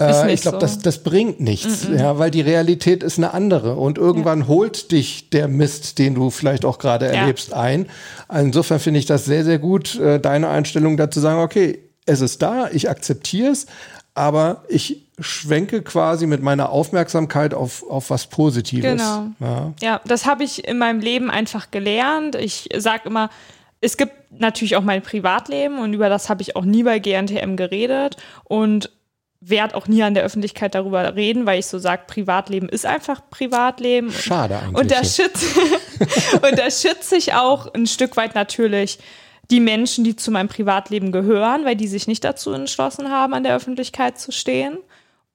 Äh, 0.00 0.32
ich 0.32 0.40
glaube, 0.40 0.56
so. 0.56 0.60
das, 0.60 0.78
das 0.78 1.02
bringt 1.02 1.40
nichts, 1.40 1.86
mhm. 1.86 1.98
ja, 1.98 2.18
weil 2.18 2.30
die 2.30 2.40
Realität 2.40 3.02
ist 3.02 3.18
eine 3.18 3.34
andere 3.34 3.76
und 3.76 3.98
irgendwann 3.98 4.40
ja. 4.40 4.48
holt 4.48 4.90
dich 4.90 5.28
der 5.28 5.46
Mist, 5.46 5.98
den 5.98 6.14
du 6.14 6.30
vielleicht 6.30 6.64
auch 6.64 6.78
gerade 6.78 7.06
ja. 7.06 7.12
erlebst, 7.12 7.52
ein. 7.52 7.90
Insofern 8.34 8.80
finde 8.80 9.00
ich 9.00 9.06
das 9.06 9.26
sehr, 9.26 9.44
sehr 9.44 9.58
gut, 9.58 10.00
äh, 10.00 10.18
deine 10.18 10.48
Einstellung 10.48 10.96
dazu 10.96 11.20
sagen, 11.20 11.40
okay, 11.40 11.78
es 12.06 12.22
ist 12.22 12.40
da, 12.40 12.70
ich 12.72 12.88
akzeptiere 12.88 13.50
es, 13.50 13.66
aber 14.14 14.64
ich 14.68 15.09
schwenke 15.20 15.82
quasi 15.82 16.26
mit 16.26 16.42
meiner 16.42 16.70
Aufmerksamkeit 16.70 17.54
auf, 17.54 17.88
auf 17.88 18.10
was 18.10 18.26
Positives. 18.26 18.90
Genau. 18.90 19.28
Ja, 19.40 19.72
ja 19.80 20.00
das 20.04 20.26
habe 20.26 20.44
ich 20.44 20.66
in 20.66 20.78
meinem 20.78 21.00
Leben 21.00 21.30
einfach 21.30 21.70
gelernt. 21.70 22.34
Ich 22.34 22.68
sage 22.76 23.02
immer, 23.06 23.30
es 23.80 23.96
gibt 23.96 24.12
natürlich 24.30 24.76
auch 24.76 24.82
mein 24.82 25.02
Privatleben 25.02 25.78
und 25.78 25.94
über 25.94 26.08
das 26.08 26.28
habe 26.28 26.42
ich 26.42 26.56
auch 26.56 26.64
nie 26.64 26.82
bei 26.82 26.98
GNTM 26.98 27.56
geredet 27.56 28.16
und 28.44 28.90
werde 29.40 29.74
auch 29.74 29.88
nie 29.88 30.02
an 30.02 30.12
der 30.12 30.22
Öffentlichkeit 30.22 30.74
darüber 30.74 31.16
reden, 31.16 31.46
weil 31.46 31.58
ich 31.58 31.66
so 31.66 31.78
sage, 31.78 32.02
Privatleben 32.06 32.68
ist 32.68 32.84
einfach 32.84 33.22
Privatleben. 33.30 34.12
Schade 34.12 34.58
eigentlich. 34.58 34.76
Und 34.76 34.90
da 34.90 35.02
schütze, 35.02 35.46
und 36.42 36.58
da 36.58 36.70
schütze 36.70 37.16
ich 37.16 37.32
auch 37.32 37.72
ein 37.72 37.86
Stück 37.86 38.16
weit 38.18 38.34
natürlich 38.34 38.98
die 39.50 39.60
Menschen, 39.60 40.04
die 40.04 40.14
zu 40.14 40.30
meinem 40.30 40.48
Privatleben 40.48 41.10
gehören, 41.10 41.64
weil 41.64 41.74
die 41.74 41.88
sich 41.88 42.06
nicht 42.06 42.22
dazu 42.22 42.52
entschlossen 42.52 43.10
haben, 43.10 43.34
an 43.34 43.42
der 43.42 43.56
Öffentlichkeit 43.56 44.18
zu 44.18 44.30
stehen. 44.30 44.78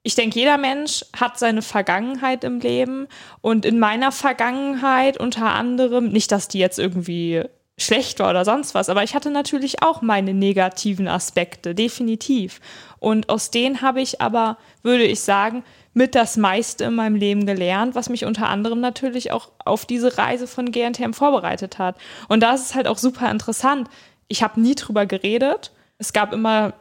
Ich 0.05 0.13
denke, 0.13 0.37
jeder 0.37 0.59
Mensch 0.59 1.03
hat 1.19 1.39
seine 1.39 1.63
Vergangenheit 1.63 2.43
im 2.43 2.59
Leben 2.59 3.07
und 3.41 3.65
in 3.65 3.79
meiner 3.79 4.11
Vergangenheit 4.11 5.17
unter 5.19 5.47
anderem, 5.47 6.09
nicht, 6.09 6.31
dass 6.31 6.47
die 6.47 6.59
jetzt 6.59 6.77
irgendwie 6.77 7.43
schlecht 7.79 8.19
war 8.19 8.29
oder 8.29 8.45
sonst 8.45 8.75
was, 8.75 8.87
aber 8.87 9.01
ich 9.01 9.15
hatte 9.15 9.31
natürlich 9.31 9.81
auch 9.81 10.03
meine 10.03 10.35
negativen 10.35 11.07
Aspekte, 11.07 11.73
definitiv. 11.73 12.61
Und 12.99 13.29
aus 13.29 13.49
denen 13.49 13.81
habe 13.81 13.99
ich 13.99 14.21
aber, 14.21 14.59
würde 14.83 15.05
ich 15.05 15.21
sagen, 15.21 15.63
mit 15.95 16.13
das 16.13 16.37
meiste 16.37 16.83
in 16.83 16.93
meinem 16.93 17.15
Leben 17.15 17.47
gelernt, 17.47 17.95
was 17.95 18.07
mich 18.07 18.25
unter 18.25 18.47
anderem 18.47 18.81
natürlich 18.81 19.31
auch 19.31 19.49
auf 19.65 19.87
diese 19.87 20.19
Reise 20.19 20.45
von 20.45 20.71
GNTM 20.71 21.13
vorbereitet 21.13 21.79
hat. 21.79 21.97
Und 22.27 22.43
da 22.43 22.53
ist 22.53 22.61
es 22.61 22.75
halt 22.75 22.87
auch 22.87 22.99
super 22.99 23.31
interessant. 23.31 23.89
Ich 24.27 24.43
habe 24.43 24.61
nie 24.61 24.75
drüber 24.75 25.07
geredet. 25.07 25.71
Es 25.97 26.13
gab 26.13 26.31
immer 26.31 26.75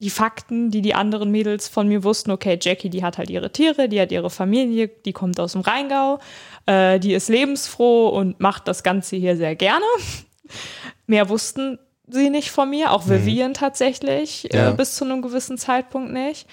die 0.00 0.10
Fakten, 0.10 0.70
die 0.70 0.80
die 0.80 0.94
anderen 0.94 1.30
Mädels 1.30 1.68
von 1.68 1.88
mir 1.88 2.04
wussten. 2.04 2.30
Okay, 2.30 2.58
Jackie, 2.60 2.90
die 2.90 3.02
hat 3.02 3.18
halt 3.18 3.30
ihre 3.30 3.50
Tiere, 3.50 3.88
die 3.88 4.00
hat 4.00 4.12
ihre 4.12 4.30
Familie, 4.30 4.88
die 4.88 5.12
kommt 5.12 5.40
aus 5.40 5.52
dem 5.52 5.62
Rheingau, 5.62 6.20
äh, 6.66 7.00
die 7.00 7.14
ist 7.14 7.28
lebensfroh 7.28 8.08
und 8.08 8.38
macht 8.38 8.68
das 8.68 8.82
Ganze 8.82 9.16
hier 9.16 9.36
sehr 9.36 9.56
gerne. 9.56 9.84
Mehr 11.06 11.28
wussten 11.28 11.78
sie 12.06 12.30
nicht 12.30 12.50
von 12.50 12.70
mir, 12.70 12.92
auch 12.92 13.06
mhm. 13.06 13.10
Vivian 13.10 13.54
tatsächlich, 13.54 14.52
äh, 14.54 14.56
ja. 14.56 14.70
äh, 14.70 14.74
bis 14.74 14.94
zu 14.94 15.04
einem 15.04 15.20
gewissen 15.20 15.58
Zeitpunkt 15.58 16.12
nicht. 16.12 16.46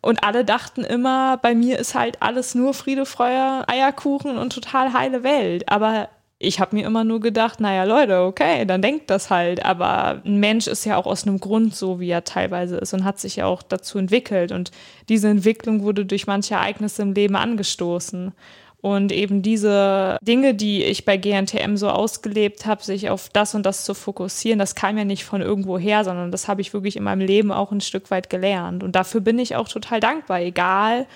Und 0.00 0.22
alle 0.22 0.44
dachten 0.44 0.84
immer, 0.84 1.38
bei 1.38 1.54
mir 1.54 1.78
ist 1.78 1.94
halt 1.94 2.22
alles 2.22 2.54
nur 2.54 2.72
Friede, 2.72 3.04
Freude, 3.04 3.68
Eierkuchen 3.68 4.38
und 4.38 4.52
total 4.52 4.92
heile 4.92 5.22
Welt. 5.24 5.68
Aber 5.68 6.08
ich 6.40 6.60
habe 6.60 6.76
mir 6.76 6.86
immer 6.86 7.02
nur 7.02 7.18
gedacht, 7.18 7.58
naja 7.58 7.82
Leute, 7.82 8.20
okay, 8.20 8.64
dann 8.64 8.80
denkt 8.80 9.10
das 9.10 9.28
halt. 9.28 9.64
Aber 9.64 10.22
ein 10.24 10.38
Mensch 10.38 10.68
ist 10.68 10.84
ja 10.84 10.96
auch 10.96 11.06
aus 11.06 11.26
einem 11.26 11.40
Grund 11.40 11.74
so, 11.74 11.98
wie 11.98 12.10
er 12.10 12.22
teilweise 12.22 12.76
ist 12.76 12.94
und 12.94 13.04
hat 13.04 13.18
sich 13.18 13.36
ja 13.36 13.46
auch 13.46 13.62
dazu 13.62 13.98
entwickelt. 13.98 14.52
Und 14.52 14.70
diese 15.08 15.28
Entwicklung 15.28 15.82
wurde 15.82 16.06
durch 16.06 16.28
manche 16.28 16.54
Ereignisse 16.54 17.02
im 17.02 17.12
Leben 17.12 17.34
angestoßen. 17.34 18.32
Und 18.80 19.10
eben 19.10 19.42
diese 19.42 20.18
Dinge, 20.22 20.54
die 20.54 20.84
ich 20.84 21.04
bei 21.04 21.16
GNTM 21.16 21.76
so 21.76 21.88
ausgelebt 21.88 22.66
habe, 22.66 22.84
sich 22.84 23.10
auf 23.10 23.28
das 23.28 23.56
und 23.56 23.66
das 23.66 23.84
zu 23.84 23.92
fokussieren, 23.92 24.60
das 24.60 24.76
kam 24.76 24.96
ja 24.96 25.04
nicht 25.04 25.24
von 25.24 25.42
irgendwo 25.42 25.78
her, 25.78 26.04
sondern 26.04 26.30
das 26.30 26.46
habe 26.46 26.60
ich 26.60 26.72
wirklich 26.72 26.96
in 26.96 27.02
meinem 27.02 27.26
Leben 27.26 27.50
auch 27.50 27.72
ein 27.72 27.80
Stück 27.80 28.12
weit 28.12 28.30
gelernt. 28.30 28.84
Und 28.84 28.94
dafür 28.94 29.20
bin 29.20 29.40
ich 29.40 29.56
auch 29.56 29.66
total 29.66 29.98
dankbar, 29.98 30.40
egal 30.40 31.08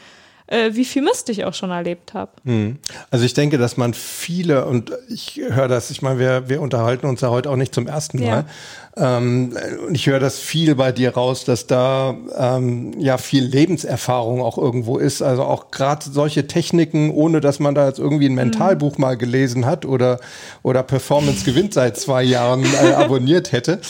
äh, 0.52 0.74
wie 0.74 0.84
viel 0.84 1.02
Mist 1.02 1.28
ich 1.30 1.44
auch 1.44 1.54
schon 1.54 1.70
erlebt 1.70 2.12
habe. 2.14 2.30
Hm. 2.44 2.78
Also 3.10 3.24
ich 3.24 3.32
denke, 3.32 3.56
dass 3.56 3.76
man 3.76 3.94
viele, 3.94 4.66
und 4.66 4.92
ich 5.08 5.40
höre 5.42 5.66
das, 5.66 5.90
ich 5.90 6.02
meine, 6.02 6.18
wir, 6.18 6.48
wir 6.48 6.60
unterhalten 6.60 7.06
uns 7.06 7.22
ja 7.22 7.30
heute 7.30 7.50
auch 7.50 7.56
nicht 7.56 7.74
zum 7.74 7.86
ersten 7.86 8.20
Mal. 8.20 8.44
Ähm, 8.94 9.56
und 9.86 9.94
ich 9.94 10.06
höre 10.06 10.20
das 10.20 10.38
viel 10.38 10.74
bei 10.74 10.92
dir 10.92 11.14
raus, 11.14 11.44
dass 11.44 11.66
da 11.66 12.14
ähm, 12.36 12.92
ja 12.98 13.16
viel 13.16 13.44
Lebenserfahrung 13.44 14.42
auch 14.42 14.58
irgendwo 14.58 14.98
ist. 14.98 15.22
Also 15.22 15.44
auch 15.44 15.70
gerade 15.70 16.04
solche 16.10 16.46
Techniken, 16.46 17.10
ohne 17.10 17.40
dass 17.40 17.58
man 17.58 17.74
da 17.74 17.86
jetzt 17.88 17.98
irgendwie 17.98 18.26
ein 18.26 18.34
Mentalbuch 18.34 18.98
mhm. 18.98 19.02
mal 19.02 19.16
gelesen 19.16 19.64
hat 19.64 19.86
oder, 19.86 20.20
oder 20.62 20.82
Performance 20.82 21.44
gewinnt 21.44 21.72
seit 21.72 21.96
zwei 21.96 22.22
Jahren 22.22 22.64
äh, 22.64 22.92
abonniert 22.92 23.52
hätte. 23.52 23.80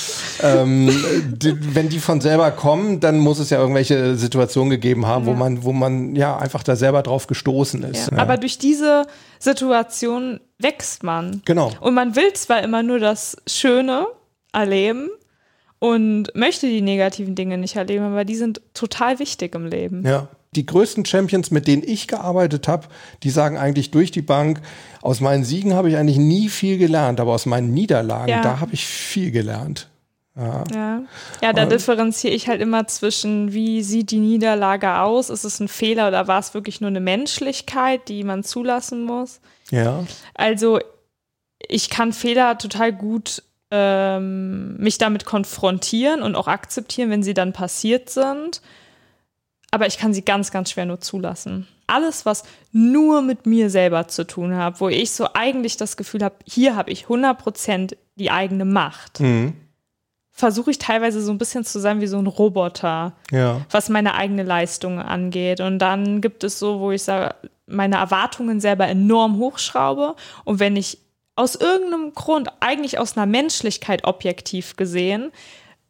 Ähm, 0.40 0.88
die, 1.26 1.74
wenn 1.74 1.88
die 1.88 1.98
von 1.98 2.20
selber 2.20 2.52
kommen, 2.52 3.00
dann 3.00 3.18
muss 3.18 3.40
es 3.40 3.50
ja 3.50 3.58
irgendwelche 3.58 4.14
Situationen 4.14 4.70
gegeben 4.70 5.06
haben, 5.06 5.26
ja. 5.26 5.32
wo 5.32 5.34
man, 5.34 5.64
wo 5.64 5.72
man 5.72 6.14
ja 6.14 6.36
einfach 6.36 6.62
da 6.62 6.76
selber 6.76 7.02
drauf 7.02 7.26
gestoßen 7.26 7.82
ist. 7.84 8.12
Ja. 8.12 8.18
Aber 8.18 8.36
durch 8.36 8.58
diese 8.58 9.06
Situation 9.40 10.38
wächst 10.60 11.02
man. 11.02 11.42
Genau. 11.44 11.72
Und 11.80 11.94
man 11.94 12.14
will 12.14 12.32
zwar 12.34 12.62
immer 12.62 12.84
nur 12.84 13.00
das 13.00 13.36
Schöne, 13.48 14.06
erleben 14.52 15.10
und 15.78 16.34
möchte 16.34 16.66
die 16.68 16.80
negativen 16.80 17.34
Dinge 17.34 17.58
nicht 17.58 17.76
erleben, 17.76 18.04
aber 18.04 18.24
die 18.24 18.36
sind 18.36 18.60
total 18.74 19.18
wichtig 19.18 19.54
im 19.54 19.66
Leben. 19.66 20.06
Ja. 20.06 20.28
Die 20.54 20.66
größten 20.66 21.06
Champions, 21.06 21.50
mit 21.50 21.66
denen 21.66 21.82
ich 21.82 22.08
gearbeitet 22.08 22.68
habe, 22.68 22.86
die 23.22 23.30
sagen 23.30 23.56
eigentlich 23.56 23.90
durch 23.90 24.10
die 24.10 24.20
Bank, 24.20 24.60
aus 25.00 25.20
meinen 25.20 25.44
Siegen 25.44 25.72
habe 25.72 25.88
ich 25.88 25.96
eigentlich 25.96 26.18
nie 26.18 26.50
viel 26.50 26.76
gelernt, 26.76 27.20
aber 27.20 27.32
aus 27.32 27.46
meinen 27.46 27.72
Niederlagen, 27.72 28.28
ja. 28.28 28.42
da 28.42 28.60
habe 28.60 28.74
ich 28.74 28.84
viel 28.84 29.30
gelernt. 29.30 29.88
Ja, 30.36 30.64
ja. 30.72 31.02
ja 31.42 31.52
da 31.52 31.66
differenziere 31.66 32.32
ich 32.32 32.48
halt 32.48 32.60
immer 32.60 32.86
zwischen, 32.86 33.52
wie 33.52 33.82
sieht 33.82 34.10
die 34.10 34.18
Niederlage 34.18 34.98
aus? 34.98 35.30
Ist 35.30 35.44
es 35.44 35.60
ein 35.60 35.68
Fehler 35.68 36.08
oder 36.08 36.28
war 36.28 36.38
es 36.38 36.54
wirklich 36.54 36.80
nur 36.80 36.88
eine 36.88 37.00
Menschlichkeit, 37.00 38.08
die 38.08 38.24
man 38.24 38.44
zulassen 38.44 39.04
muss? 39.04 39.40
Ja. 39.70 40.04
Also 40.34 40.78
ich 41.68 41.90
kann 41.90 42.12
Fehler 42.12 42.56
total 42.58 42.92
gut 42.92 43.42
ähm, 43.74 44.76
mich 44.76 44.98
damit 44.98 45.24
konfrontieren 45.24 46.22
und 46.22 46.37
auch 46.37 46.46
akzeptieren, 46.46 47.08
wenn 47.08 47.22
sie 47.22 47.32
dann 47.32 47.54
passiert 47.54 48.11
sind. 48.11 48.61
Aber 49.70 49.87
ich 49.87 49.96
kann 49.96 50.12
sie 50.12 50.22
ganz, 50.22 50.50
ganz 50.50 50.70
schwer 50.70 50.85
nur 50.85 51.00
zulassen. 51.00 51.66
Alles, 51.87 52.26
was 52.26 52.44
nur 52.70 53.22
mit 53.22 53.46
mir 53.46 53.70
selber 53.70 54.06
zu 54.08 54.26
tun 54.26 54.54
hat, 54.54 54.80
wo 54.82 54.90
ich 54.90 55.12
so 55.12 55.26
eigentlich 55.32 55.78
das 55.78 55.96
Gefühl 55.96 56.22
habe, 56.22 56.35
hier 56.44 56.76
habe 56.76 56.90
ich 56.90 57.06
100% 57.06 57.96
die 58.16 58.30
eigene 58.30 58.66
Macht, 58.66 59.20
mhm. 59.20 59.54
versuche 60.30 60.70
ich 60.70 60.78
teilweise 60.78 61.22
so 61.22 61.32
ein 61.32 61.38
bisschen 61.38 61.64
zu 61.64 61.80
sein 61.80 62.02
wie 62.02 62.06
so 62.06 62.18
ein 62.18 62.26
Roboter, 62.26 63.14
ja. 63.30 63.62
was 63.70 63.88
meine 63.88 64.14
eigene 64.14 64.42
Leistung 64.42 64.98
angeht. 65.00 65.61
Und 65.61 65.78
dann 65.78 66.20
gibt 66.20 66.44
es 66.44 66.58
so, 66.58 66.78
wo 66.78 66.90
ich 66.90 67.02
sage, 67.02 67.35
meine 67.66 67.96
Erwartungen 67.96 68.61
selber 68.61 68.87
enorm 68.87 69.38
hochschraube. 69.38 70.14
Und 70.44 70.61
wenn 70.61 70.76
ich 70.76 70.98
aus 71.35 71.55
irgendeinem 71.55 72.12
Grund, 72.14 72.49
eigentlich 72.61 72.99
aus 72.99 73.16
einer 73.16 73.27
Menschlichkeit 73.27 74.05
objektiv 74.05 74.77
gesehen, 74.77 75.33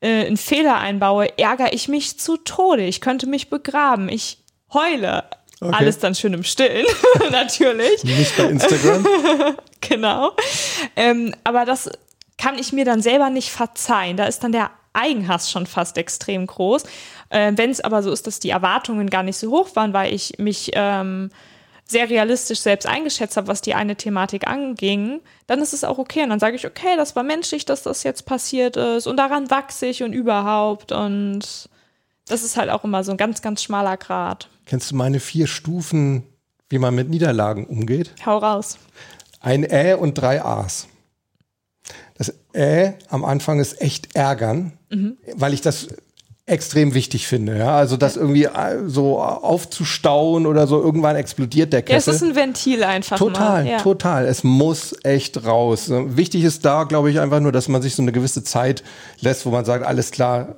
äh, 0.01 0.27
einen 0.27 0.37
Fehler 0.37 0.79
einbaue, 0.79 1.39
ärgere 1.39 1.73
ich 1.73 1.89
mich 1.89 2.19
zu 2.19 2.37
Tode. 2.37 2.85
Ich 2.85 3.01
könnte 3.01 3.27
mich 3.27 3.51
begraben. 3.51 4.09
Ich 4.09 4.39
heule. 4.73 5.25
Okay. 5.61 5.75
Alles 5.77 5.99
dann 6.01 6.15
schön 6.15 6.35
im 6.35 6.43
Stillen, 6.43 6.87
natürlich. 7.31 8.03
Nicht 8.03 8.37
bei 8.37 8.45
Instagram. 8.45 9.07
genau. 9.81 10.33
Ähm, 10.97 11.35
aber 11.45 11.65
das 11.65 11.89
kann 12.37 12.59
ich 12.59 12.73
mir 12.73 12.85
dann 12.85 13.01
selber 13.01 13.31
nicht 13.31 13.51
verzeihen. 13.51 14.17
Da 14.17 14.25
ist 14.25 14.43
dann 14.43 14.51
der 14.51 14.71
Eigenhass 14.93 15.51
schon 15.51 15.67
fast 15.67 15.97
extrem 15.99 16.47
groß. 16.49 16.83
Äh, 17.31 17.53
Wenn 17.55 17.71
es 17.71 17.81
aber 17.81 18.03
so 18.03 18.11
ist, 18.11 18.27
dass 18.27 18.41
die 18.41 18.51
Erwartungen 18.51 19.09
gar 19.09 19.23
nicht 19.23 19.37
so 19.37 19.51
hoch 19.51 19.77
waren, 19.77 19.93
weil 19.93 20.13
ich 20.13 20.39
mich 20.39 20.73
ähm, 20.75 21.31
sehr 21.93 22.11
realistisch 22.11 22.61
selbst 22.61 22.87
eingeschätzt 22.87 23.37
habe, 23.37 23.47
was 23.47 23.61
die 23.61 23.75
eine 23.75 23.95
Thematik 23.95 24.49
anging, 24.49 25.21
dann 25.47 25.61
ist 25.61 25.73
es 25.73 25.85
auch 25.85 25.99
okay. 25.99 26.25
Und 26.25 26.31
dann 26.31 26.41
sage 26.41 26.57
ich, 26.57 26.67
okay, 26.67 26.97
das 26.97 27.15
war 27.15 27.23
menschlich, 27.23 27.65
dass 27.65 27.85
das 27.85 28.03
jetzt 28.03 28.27
passiert 28.27 28.77
ist 28.77 29.07
und 29.07 29.17
daran 29.17 29.51
wachse 29.51 29.87
ich 29.87 30.03
und 30.03 30.13
überhaupt. 30.13 30.91
Und 30.91 31.69
das 32.27 32.43
ist 32.43 32.57
halt 32.57 32.71
auch 32.71 32.83
immer 32.83 33.05
so 33.05 33.13
ein 33.13 33.17
ganz, 33.17 33.43
ganz 33.43 33.63
schmaler 33.63 33.97
Grad. 33.97 34.49
Kennst 34.67 34.91
du 34.91 34.97
meine 34.97 35.21
vier 35.21 35.47
Stufen, 35.47 36.25
wie 36.69 36.79
man 36.79 36.95
mit 36.95 37.09
Niederlagen 37.09 37.67
umgeht? 37.67 38.13
Hau 38.27 38.39
raus. 38.39 38.79
Ein 39.41 39.65
Ä 39.65 39.95
und 39.95 40.15
drei 40.15 40.45
A's. 40.45 40.89
Das 42.15 42.35
Ä 42.55 42.95
am 43.09 43.25
Anfang 43.25 43.61
ist 43.61 43.81
echt 43.81 44.15
ärgern, 44.15 44.73
mhm. 44.91 45.19
weil 45.35 45.53
ich 45.53 45.61
das 45.61 45.89
extrem 46.45 46.93
wichtig 46.93 47.27
finde. 47.29 47.57
Ja? 47.57 47.77
Also 47.77 47.97
das 47.97 48.17
irgendwie 48.17 48.45
äh, 48.45 48.87
so 48.87 49.21
aufzustauen 49.21 50.47
oder 50.47 50.67
so, 50.67 50.81
irgendwann 50.83 51.17
explodiert 51.17 51.73
der 51.73 51.83
Kessel. 51.83 52.13
Ja, 52.13 52.17
es 52.17 52.23
ist 52.23 52.29
ein 52.29 52.35
Ventil 52.35 52.83
einfach. 52.83 53.17
Total, 53.17 53.65
mal. 53.65 53.71
Ja. 53.71 53.79
total. 53.79 54.27
Es 54.27 54.43
muss 54.43 54.95
echt 55.05 55.45
raus. 55.47 55.91
Wichtig 55.91 56.43
ist 56.45 56.65
da, 56.65 56.85
glaube 56.85 57.11
ich, 57.11 57.21
einfach 57.21 57.41
nur, 57.41 57.53
dass 57.53 57.69
man 57.69 57.81
sich 57.81 57.95
so 57.95 58.03
eine 58.03 58.13
gewisse 58.13 58.43
Zeit 58.43 58.83
lässt, 59.21 59.47
wo 59.47 59.51
man 59.51 59.65
sagt, 59.65 59.87
alles 59.87 60.11
klar, 60.11 60.57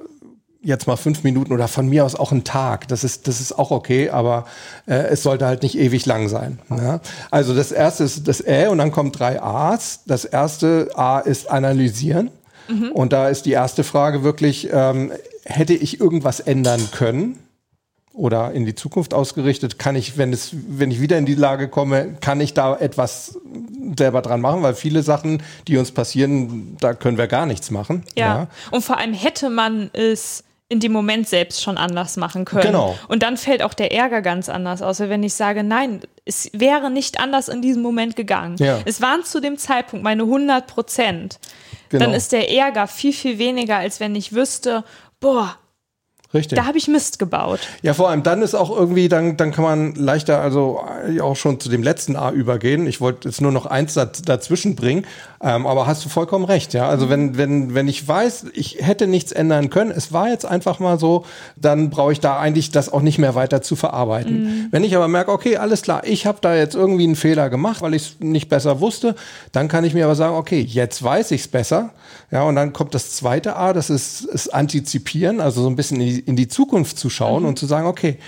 jetzt 0.62 0.86
mal 0.86 0.96
fünf 0.96 1.22
Minuten 1.22 1.52
oder 1.52 1.68
von 1.68 1.86
mir 1.86 2.06
aus 2.06 2.14
auch 2.14 2.32
einen 2.32 2.44
Tag. 2.44 2.88
Das 2.88 3.04
ist, 3.04 3.28
das 3.28 3.42
ist 3.42 3.58
auch 3.58 3.70
okay, 3.70 4.08
aber 4.08 4.46
äh, 4.86 4.94
es 4.94 5.22
sollte 5.22 5.46
halt 5.46 5.62
nicht 5.62 5.76
ewig 5.78 6.06
lang 6.06 6.28
sein. 6.28 6.58
Ja? 6.70 7.00
Also 7.30 7.54
das 7.54 7.70
erste 7.70 8.04
ist 8.04 8.26
das 8.26 8.40
Ä 8.40 8.68
und 8.68 8.78
dann 8.78 8.90
kommen 8.90 9.12
drei 9.12 9.42
A's. 9.42 10.00
Das 10.06 10.24
erste 10.24 10.88
A 10.94 11.18
ist 11.18 11.50
analysieren. 11.50 12.30
Mhm. 12.68 12.92
Und 12.92 13.12
da 13.12 13.28
ist 13.28 13.44
die 13.44 13.52
erste 13.52 13.84
Frage 13.84 14.24
wirklich, 14.24 14.70
ähm, 14.72 15.12
hätte 15.44 15.74
ich 15.74 16.00
irgendwas 16.00 16.40
ändern 16.40 16.88
können? 16.92 17.38
Oder 18.12 18.52
in 18.52 18.64
die 18.64 18.76
Zukunft 18.76 19.12
ausgerichtet, 19.12 19.80
kann 19.80 19.96
ich, 19.96 20.16
wenn 20.16 20.32
es, 20.32 20.50
wenn 20.52 20.92
ich 20.92 21.00
wieder 21.00 21.18
in 21.18 21.26
die 21.26 21.34
Lage 21.34 21.66
komme, 21.66 22.14
kann 22.20 22.40
ich 22.40 22.54
da 22.54 22.76
etwas 22.76 23.40
selber 23.98 24.22
dran 24.22 24.40
machen, 24.40 24.62
weil 24.62 24.74
viele 24.74 25.02
Sachen, 25.02 25.42
die 25.66 25.76
uns 25.78 25.90
passieren, 25.90 26.76
da 26.78 26.94
können 26.94 27.18
wir 27.18 27.26
gar 27.26 27.44
nichts 27.44 27.72
machen. 27.72 28.04
Ja. 28.16 28.26
ja. 28.26 28.46
Und 28.70 28.84
vor 28.84 28.98
allem 28.98 29.14
hätte 29.14 29.50
man 29.50 29.90
es 29.92 30.44
in 30.68 30.80
dem 30.80 30.92
Moment 30.92 31.28
selbst 31.28 31.62
schon 31.62 31.76
anders 31.76 32.16
machen 32.16 32.44
können. 32.44 32.62
Genau. 32.62 32.98
Und 33.08 33.22
dann 33.22 33.36
fällt 33.36 33.62
auch 33.62 33.74
der 33.74 33.92
Ärger 33.92 34.22
ganz 34.22 34.48
anders 34.48 34.80
aus, 34.80 34.98
wenn 34.98 35.22
ich 35.22 35.34
sage, 35.34 35.62
nein, 35.62 36.00
es 36.24 36.50
wäre 36.52 36.90
nicht 36.90 37.20
anders 37.20 37.48
in 37.48 37.60
diesem 37.60 37.82
Moment 37.82 38.16
gegangen. 38.16 38.56
Ja. 38.58 38.78
Es 38.84 39.00
waren 39.00 39.24
zu 39.24 39.40
dem 39.40 39.58
Zeitpunkt 39.58 40.02
meine 40.02 40.22
100 40.22 40.66
Prozent. 40.66 41.38
Genau. 41.90 42.06
Dann 42.06 42.14
ist 42.14 42.32
der 42.32 42.50
Ärger 42.50 42.86
viel, 42.86 43.12
viel 43.12 43.38
weniger, 43.38 43.76
als 43.76 44.00
wenn 44.00 44.16
ich 44.16 44.32
wüsste, 44.32 44.84
boah, 45.24 45.56
Richtig. 46.34 46.58
Da 46.58 46.66
habe 46.66 46.76
ich 46.76 46.88
Mist 46.88 47.20
gebaut. 47.20 47.60
Ja, 47.82 47.94
vor 47.94 48.10
allem 48.10 48.24
dann 48.24 48.42
ist 48.42 48.54
auch 48.54 48.76
irgendwie, 48.76 49.08
dann, 49.08 49.36
dann 49.36 49.52
kann 49.52 49.62
man 49.62 49.94
leichter 49.94 50.40
also 50.40 50.80
auch 51.22 51.36
schon 51.36 51.60
zu 51.60 51.68
dem 51.68 51.82
letzten 51.82 52.16
A 52.16 52.32
übergehen. 52.32 52.88
Ich 52.88 53.00
wollte 53.00 53.28
jetzt 53.28 53.40
nur 53.40 53.52
noch 53.52 53.66
eins 53.66 53.94
dazwischen 53.94 54.74
bringen, 54.74 55.06
ähm, 55.40 55.66
aber 55.66 55.86
hast 55.86 56.04
du 56.04 56.08
vollkommen 56.08 56.44
recht, 56.44 56.74
ja. 56.74 56.88
Also 56.88 57.08
wenn, 57.08 57.38
wenn, 57.38 57.74
wenn 57.74 57.86
ich 57.86 58.06
weiß, 58.06 58.46
ich 58.52 58.78
hätte 58.80 59.06
nichts 59.06 59.30
ändern 59.30 59.70
können, 59.70 59.92
es 59.92 60.12
war 60.12 60.28
jetzt 60.28 60.44
einfach 60.44 60.80
mal 60.80 60.98
so, 60.98 61.24
dann 61.56 61.90
brauche 61.90 62.12
ich 62.12 62.18
da 62.18 62.38
eigentlich 62.38 62.72
das 62.72 62.92
auch 62.92 63.02
nicht 63.02 63.18
mehr 63.18 63.36
weiter 63.36 63.62
zu 63.62 63.76
verarbeiten. 63.76 64.42
Mhm. 64.42 64.68
Wenn 64.72 64.82
ich 64.82 64.96
aber 64.96 65.06
merke, 65.06 65.30
okay, 65.30 65.56
alles 65.56 65.82
klar, 65.82 66.02
ich 66.04 66.26
habe 66.26 66.38
da 66.40 66.56
jetzt 66.56 66.74
irgendwie 66.74 67.04
einen 67.04 67.16
Fehler 67.16 67.48
gemacht, 67.48 67.80
weil 67.80 67.94
ich 67.94 68.02
es 68.02 68.16
nicht 68.20 68.48
besser 68.48 68.80
wusste, 68.80 69.14
dann 69.52 69.68
kann 69.68 69.84
ich 69.84 69.94
mir 69.94 70.04
aber 70.04 70.16
sagen, 70.16 70.34
okay, 70.34 70.60
jetzt 70.60 71.02
weiß 71.02 71.30
ich 71.30 71.42
es 71.42 71.48
besser. 71.48 71.90
Ja, 72.30 72.42
und 72.42 72.56
dann 72.56 72.72
kommt 72.72 72.94
das 72.94 73.12
zweite 73.12 73.54
A, 73.54 73.72
das 73.72 73.90
ist, 73.90 74.24
ist 74.24 74.52
Antizipieren, 74.52 75.40
also 75.40 75.62
so 75.62 75.68
ein 75.68 75.76
bisschen 75.76 76.00
in 76.00 76.06
die, 76.06 76.23
in 76.26 76.36
die 76.36 76.48
Zukunft 76.48 76.98
zu 76.98 77.10
schauen 77.10 77.42
mhm. 77.42 77.50
und 77.50 77.58
zu 77.58 77.66
sagen, 77.66 77.86
okay, 77.86 78.18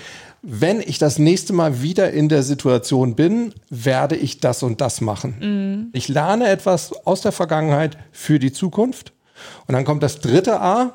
wenn 0.41 0.79
ich 0.79 0.97
das 0.97 1.19
nächste 1.19 1.53
Mal 1.53 1.81
wieder 1.81 2.11
in 2.11 2.29
der 2.29 2.43
Situation 2.43 3.15
bin, 3.15 3.53
werde 3.69 4.15
ich 4.15 4.39
das 4.39 4.63
und 4.63 4.81
das 4.81 5.01
machen. 5.01 5.35
Mhm. 5.39 5.89
Ich 5.93 6.07
lerne 6.07 6.47
etwas 6.47 6.93
aus 7.05 7.21
der 7.21 7.31
Vergangenheit 7.31 7.97
für 8.11 8.39
die 8.39 8.51
Zukunft. 8.51 9.13
Und 9.67 9.73
dann 9.73 9.85
kommt 9.85 10.03
das 10.03 10.19
dritte 10.19 10.61
A, 10.61 10.93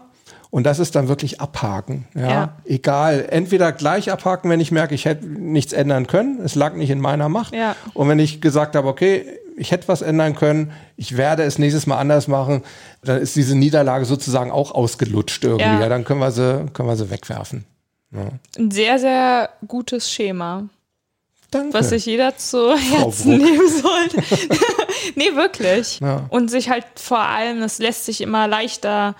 und 0.52 0.64
das 0.64 0.78
ist 0.78 0.94
dann 0.94 1.08
wirklich 1.08 1.40
abhaken. 1.40 2.04
Ja? 2.14 2.28
ja? 2.28 2.56
Egal. 2.66 3.24
Entweder 3.30 3.72
gleich 3.72 4.12
abhaken, 4.12 4.50
wenn 4.50 4.60
ich 4.60 4.70
merke, 4.70 4.94
ich 4.94 5.06
hätte 5.06 5.26
nichts 5.26 5.72
ändern 5.72 6.06
können. 6.06 6.40
Es 6.44 6.54
lag 6.54 6.74
nicht 6.74 6.90
in 6.90 7.00
meiner 7.00 7.30
Macht. 7.30 7.54
Ja. 7.54 7.74
Und 7.94 8.10
wenn 8.10 8.18
ich 8.18 8.42
gesagt 8.42 8.76
habe, 8.76 8.86
okay, 8.86 9.24
ich 9.56 9.70
hätte 9.70 9.88
was 9.88 10.02
ändern 10.02 10.34
können, 10.34 10.72
ich 10.96 11.16
werde 11.16 11.42
es 11.42 11.58
nächstes 11.58 11.86
Mal 11.86 11.98
anders 11.98 12.28
machen, 12.28 12.62
dann 13.02 13.20
ist 13.20 13.36
diese 13.36 13.56
Niederlage 13.56 14.04
sozusagen 14.04 14.50
auch 14.50 14.72
ausgelutscht 14.72 15.44
irgendwie. 15.44 15.64
Ja. 15.64 15.80
ja 15.80 15.88
dann 15.88 16.04
können 16.04 16.20
wir 16.20 16.30
sie, 16.30 16.66
können 16.72 16.88
wir 16.88 16.96
sie 16.96 17.10
wegwerfen. 17.10 17.64
Ja. 18.12 18.28
Ein 18.58 18.70
sehr, 18.70 18.98
sehr 18.98 19.50
gutes 19.66 20.10
Schema. 20.10 20.68
Danke. 21.52 21.74
was 21.74 21.90
sich 21.90 22.06
jeder 22.06 22.36
zu 22.38 22.74
Herzen 22.74 23.36
nehmen 23.36 23.68
sollte. 23.68 24.22
nee, 25.16 25.34
wirklich. 25.34 26.00
Ja. 26.00 26.24
Und 26.30 26.50
sich 26.50 26.70
halt 26.70 26.86
vor 26.96 27.20
allem, 27.20 27.60
das 27.60 27.78
lässt 27.78 28.06
sich 28.06 28.22
immer 28.22 28.48
leichter 28.48 29.14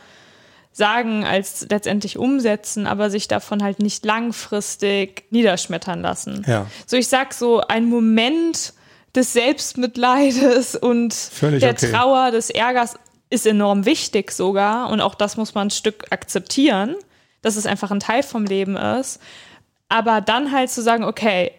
sagen 0.73 1.25
als 1.25 1.67
letztendlich 1.69 2.17
umsetzen, 2.17 2.87
aber 2.87 3.11
sich 3.11 3.29
davon 3.29 3.63
halt 3.63 3.81
nicht 3.81 4.07
langfristig 4.07 5.25
niederschmettern 5.29 6.01
lassen. 6.01 6.45
Ja. 6.47 6.67
So, 6.87 6.97
ich 6.97 7.09
sag 7.09 7.35
so, 7.35 7.61
ein 7.61 7.85
Moment 7.85 8.73
des 9.15 9.33
Selbstmitleides 9.33 10.77
und 10.77 11.13
Völlig 11.15 11.61
der 11.61 11.73
okay. 11.73 11.91
Trauer, 11.93 12.31
des 12.31 12.51
Ärgers 12.51 12.95
ist 13.31 13.47
enorm 13.47 13.85
wichtig 13.87 14.31
sogar 14.31 14.91
und 14.91 15.01
auch 15.01 15.15
das 15.15 15.37
muss 15.37 15.55
man 15.55 15.69
ein 15.69 15.71
Stück 15.71 16.05
akzeptieren, 16.11 16.97
dass 17.41 17.57
es 17.57 17.67
einfach 17.67 17.91
ein 17.91 18.01
Teil 18.01 18.23
vom 18.23 18.45
Leben 18.45 18.77
ist. 18.77 19.21
Aber 19.89 20.21
dann 20.21 20.53
halt 20.53 20.71
zu 20.71 20.83
sagen, 20.83 21.05
okay, 21.05 21.53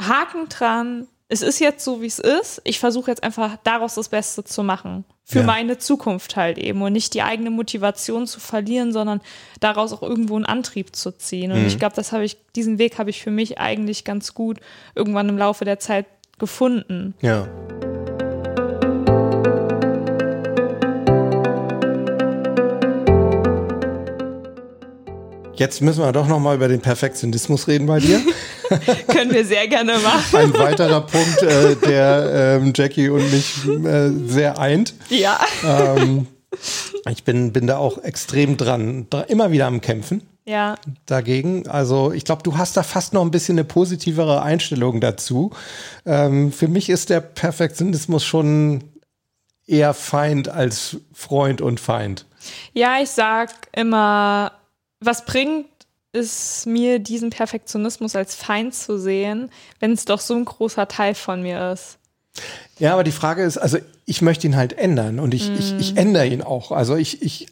Haken 0.00 0.48
dran, 0.48 1.06
es 1.28 1.42
ist 1.42 1.58
jetzt 1.58 1.84
so, 1.84 2.00
wie 2.00 2.06
es 2.06 2.18
ist. 2.18 2.62
Ich 2.64 2.78
versuche 2.78 3.10
jetzt 3.10 3.22
einfach 3.22 3.58
daraus 3.62 3.94
das 3.96 4.08
Beste 4.08 4.44
zu 4.44 4.62
machen. 4.62 5.04
Für 5.24 5.40
Ja. 5.40 5.44
meine 5.44 5.76
Zukunft 5.76 6.36
halt 6.36 6.56
eben 6.56 6.80
und 6.80 6.94
nicht 6.94 7.12
die 7.12 7.20
eigene 7.22 7.50
Motivation 7.50 8.26
zu 8.26 8.40
verlieren, 8.40 8.92
sondern 8.94 9.20
daraus 9.60 9.92
auch 9.92 10.02
irgendwo 10.02 10.36
einen 10.36 10.46
Antrieb 10.46 10.96
zu 10.96 11.10
ziehen. 11.12 11.52
Und 11.52 11.66
ich 11.66 11.78
glaube, 11.78 11.94
das 11.94 12.12
habe 12.12 12.24
ich, 12.24 12.38
diesen 12.56 12.78
Weg 12.78 12.98
habe 12.98 13.10
ich 13.10 13.20
für 13.22 13.30
mich 13.30 13.58
eigentlich 13.58 14.04
ganz 14.04 14.32
gut 14.32 14.58
irgendwann 14.94 15.28
im 15.28 15.36
Laufe 15.36 15.66
der 15.66 15.78
Zeit 15.78 16.06
gefunden. 16.38 17.14
Ja. 17.20 17.46
Jetzt 25.54 25.80
müssen 25.82 26.02
wir 26.04 26.12
doch 26.12 26.28
noch 26.28 26.38
mal 26.38 26.54
über 26.54 26.68
den 26.68 26.80
Perfektionismus 26.80 27.66
reden 27.66 27.86
bei 27.86 27.98
dir. 27.98 28.20
Können 29.08 29.32
wir 29.32 29.44
sehr 29.44 29.66
gerne 29.66 29.94
machen. 29.98 30.36
Ein 30.36 30.54
weiterer 30.54 31.00
Punkt, 31.00 31.42
äh, 31.42 31.74
der 31.74 32.58
ähm, 32.62 32.72
Jackie 32.76 33.08
und 33.08 33.28
mich 33.32 33.54
äh, 33.84 34.10
sehr 34.28 34.58
eint. 34.60 34.94
Ja. 35.10 35.40
Ähm, 35.66 36.28
ich 37.10 37.24
bin, 37.24 37.52
bin 37.52 37.66
da 37.66 37.78
auch 37.78 37.98
extrem 38.04 38.56
dran, 38.56 39.08
dra- 39.10 39.26
immer 39.26 39.50
wieder 39.50 39.66
am 39.66 39.80
Kämpfen 39.80 40.22
Ja. 40.48 40.76
dagegen. 41.06 41.68
Also 41.68 42.10
ich 42.12 42.24
glaube, 42.24 42.42
du 42.42 42.56
hast 42.56 42.76
da 42.78 42.82
fast 42.82 43.12
noch 43.12 43.22
ein 43.22 43.30
bisschen 43.30 43.58
eine 43.58 43.64
positivere 43.64 44.40
Einstellung 44.42 45.00
dazu. 45.00 45.50
Ähm, 46.06 46.50
für 46.52 46.68
mich 46.68 46.88
ist 46.88 47.10
der 47.10 47.20
Perfektionismus 47.20 48.24
schon 48.24 48.82
eher 49.66 49.92
Feind 49.92 50.48
als 50.48 50.96
Freund 51.12 51.60
und 51.60 51.80
Feind. 51.80 52.24
Ja, 52.72 52.96
ich 53.02 53.10
sag 53.10 53.50
immer, 53.72 54.52
was 55.00 55.26
bringt 55.26 55.66
es 56.12 56.64
mir, 56.64 56.98
diesen 56.98 57.28
Perfektionismus 57.28 58.16
als 58.16 58.34
Feind 58.34 58.74
zu 58.74 58.98
sehen, 58.98 59.50
wenn 59.80 59.92
es 59.92 60.06
doch 60.06 60.20
so 60.20 60.34
ein 60.34 60.46
großer 60.46 60.88
Teil 60.88 61.14
von 61.14 61.42
mir 61.42 61.72
ist? 61.72 61.98
Ja, 62.78 62.94
aber 62.94 63.04
die 63.04 63.12
Frage 63.12 63.42
ist, 63.42 63.58
also 63.58 63.76
ich 64.06 64.22
möchte 64.22 64.46
ihn 64.46 64.56
halt 64.56 64.72
ändern 64.72 65.18
und 65.18 65.34
ich, 65.34 65.50
ich, 65.58 65.72
Mhm. 65.74 65.78
ich 65.80 65.96
ändere 65.98 66.26
ihn 66.26 66.40
auch. 66.42 66.72
Also 66.72 66.96
ich, 66.96 67.20
ich, 67.20 67.48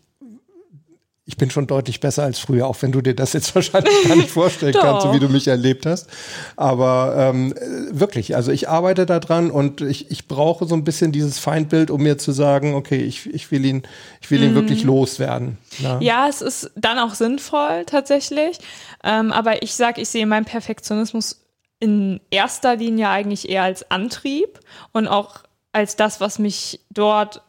ich 1.28 1.36
bin 1.36 1.50
schon 1.50 1.66
deutlich 1.66 1.98
besser 1.98 2.22
als 2.22 2.38
früher, 2.38 2.68
auch 2.68 2.80
wenn 2.82 2.92
du 2.92 3.00
dir 3.00 3.14
das 3.14 3.32
jetzt 3.32 3.52
wahrscheinlich 3.54 3.92
gar 4.06 4.14
nicht 4.14 4.30
vorstellen 4.30 4.74
kannst, 4.80 5.02
so 5.06 5.12
wie 5.12 5.18
du 5.18 5.28
mich 5.28 5.48
erlebt 5.48 5.84
hast. 5.84 6.08
Aber 6.56 7.14
ähm, 7.18 7.52
äh, 7.52 7.98
wirklich, 7.98 8.36
also 8.36 8.52
ich 8.52 8.68
arbeite 8.68 9.06
da 9.06 9.18
dran 9.18 9.50
und 9.50 9.80
ich, 9.80 10.10
ich 10.12 10.28
brauche 10.28 10.66
so 10.66 10.76
ein 10.76 10.84
bisschen 10.84 11.10
dieses 11.10 11.40
Feindbild, 11.40 11.90
um 11.90 12.02
mir 12.02 12.16
zu 12.16 12.30
sagen, 12.30 12.74
okay, 12.74 13.02
ich, 13.02 13.26
ich 13.26 13.50
will 13.50 13.64
ihn, 13.64 13.82
ich 14.20 14.30
will 14.30 14.42
ihn 14.42 14.54
wirklich 14.54 14.84
loswerden. 14.84 15.58
Ja. 15.78 15.96
Mhm. 15.96 16.02
Ja, 16.02 16.28
es 16.28 16.42
ist 16.42 16.70
dann 16.76 16.98
auch 17.00 17.14
sinnvoll 17.14 17.84
tatsächlich. 17.86 18.58
Ähm, 19.02 19.32
aber 19.32 19.64
ich 19.64 19.74
sag, 19.74 19.98
ich 19.98 20.08
sehe 20.08 20.26
meinen 20.26 20.44
Perfektionismus 20.44 21.44
in 21.80 22.20
erster 22.30 22.76
Linie 22.76 23.08
eigentlich 23.08 23.48
eher 23.48 23.64
als 23.64 23.90
Antrieb 23.90 24.60
und 24.92 25.08
auch 25.08 25.40
als 25.72 25.96
das, 25.96 26.20
was 26.20 26.38
mich 26.38 26.80
dort 26.90 27.42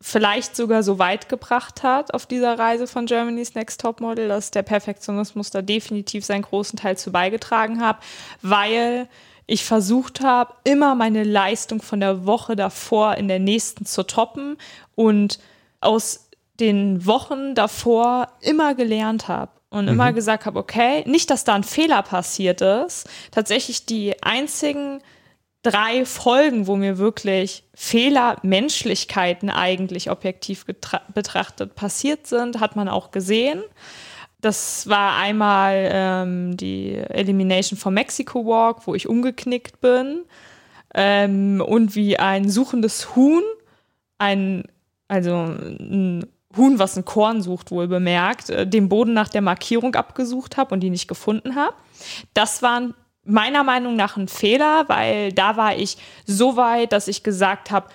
vielleicht 0.00 0.56
sogar 0.56 0.82
so 0.82 0.98
weit 0.98 1.28
gebracht 1.28 1.82
hat 1.82 2.12
auf 2.12 2.26
dieser 2.26 2.58
Reise 2.58 2.86
von 2.86 3.06
Germany's 3.06 3.54
Next 3.54 3.80
Top 3.80 4.00
Model, 4.00 4.28
dass 4.28 4.50
der 4.50 4.62
Perfektionismus 4.62 5.50
da 5.50 5.62
definitiv 5.62 6.24
seinen 6.24 6.42
großen 6.42 6.78
Teil 6.78 6.98
zu 6.98 7.12
beigetragen 7.12 7.80
hat, 7.80 7.98
weil 8.42 9.08
ich 9.46 9.64
versucht 9.64 10.20
habe, 10.20 10.54
immer 10.64 10.94
meine 10.94 11.22
Leistung 11.22 11.80
von 11.80 12.00
der 12.00 12.26
Woche 12.26 12.56
davor 12.56 13.14
in 13.14 13.28
der 13.28 13.38
nächsten 13.38 13.86
zu 13.86 14.02
toppen 14.02 14.56
und 14.94 15.38
aus 15.80 16.28
den 16.58 17.06
Wochen 17.06 17.54
davor 17.54 18.28
immer 18.40 18.74
gelernt 18.74 19.28
habe 19.28 19.52
und 19.70 19.88
immer 19.88 20.12
gesagt 20.12 20.46
habe, 20.46 20.58
okay, 20.58 21.04
nicht, 21.06 21.30
dass 21.30 21.44
da 21.44 21.54
ein 21.54 21.64
Fehler 21.64 22.02
passiert 22.02 22.60
ist. 22.60 23.08
Tatsächlich 23.30 23.84
die 23.84 24.22
einzigen 24.22 25.00
drei 25.62 26.04
Folgen, 26.04 26.66
wo 26.66 26.76
mir 26.76 26.98
wirklich 26.98 27.64
Fehler, 27.74 28.36
Menschlichkeiten 28.42 29.50
eigentlich 29.50 30.10
objektiv 30.10 30.64
betrachtet 31.12 31.74
passiert 31.74 32.26
sind, 32.26 32.60
hat 32.60 32.76
man 32.76 32.88
auch 32.88 33.10
gesehen. 33.10 33.62
Das 34.40 34.88
war 34.88 35.16
einmal 35.16 35.88
ähm, 35.90 36.56
die 36.56 36.94
Elimination 36.94 37.78
vom 37.78 37.94
Mexico 37.94 38.46
Walk, 38.46 38.86
wo 38.86 38.94
ich 38.94 39.08
umgeknickt 39.08 39.80
bin. 39.80 40.24
Ähm, 40.94 41.62
und 41.66 41.94
wie 41.94 42.18
ein 42.18 42.48
suchendes 42.48 43.16
Huhn, 43.16 43.42
ein, 44.18 44.64
also 45.08 45.34
ein 45.34 46.26
Huhn, 46.56 46.78
was 46.78 46.96
ein 46.96 47.04
Korn 47.04 47.42
sucht, 47.42 47.70
wohl 47.70 47.88
bemerkt, 47.88 48.50
äh, 48.50 48.66
den 48.66 48.88
Boden 48.88 49.12
nach 49.14 49.28
der 49.28 49.42
Markierung 49.42 49.94
abgesucht 49.94 50.56
habe 50.56 50.74
und 50.74 50.80
die 50.80 50.90
nicht 50.90 51.08
gefunden 51.08 51.54
habe. 51.54 51.74
Das 52.34 52.62
waren 52.62 52.94
meiner 53.26 53.64
Meinung 53.64 53.96
nach 53.96 54.16
ein 54.16 54.28
Fehler, 54.28 54.84
weil 54.88 55.32
da 55.32 55.56
war 55.56 55.76
ich 55.76 55.96
so 56.24 56.56
weit, 56.56 56.92
dass 56.92 57.08
ich 57.08 57.22
gesagt 57.22 57.70
habe, 57.70 57.88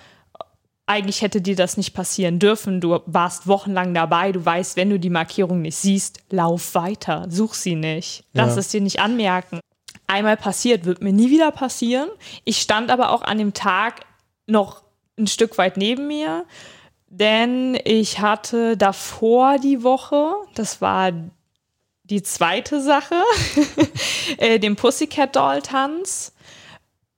eigentlich 0.86 1.22
hätte 1.22 1.40
dir 1.40 1.56
das 1.56 1.76
nicht 1.76 1.94
passieren 1.94 2.38
dürfen. 2.38 2.80
Du 2.80 3.00
warst 3.06 3.46
wochenlang 3.46 3.94
dabei. 3.94 4.32
Du 4.32 4.44
weißt, 4.44 4.76
wenn 4.76 4.90
du 4.90 4.98
die 4.98 5.10
Markierung 5.10 5.62
nicht 5.62 5.76
siehst, 5.76 6.20
lauf 6.30 6.74
weiter. 6.74 7.26
Such 7.30 7.54
sie 7.54 7.76
nicht. 7.76 8.24
Lass 8.32 8.54
Ja. 8.54 8.60
es 8.60 8.68
dir 8.68 8.80
nicht 8.80 9.00
anmerken. 9.00 9.60
Einmal 10.06 10.36
passiert, 10.36 10.84
wird 10.84 11.00
mir 11.00 11.12
nie 11.12 11.30
wieder 11.30 11.50
passieren. 11.52 12.10
Ich 12.44 12.60
stand 12.60 12.90
aber 12.90 13.10
auch 13.10 13.22
an 13.22 13.38
dem 13.38 13.54
Tag 13.54 14.00
noch 14.46 14.82
ein 15.18 15.28
Stück 15.28 15.56
weit 15.56 15.76
neben 15.76 16.08
mir, 16.08 16.44
denn 17.08 17.78
ich 17.84 18.20
hatte 18.20 18.76
davor 18.76 19.58
die 19.58 19.82
Woche, 19.82 20.32
das 20.54 20.80
war 20.80 21.12
die 22.04 22.22
zweite 22.22 22.80
Sache, 22.80 23.22
äh, 24.38 24.58
den 24.58 24.76
Pussycat 24.76 25.36
Doll 25.36 25.62
Tanz. 25.62 26.32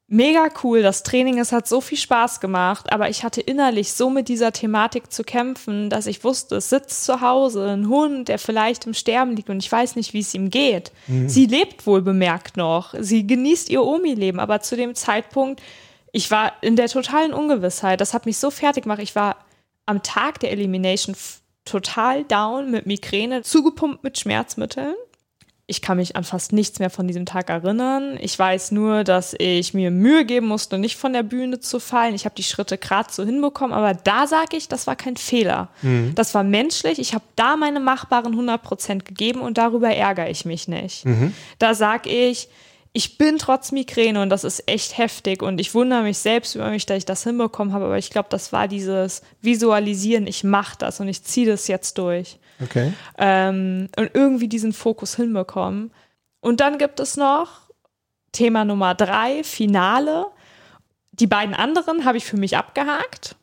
Mega 0.06 0.48
cool, 0.62 0.82
das 0.82 1.02
Training, 1.02 1.38
es 1.38 1.50
hat 1.50 1.66
so 1.66 1.80
viel 1.80 1.96
Spaß 1.96 2.40
gemacht, 2.40 2.92
aber 2.92 3.08
ich 3.08 3.24
hatte 3.24 3.40
innerlich 3.40 3.94
so 3.94 4.10
mit 4.10 4.28
dieser 4.28 4.52
Thematik 4.52 5.10
zu 5.10 5.24
kämpfen, 5.24 5.88
dass 5.88 6.06
ich 6.06 6.22
wusste, 6.22 6.56
es 6.56 6.68
sitzt 6.68 7.04
zu 7.04 7.22
Hause 7.22 7.70
ein 7.70 7.88
Hund, 7.88 8.28
der 8.28 8.38
vielleicht 8.38 8.86
im 8.86 8.92
Sterben 8.92 9.34
liegt 9.34 9.48
und 9.48 9.64
ich 9.64 9.72
weiß 9.72 9.96
nicht, 9.96 10.12
wie 10.12 10.20
es 10.20 10.34
ihm 10.34 10.50
geht. 10.50 10.92
Sie 11.26 11.46
lebt 11.46 11.86
wohl 11.86 12.02
bemerkt 12.02 12.58
noch, 12.58 12.94
sie 13.00 13.26
genießt 13.26 13.70
ihr 13.70 13.82
Omi-Leben, 13.82 14.40
aber 14.40 14.60
zu 14.60 14.76
dem 14.76 14.94
Zeitpunkt, 14.94 15.62
ich 16.12 16.30
war 16.30 16.52
in 16.60 16.76
der 16.76 16.88
totalen 16.88 17.32
Ungewissheit, 17.32 18.00
das 18.00 18.12
hat 18.12 18.26
mich 18.26 18.36
so 18.36 18.50
fertig 18.50 18.84
gemacht, 18.84 19.00
ich 19.00 19.16
war 19.16 19.36
am 19.86 20.02
Tag 20.02 20.38
der 20.40 20.52
Elimination 20.52 21.16
total 21.64 22.24
down 22.24 22.70
mit 22.70 22.86
Migräne, 22.86 23.42
zugepumpt 23.42 24.04
mit 24.04 24.18
Schmerzmitteln. 24.18 24.94
Ich 25.66 25.80
kann 25.80 25.96
mich 25.96 26.14
an 26.14 26.24
fast 26.24 26.52
nichts 26.52 26.78
mehr 26.78 26.90
von 26.90 27.08
diesem 27.08 27.24
Tag 27.24 27.48
erinnern. 27.48 28.18
Ich 28.20 28.38
weiß 28.38 28.72
nur, 28.72 29.02
dass 29.02 29.34
ich 29.38 29.72
mir 29.72 29.90
Mühe 29.90 30.26
geben 30.26 30.46
musste, 30.46 30.76
nicht 30.76 30.96
von 30.96 31.14
der 31.14 31.22
Bühne 31.22 31.58
zu 31.58 31.80
fallen. 31.80 32.14
Ich 32.14 32.26
habe 32.26 32.34
die 32.34 32.42
Schritte 32.42 32.76
gerade 32.76 33.10
so 33.10 33.24
hinbekommen, 33.24 33.74
aber 33.74 33.94
da 33.94 34.26
sage 34.26 34.58
ich, 34.58 34.68
das 34.68 34.86
war 34.86 34.94
kein 34.94 35.16
Fehler. 35.16 35.68
Das 36.14 36.34
war 36.34 36.44
menschlich. 36.44 36.98
Ich 36.98 37.14
habe 37.14 37.24
da 37.34 37.56
meine 37.56 37.80
machbaren 37.80 38.38
100% 38.38 39.04
gegeben 39.04 39.40
und 39.40 39.56
darüber 39.56 39.88
ärgere 39.88 40.28
ich 40.28 40.44
mich 40.44 40.68
nicht. 40.68 41.04
Da 41.58 41.72
sage 41.72 42.10
ich, 42.10 42.48
ich 42.96 43.18
bin 43.18 43.38
trotz 43.38 43.72
Migräne 43.72 44.22
und 44.22 44.30
das 44.30 44.44
ist 44.44 44.68
echt 44.68 44.96
heftig 44.96 45.42
und 45.42 45.60
ich 45.60 45.74
wundere 45.74 46.02
mich 46.02 46.18
selbst 46.18 46.54
über 46.54 46.70
mich, 46.70 46.86
dass 46.86 46.98
ich 46.98 47.04
das 47.04 47.24
hinbekommen 47.24 47.74
habe, 47.74 47.86
aber 47.86 47.98
ich 47.98 48.08
glaube, 48.08 48.28
das 48.30 48.52
war 48.52 48.68
dieses 48.68 49.22
Visualisieren, 49.42 50.28
ich 50.28 50.44
mache 50.44 50.78
das 50.78 51.00
und 51.00 51.08
ich 51.08 51.24
ziehe 51.24 51.46
das 51.46 51.66
jetzt 51.66 51.98
durch 51.98 52.38
Okay. 52.62 52.92
ähm, 53.18 53.88
und 53.96 54.10
irgendwie 54.14 54.48
diesen 54.48 54.72
Fokus 54.72 55.16
hinbekommen. 55.16 55.92
Und 56.40 56.60
dann 56.60 56.78
gibt 56.78 57.00
es 57.00 57.16
noch 57.16 57.48
Thema 58.30 58.64
Nummer 58.64 58.94
drei, 58.94 59.42
Finale. 59.42 60.26
Die 61.12 61.26
beiden 61.26 61.54
anderen 61.54 62.04
habe 62.04 62.18
ich 62.18 62.24
für 62.24 62.36
mich 62.36 62.56
abgehakt. 62.56 63.34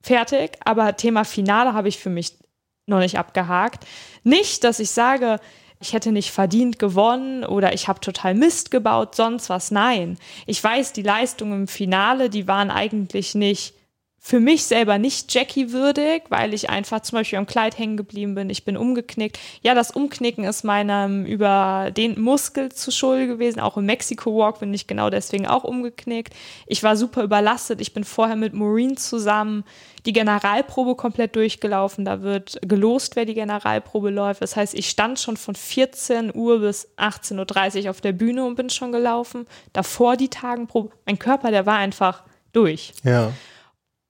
Fertig. 0.00 0.52
Aber 0.64 0.96
Thema 0.96 1.24
Finale 1.24 1.74
habe 1.74 1.88
ich 1.88 1.98
für 1.98 2.10
mich 2.10 2.38
noch 2.86 3.00
nicht 3.00 3.18
abgehakt. 3.18 3.86
Nicht, 4.24 4.64
dass 4.64 4.80
ich 4.80 4.90
sage, 4.90 5.40
ich 5.80 5.92
hätte 5.92 6.12
nicht 6.12 6.32
verdient 6.32 6.78
gewonnen 6.78 7.44
oder 7.44 7.72
ich 7.72 7.88
habe 7.88 8.00
total 8.00 8.34
Mist 8.34 8.70
gebaut, 8.70 9.14
sonst 9.14 9.48
was. 9.48 9.70
Nein. 9.70 10.18
Ich 10.46 10.62
weiß, 10.62 10.92
die 10.92 11.02
Leistungen 11.02 11.62
im 11.62 11.68
Finale, 11.68 12.30
die 12.30 12.48
waren 12.48 12.70
eigentlich 12.70 13.34
nicht 13.34 13.74
für 14.20 14.40
mich 14.40 14.64
selber 14.64 14.98
nicht 14.98 15.32
Jackie 15.32 15.72
würdig, 15.72 16.24
weil 16.28 16.52
ich 16.52 16.68
einfach 16.68 17.00
zum 17.00 17.18
Beispiel 17.18 17.38
am 17.38 17.46
Kleid 17.46 17.78
hängen 17.78 17.96
geblieben 17.96 18.34
bin. 18.34 18.50
Ich 18.50 18.64
bin 18.64 18.76
umgeknickt. 18.76 19.38
Ja, 19.62 19.74
das 19.74 19.92
Umknicken 19.92 20.44
ist 20.44 20.64
meinem 20.64 21.24
über 21.24 21.90
den 21.96 22.20
Muskel 22.20 22.70
zu 22.70 22.90
Schuld 22.90 23.28
gewesen. 23.28 23.60
Auch 23.60 23.76
im 23.76 23.86
Mexico 23.86 24.36
Walk 24.36 24.60
bin 24.60 24.74
ich 24.74 24.86
genau 24.86 25.08
deswegen 25.08 25.46
auch 25.46 25.64
umgeknickt. 25.64 26.34
Ich 26.66 26.82
war 26.82 26.96
super 26.96 27.22
überlastet. 27.22 27.80
Ich 27.80 27.94
bin 27.94 28.04
vorher 28.04 28.36
mit 28.36 28.54
Maureen 28.54 28.96
zusammen 28.96 29.64
die 30.04 30.12
Generalprobe 30.12 30.96
komplett 30.96 31.36
durchgelaufen. 31.36 32.04
Da 32.04 32.20
wird 32.22 32.58
gelost, 32.62 33.14
wer 33.14 33.24
die 33.24 33.34
Generalprobe 33.34 34.10
läuft. 34.10 34.42
Das 34.42 34.56
heißt, 34.56 34.74
ich 34.74 34.88
stand 34.90 35.20
schon 35.20 35.36
von 35.36 35.54
14 35.54 36.34
Uhr 36.34 36.60
bis 36.60 36.88
18.30 36.98 37.84
Uhr 37.84 37.90
auf 37.90 38.00
der 38.00 38.12
Bühne 38.12 38.44
und 38.44 38.56
bin 38.56 38.68
schon 38.68 38.90
gelaufen. 38.90 39.46
Davor 39.72 40.16
die 40.16 40.28
Tagenprobe. 40.28 40.90
Mein 41.06 41.18
Körper, 41.18 41.50
der 41.50 41.66
war 41.66 41.76
einfach 41.76 42.24
durch. 42.52 42.92
Ja. 43.04 43.32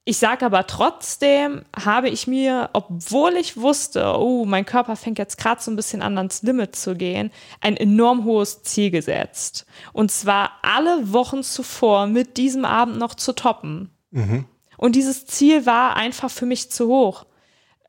Ich 0.09 0.17
sage 0.17 0.47
aber 0.47 0.67
trotzdem, 0.67 1.67
habe 1.77 2.09
ich 2.09 2.27
mir, 2.27 2.71
obwohl 2.73 3.35
ich 3.35 3.59
wusste, 3.59 4.15
oh, 4.19 4.47
mein 4.47 4.65
Körper 4.65 4.97
fängt 4.97 5.19
jetzt 5.19 5.37
gerade 5.37 5.61
so 5.61 5.71
ein 5.71 5.77
bisschen 5.77 6.01
an 6.01 6.17
ans 6.17 6.41
Limit 6.41 6.75
zu 6.77 6.97
gehen, 6.97 7.31
ein 7.61 7.77
enorm 7.77 8.25
hohes 8.25 8.63
Ziel 8.63 8.91
gesetzt. 8.91 9.67
Und 9.93 10.11
zwar 10.11 10.53
alle 10.63 11.13
Wochen 11.13 11.43
zuvor 11.43 12.07
mit 12.07 12.39
diesem 12.39 12.65
Abend 12.65 12.97
noch 12.97 13.17
zu 13.17 13.35
toppen. 13.35 13.91
Mhm. 14.11 14.47
Und 14.79 14.97
dieses 14.97 15.27
Ziel 15.27 15.67
war 15.67 15.95
einfach 15.97 16.31
für 16.31 16.47
mich 16.47 16.71
zu 16.71 16.89
hoch, 16.89 17.27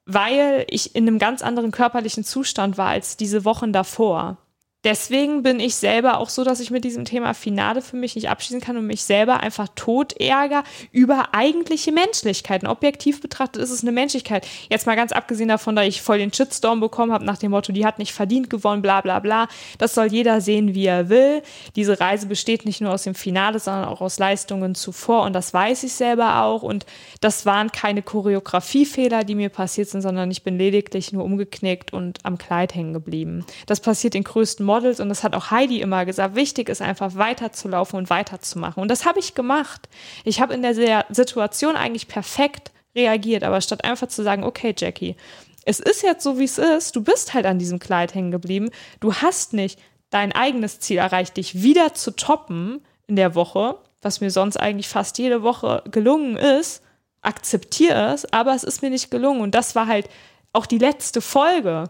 weil 0.06 0.66
ich 0.70 0.98
in 0.98 1.08
einem 1.08 1.20
ganz 1.20 1.42
anderen 1.42 1.72
körperlichen 1.72 2.26
Zustand 2.26 2.78
war 2.78 2.90
als 2.90 3.16
diese 3.16 3.46
Wochen 3.46 3.72
davor 3.72 4.40
deswegen 4.84 5.44
bin 5.44 5.60
ich 5.60 5.76
selber 5.76 6.20
auch 6.20 6.30
so, 6.30 6.44
dass 6.44 6.60
ich 6.60 6.72
mit 6.72 6.86
diesem 6.86 7.04
Thema 7.04 7.34
Finale 7.34 7.82
für 7.82 7.98
mich 7.98 8.16
nicht 8.16 8.30
abschließen 8.30 8.62
kann 8.62 8.78
und 8.78 8.88
mich 8.88 9.04
selber 9.04 9.42
einfach 9.42 9.68
tot 9.76 10.14
ärger 10.14 10.64
über 10.92 11.30
eigentliche 11.34 11.92
Menschlichkeiten. 11.92 12.68
Objektiv 12.68 13.22
betrachtet 13.22 13.62
ist 13.62 13.72
es 13.72 13.82
eine 13.82 13.92
Menschlichkeit. 13.92 14.48
Jetzt 14.70 14.88
mal 14.88 14.96
ganz 14.96 15.12
abgesehen 15.12 15.50
davon, 15.50 15.76
dass 15.76 15.86
ich 15.86 16.02
voll 16.02 16.20
den 16.20 16.34
Shitstorm 16.34 16.80
bekommen 16.80 17.12
habe 17.12 17.26
nach 17.26 17.38
dem 17.38 17.52
Motto, 17.52 17.74
die 17.74 17.86
hat 17.86 18.00
nicht 18.00 18.14
verdient 18.14 18.50
gewonnen, 18.50 18.82
bla 18.82 19.02
bla 19.02 19.20
bla. 19.20 19.48
Das 19.78 19.94
soll 19.94 20.08
jeder 20.08 20.40
sehen, 20.40 20.74
wie 20.74 20.86
er 20.86 21.10
will. 21.10 21.42
Diese 21.76 22.00
Reise 22.00 22.28
besteht 22.28 22.66
nicht 22.66 22.80
nur 22.80 22.94
aus 22.94 23.04
dem 23.04 23.16
Finale, 23.16 23.60
sondern 23.60 23.86
auch 23.86 24.02
aus 24.02 24.18
Leistungen 24.18 24.76
zuvor 24.76 25.24
und 25.24 25.34
das 25.34 25.54
weiß 25.54 25.84
ich 25.84 25.94
selber 25.94 26.44
auch 26.44 26.64
und 26.64 26.86
das 27.20 27.46
waren 27.46 27.72
keine 27.72 28.02
Choreografiefehler, 28.02 29.24
die 29.24 29.36
mir 29.36 29.50
passiert 29.50 29.90
sind, 29.90 30.02
sondern 30.02 30.32
ich 30.32 30.44
bin 30.44 30.58
lediglich 30.58 31.12
nur 31.12 31.26
umgeknickt 31.26 31.92
und 31.92 32.20
am 32.24 32.38
Kleid 32.38 32.76
hängen 32.76 32.94
geblieben. 32.94 33.46
Das 33.66 33.82
passiert 33.82 34.16
in 34.16 34.24
größten 34.24 34.69
Models 34.70 35.00
und 35.00 35.10
das 35.10 35.24
hat 35.24 35.36
auch 35.36 35.50
Heidi 35.50 35.82
immer 35.82 36.06
gesagt, 36.06 36.36
wichtig 36.36 36.70
ist 36.70 36.82
einfach 36.82 37.16
weiterzulaufen 37.16 37.98
und 37.98 38.12
weiterzumachen. 38.12 38.82
Und 38.82 38.90
das 38.90 39.06
habe 39.06 39.20
ich 39.20 39.34
gemacht. 39.34 39.90
Ich 40.24 40.40
habe 40.40 40.54
in 40.54 40.62
der 40.62 41.06
Situation 41.10 41.76
eigentlich 41.76 42.08
perfekt 42.08 42.72
reagiert, 42.96 43.44
aber 43.44 43.62
statt 43.62 43.84
einfach 43.84 44.08
zu 44.08 44.24
sagen, 44.24 44.44
okay, 44.44 44.76
Jackie, 44.78 45.16
es 45.66 45.80
ist 45.80 46.04
jetzt 46.04 46.24
so, 46.24 46.38
wie 46.38 46.44
es 46.44 46.60
ist, 46.60 46.96
du 46.96 47.04
bist 47.04 47.34
halt 47.34 47.48
an 47.48 47.58
diesem 47.58 47.80
Kleid 47.80 48.14
hängen 48.14 48.32
geblieben, 48.32 48.70
du 49.00 49.14
hast 49.14 49.54
nicht 49.54 49.80
dein 50.12 50.32
eigenes 50.32 50.80
Ziel 50.80 50.98
erreicht, 50.98 51.38
dich 51.38 51.64
wieder 51.64 51.94
zu 51.96 52.12
toppen 52.12 52.82
in 53.08 53.16
der 53.16 53.34
Woche, 53.34 53.76
was 54.02 54.22
mir 54.22 54.32
sonst 54.32 54.58
eigentlich 54.58 54.88
fast 54.88 55.18
jede 55.18 55.42
Woche 55.42 55.84
gelungen 55.90 56.38
ist, 56.38 56.84
akzeptiere 57.22 58.14
es, 58.14 58.32
aber 58.32 58.54
es 58.54 58.64
ist 58.64 58.82
mir 58.82 58.90
nicht 58.90 59.12
gelungen. 59.12 59.42
Und 59.42 59.56
das 59.56 59.76
war 59.76 59.88
halt 59.88 60.10
auch 60.54 60.66
die 60.66 60.78
letzte 60.78 61.22
Folge 61.22 61.90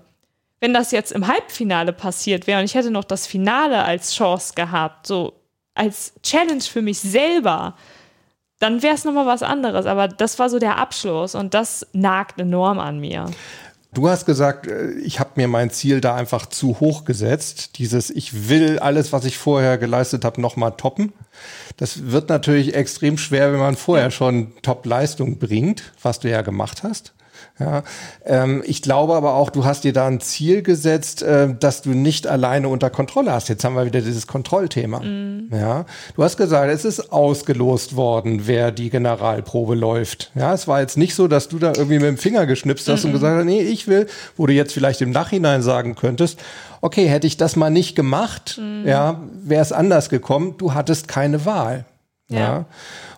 wenn 0.60 0.74
das 0.74 0.92
jetzt 0.92 1.12
im 1.12 1.28
Halbfinale 1.28 1.94
passiert 1.94 2.48
wäre 2.48 2.60
und 2.60 2.66
ich 2.66 2.76
hätte 2.76 2.92
noch 2.92 3.06
das 3.06 3.28
Finale 3.28 3.84
als 3.84 4.14
Chance 4.14 4.54
gehabt, 4.56 5.08
so 5.08 5.34
als 5.74 6.14
Challenge 6.24 6.62
für 6.62 6.82
mich 6.82 7.00
selber, 7.00 7.76
dann 8.60 8.84
wäre 8.84 8.96
es 8.96 9.06
nochmal 9.06 9.26
was 9.26 9.44
anderes. 9.44 9.86
Aber 9.86 10.08
das 10.08 10.38
war 10.38 10.50
so 10.50 10.60
der 10.60 10.78
Abschluss 10.78 11.36
und 11.36 11.54
das 11.54 11.88
nagt 11.94 12.40
enorm 12.40 12.80
an 12.80 13.00
mir. 13.00 13.26
Du 13.94 14.08
hast 14.08 14.26
gesagt, 14.26 14.68
äh, 14.68 14.92
ich 14.92 15.20
habe 15.20 15.32
mir 15.36 15.48
mein 15.48 15.72
Ziel 15.72 16.00
da 16.00 16.16
einfach 16.16 16.46
zu 16.46 16.80
hoch 16.80 17.06
gesetzt. 17.06 17.80
Dieses, 17.80 18.12
ich 18.12 18.50
will 18.50 18.78
alles, 18.78 19.14
was 19.14 19.26
ich 19.26 19.38
vorher 19.38 19.78
geleistet 19.78 20.26
habe, 20.26 20.42
nochmal 20.42 20.74
toppen. 20.78 21.14
Das 21.78 22.12
wird 22.12 22.30
natürlich 22.30 22.76
extrem 22.76 23.18
schwer, 23.18 23.52
wenn 23.52 23.60
man 23.60 23.76
vorher 23.76 24.12
schon 24.12 24.54
Top-Leistung 24.62 25.40
bringt, 25.40 25.92
was 26.04 26.20
du 26.20 26.30
ja 26.30 26.42
gemacht 26.42 26.84
hast. 26.84 27.14
Ja, 27.60 27.84
ähm, 28.26 28.64
ich 28.66 28.82
glaube 28.82 29.16
aber 29.16 29.34
auch, 29.34 29.50
du 29.50 29.66
hast 29.66 29.84
dir 29.84 29.92
da 29.92 30.08
ein 30.08 30.22
Ziel 30.22 30.62
gesetzt, 30.62 31.22
äh, 31.22 31.54
dass 31.54 31.82
du 31.82 31.90
nicht 31.90 32.26
alleine 32.26 32.70
unter 32.70 32.90
Kontrolle 32.90 33.34
hast. 33.34 33.50
Jetzt 33.50 33.66
haben 33.66 33.76
wir 33.76 33.86
wieder 33.86 34.00
dieses 34.00 34.28
Kontrollthema. 34.28 35.00
Mm. 35.00 35.50
Ja, 35.52 35.86
du 36.16 36.24
hast 36.24 36.38
gesagt, 36.38 36.72
es 36.72 36.86
ist 36.86 37.12
ausgelost 37.12 37.98
worden, 37.98 38.48
wer 38.48 38.72
die 38.72 38.90
Generalprobe 38.90 39.76
läuft. 39.76 40.32
Ja, 40.36 40.54
es 40.54 40.70
war 40.70 40.80
jetzt 40.80 40.98
nicht 40.98 41.16
so, 41.16 41.28
dass 41.28 41.50
du 41.50 41.60
da 41.60 41.74
irgendwie 41.76 42.00
mit 42.00 42.08
dem 42.08 42.18
Finger 42.18 42.46
geschnipst 42.46 42.88
hast 42.88 43.04
mm 43.04 43.08
und 43.08 43.14
gesagt 43.14 43.38
hast, 43.40 43.46
nee, 43.46 43.62
ich 43.62 43.88
will, 43.88 44.08
wo 44.38 44.46
du 44.46 44.54
jetzt 44.54 44.74
vielleicht 44.74 45.02
im 45.02 45.12
Nachhinein 45.12 45.62
sagen 45.62 45.96
könntest, 45.96 46.40
okay, 46.82 47.08
hätte 47.08 47.28
ich 47.28 47.38
das 47.38 47.56
mal 47.56 47.70
nicht 47.70 47.96
gemacht, 47.96 48.60
mm. 48.62 48.88
ja, 48.88 49.20
wäre 49.44 49.62
es 49.62 49.74
anders 49.74 50.10
gekommen. 50.10 50.56
Du 50.58 50.74
hattest 50.74 51.10
keine 51.10 51.46
Wahl. 51.46 51.86
ja. 52.30 52.40
ja. 52.40 52.66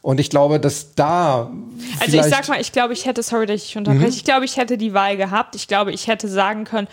Und 0.02 0.20
ich 0.20 0.30
glaube, 0.30 0.60
dass 0.60 0.96
da. 0.96 1.52
Also 2.00 2.18
ich 2.18 2.24
sag 2.24 2.48
mal, 2.48 2.60
ich 2.60 2.72
glaube, 2.72 2.94
ich 2.94 3.06
hätte, 3.06 3.22
sorry, 3.22 3.46
dass 3.46 3.64
ich 3.64 3.78
unterbreche, 3.78 4.08
mhm. 4.08 4.14
ich 4.14 4.24
glaube, 4.24 4.46
ich 4.46 4.58
hätte 4.58 4.78
die 4.78 4.94
Wahl 4.94 5.16
gehabt. 5.16 5.56
Ich 5.56 5.68
glaube, 5.68 5.92
ich 5.92 6.08
hätte 6.08 6.28
sagen 6.28 6.64
können, 6.64 6.88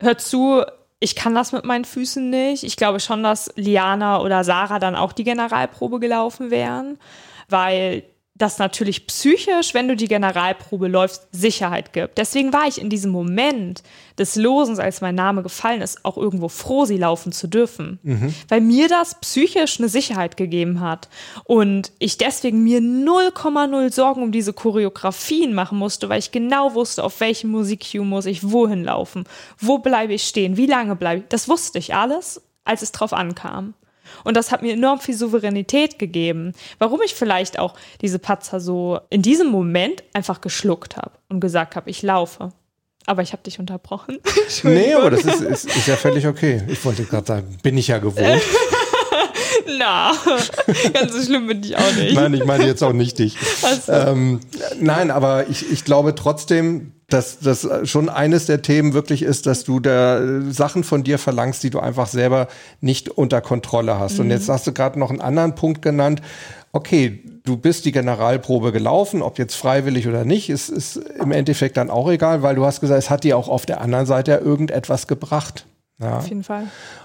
hör 0.00 0.18
zu, 0.18 0.62
ich 1.00 1.16
kann 1.16 1.34
das 1.34 1.52
mit 1.52 1.64
meinen 1.64 1.84
Füßen 1.84 2.28
nicht. 2.28 2.62
Ich 2.62 2.76
glaube 2.76 3.00
schon, 3.00 3.22
dass 3.22 3.50
Liana 3.56 4.20
oder 4.20 4.44
Sarah 4.44 4.78
dann 4.78 4.96
auch 4.96 5.12
die 5.12 5.24
Generalprobe 5.24 5.98
gelaufen 5.98 6.50
wären, 6.50 6.98
weil 7.48 8.04
das 8.42 8.58
natürlich 8.58 9.06
psychisch, 9.06 9.72
wenn 9.72 9.88
du 9.88 9.96
die 9.96 10.08
Generalprobe 10.08 10.88
läufst, 10.88 11.28
Sicherheit 11.30 11.92
gibt. 11.92 12.18
Deswegen 12.18 12.52
war 12.52 12.66
ich 12.66 12.80
in 12.80 12.90
diesem 12.90 13.12
Moment 13.12 13.82
des 14.18 14.36
Losens, 14.36 14.78
als 14.78 15.00
mein 15.00 15.14
Name 15.14 15.42
gefallen 15.42 15.80
ist, 15.80 16.04
auch 16.04 16.16
irgendwo 16.16 16.48
froh, 16.48 16.84
sie 16.84 16.98
laufen 16.98 17.32
zu 17.32 17.46
dürfen. 17.46 18.00
Mhm. 18.02 18.34
Weil 18.48 18.60
mir 18.60 18.88
das 18.88 19.14
psychisch 19.20 19.78
eine 19.78 19.88
Sicherheit 19.88 20.36
gegeben 20.36 20.80
hat. 20.80 21.08
Und 21.44 21.92
ich 21.98 22.18
deswegen 22.18 22.64
mir 22.64 22.80
0,0 22.80 23.92
Sorgen 23.92 24.22
um 24.22 24.32
diese 24.32 24.52
Choreografien 24.52 25.54
machen 25.54 25.78
musste, 25.78 26.08
weil 26.08 26.18
ich 26.18 26.32
genau 26.32 26.74
wusste, 26.74 27.04
auf 27.04 27.20
welchem 27.20 27.50
Musikcue 27.50 28.04
muss 28.04 28.26
ich 28.26 28.50
wohin 28.50 28.84
laufen, 28.84 29.24
wo 29.58 29.78
bleibe 29.78 30.14
ich 30.14 30.24
stehen, 30.24 30.56
wie 30.56 30.66
lange 30.66 30.96
bleibe 30.96 31.22
ich. 31.22 31.28
Das 31.28 31.48
wusste 31.48 31.78
ich 31.78 31.94
alles, 31.94 32.42
als 32.64 32.82
es 32.82 32.92
drauf 32.92 33.12
ankam. 33.12 33.74
Und 34.24 34.36
das 34.36 34.52
hat 34.52 34.62
mir 34.62 34.72
enorm 34.72 35.00
viel 35.00 35.14
Souveränität 35.14 35.98
gegeben. 35.98 36.52
Warum 36.78 37.00
ich 37.02 37.14
vielleicht 37.14 37.58
auch 37.58 37.74
diese 38.00 38.18
Patzer 38.18 38.60
so 38.60 39.00
in 39.10 39.22
diesem 39.22 39.48
Moment 39.48 40.02
einfach 40.12 40.40
geschluckt 40.40 40.96
habe 40.96 41.12
und 41.28 41.40
gesagt 41.40 41.76
habe, 41.76 41.90
ich 41.90 42.02
laufe. 42.02 42.52
Aber 43.06 43.22
ich 43.22 43.32
habe 43.32 43.42
dich 43.42 43.58
unterbrochen. 43.58 44.18
nee, 44.62 44.94
aber 44.94 45.10
das 45.10 45.24
ist, 45.24 45.40
ist, 45.40 45.76
ist 45.76 45.88
ja 45.88 45.96
völlig 45.96 46.26
okay. 46.26 46.62
Ich 46.68 46.84
wollte 46.84 47.04
gerade 47.04 47.26
sagen, 47.26 47.58
bin 47.62 47.76
ich 47.76 47.88
ja 47.88 47.98
gewohnt. 47.98 48.42
Na, 49.78 50.12
ganz 50.92 51.12
so 51.12 51.22
schlimm 51.22 51.46
bin 51.46 51.62
ich 51.62 51.76
auch 51.76 51.94
nicht. 51.94 52.14
Nein, 52.14 52.34
ich 52.34 52.44
meine 52.44 52.66
jetzt 52.66 52.82
auch 52.82 52.92
nicht 52.92 53.18
dich. 53.18 53.36
So. 53.86 53.92
Ähm, 53.92 54.40
nein, 54.78 55.10
aber 55.10 55.48
ich, 55.48 55.70
ich 55.70 55.84
glaube 55.84 56.14
trotzdem, 56.14 56.92
dass 57.12 57.38
das 57.40 57.68
schon 57.84 58.08
eines 58.08 58.46
der 58.46 58.62
Themen 58.62 58.92
wirklich 58.94 59.22
ist, 59.22 59.46
dass 59.46 59.64
du 59.64 59.80
da 59.80 60.40
Sachen 60.50 60.84
von 60.84 61.02
dir 61.02 61.18
verlangst, 61.18 61.62
die 61.62 61.70
du 61.70 61.80
einfach 61.80 62.06
selber 62.06 62.48
nicht 62.80 63.08
unter 63.08 63.40
Kontrolle 63.40 63.98
hast. 63.98 64.14
Mhm. 64.14 64.20
Und 64.20 64.30
jetzt 64.30 64.48
hast 64.48 64.66
du 64.66 64.72
gerade 64.72 64.98
noch 64.98 65.10
einen 65.10 65.20
anderen 65.20 65.54
Punkt 65.54 65.82
genannt. 65.82 66.22
Okay, 66.72 67.22
du 67.44 67.56
bist 67.56 67.84
die 67.84 67.92
Generalprobe 67.92 68.72
gelaufen, 68.72 69.22
ob 69.22 69.38
jetzt 69.38 69.54
freiwillig 69.54 70.08
oder 70.08 70.24
nicht, 70.24 70.48
ist, 70.48 70.70
ist 70.70 70.96
im 70.96 71.32
Endeffekt 71.32 71.76
dann 71.76 71.90
auch 71.90 72.10
egal, 72.10 72.42
weil 72.42 72.54
du 72.54 72.64
hast 72.64 72.80
gesagt, 72.80 72.98
es 72.98 73.10
hat 73.10 73.24
dir 73.24 73.36
auch 73.36 73.48
auf 73.48 73.66
der 73.66 73.80
anderen 73.80 74.06
Seite 74.06 74.32
irgendetwas 74.32 75.06
gebracht. 75.06 75.66
Ja. 76.00 76.18
Auf 76.18 76.28
jeden 76.28 76.44
Fall. 76.44 76.64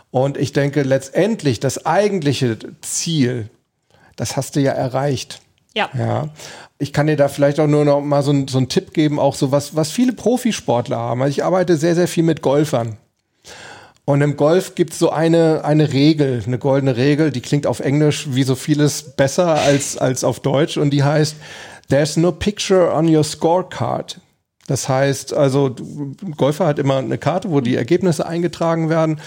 Und 0.09 0.37
ich 0.37 0.53
denke, 0.53 0.83
letztendlich 0.83 1.59
das 1.59 1.85
eigentliche 1.85 2.57
Ziel, 2.81 3.49
das 4.15 4.37
hast 4.37 4.55
du 4.55 4.61
ja 4.61 4.71
erreicht. 4.71 5.41
Ja. 5.73 5.89
ja. 5.97 6.29
Ich 6.79 6.93
kann 6.93 7.07
dir 7.07 7.15
da 7.15 7.27
vielleicht 7.27 7.59
auch 7.59 7.67
nur 7.67 7.85
noch 7.85 8.01
mal 8.01 8.21
so, 8.21 8.33
so 8.47 8.57
einen 8.57 8.69
Tipp 8.69 8.93
geben, 8.93 9.19
auch 9.19 9.35
so 9.35 9.51
was, 9.51 9.75
was 9.75 9.91
viele 9.91 10.13
Profisportler 10.13 10.97
haben. 10.97 11.21
Also 11.21 11.31
ich 11.31 11.43
arbeite 11.43 11.75
sehr, 11.75 11.95
sehr 11.95 12.07
viel 12.07 12.23
mit 12.23 12.41
Golfern. 12.41 12.97
Und 14.05 14.21
im 14.21 14.37
Golf 14.37 14.75
gibt 14.75 14.93
es 14.93 14.99
so 14.99 15.09
eine, 15.09 15.65
eine 15.65 15.91
Regel, 15.91 16.41
eine 16.45 16.57
goldene 16.57 16.95
Regel, 16.95 17.29
die 17.31 17.41
klingt 17.41 17.67
auf 17.67 17.81
Englisch 17.81 18.27
wie 18.29 18.43
so 18.43 18.55
vieles 18.55 19.03
besser 19.03 19.55
als, 19.55 19.97
als 19.97 20.23
auf 20.23 20.39
Deutsch 20.39 20.77
und 20.77 20.91
die 20.91 21.03
heißt, 21.03 21.35
there's 21.89 22.15
no 22.15 22.31
picture 22.31 22.93
on 22.93 23.13
your 23.13 23.25
scorecard. 23.25 24.21
Das 24.67 24.87
heißt, 24.87 25.33
also 25.33 25.75
ein 25.77 26.35
Golfer 26.37 26.67
hat 26.67 26.79
immer 26.79 26.97
eine 26.97 27.17
Karte, 27.17 27.49
wo 27.51 27.61
die 27.61 27.75
Ergebnisse 27.75 28.25
eingetragen 28.25 28.89
werden. 28.89 29.19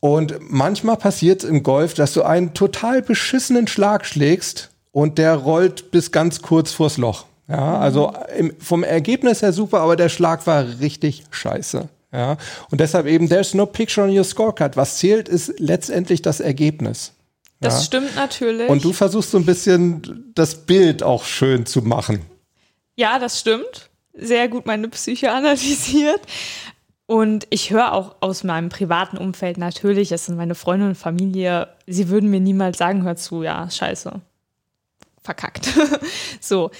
Und 0.00 0.38
manchmal 0.40 0.96
passiert 0.96 1.44
im 1.44 1.62
Golf, 1.62 1.94
dass 1.94 2.12
du 2.12 2.22
einen 2.22 2.54
total 2.54 3.02
beschissenen 3.02 3.68
Schlag 3.68 4.04
schlägst 4.04 4.71
und 4.92 5.18
der 5.18 5.34
rollt 5.34 5.90
bis 5.90 6.12
ganz 6.12 6.42
kurz 6.42 6.72
vors 6.72 6.96
Loch. 6.98 7.26
Ja, 7.48 7.78
also 7.78 8.12
im, 8.36 8.54
vom 8.60 8.84
Ergebnis 8.84 9.42
her 9.42 9.52
super, 9.52 9.80
aber 9.80 9.96
der 9.96 10.08
Schlag 10.08 10.46
war 10.46 10.64
richtig 10.80 11.24
scheiße. 11.30 11.88
Ja, 12.12 12.36
und 12.70 12.80
deshalb 12.80 13.06
eben, 13.06 13.28
there's 13.28 13.54
no 13.54 13.66
picture 13.66 14.06
on 14.06 14.16
your 14.16 14.24
scorecard. 14.24 14.76
Was 14.76 14.98
zählt, 14.98 15.28
ist 15.28 15.58
letztendlich 15.58 16.22
das 16.22 16.40
Ergebnis. 16.40 17.12
Das 17.60 17.74
ja. 17.74 17.82
stimmt 17.84 18.16
natürlich. 18.16 18.68
Und 18.68 18.84
du 18.84 18.92
versuchst 18.92 19.30
so 19.30 19.38
ein 19.38 19.46
bisschen 19.46 20.32
das 20.34 20.66
Bild 20.66 21.02
auch 21.02 21.24
schön 21.24 21.64
zu 21.64 21.80
machen. 21.82 22.20
Ja, 22.96 23.18
das 23.18 23.40
stimmt. 23.40 23.90
Sehr 24.14 24.48
gut 24.48 24.66
meine 24.66 24.88
Psyche 24.88 25.32
analysiert. 25.32 26.20
Und 27.06 27.46
ich 27.50 27.70
höre 27.70 27.92
auch 27.92 28.16
aus 28.20 28.44
meinem 28.44 28.68
privaten 28.68 29.18
Umfeld 29.18 29.58
natürlich, 29.58 30.12
es 30.12 30.26
sind 30.26 30.36
meine 30.36 30.54
Freunde 30.54 30.86
und 30.86 30.94
Familie, 30.94 31.68
sie 31.86 32.08
würden 32.08 32.30
mir 32.30 32.40
niemals 32.40 32.78
sagen, 32.78 33.02
hör 33.02 33.16
zu, 33.16 33.42
ja, 33.42 33.68
scheiße. 33.68 34.20
Verkackt. 35.22 35.68
so. 36.40 36.70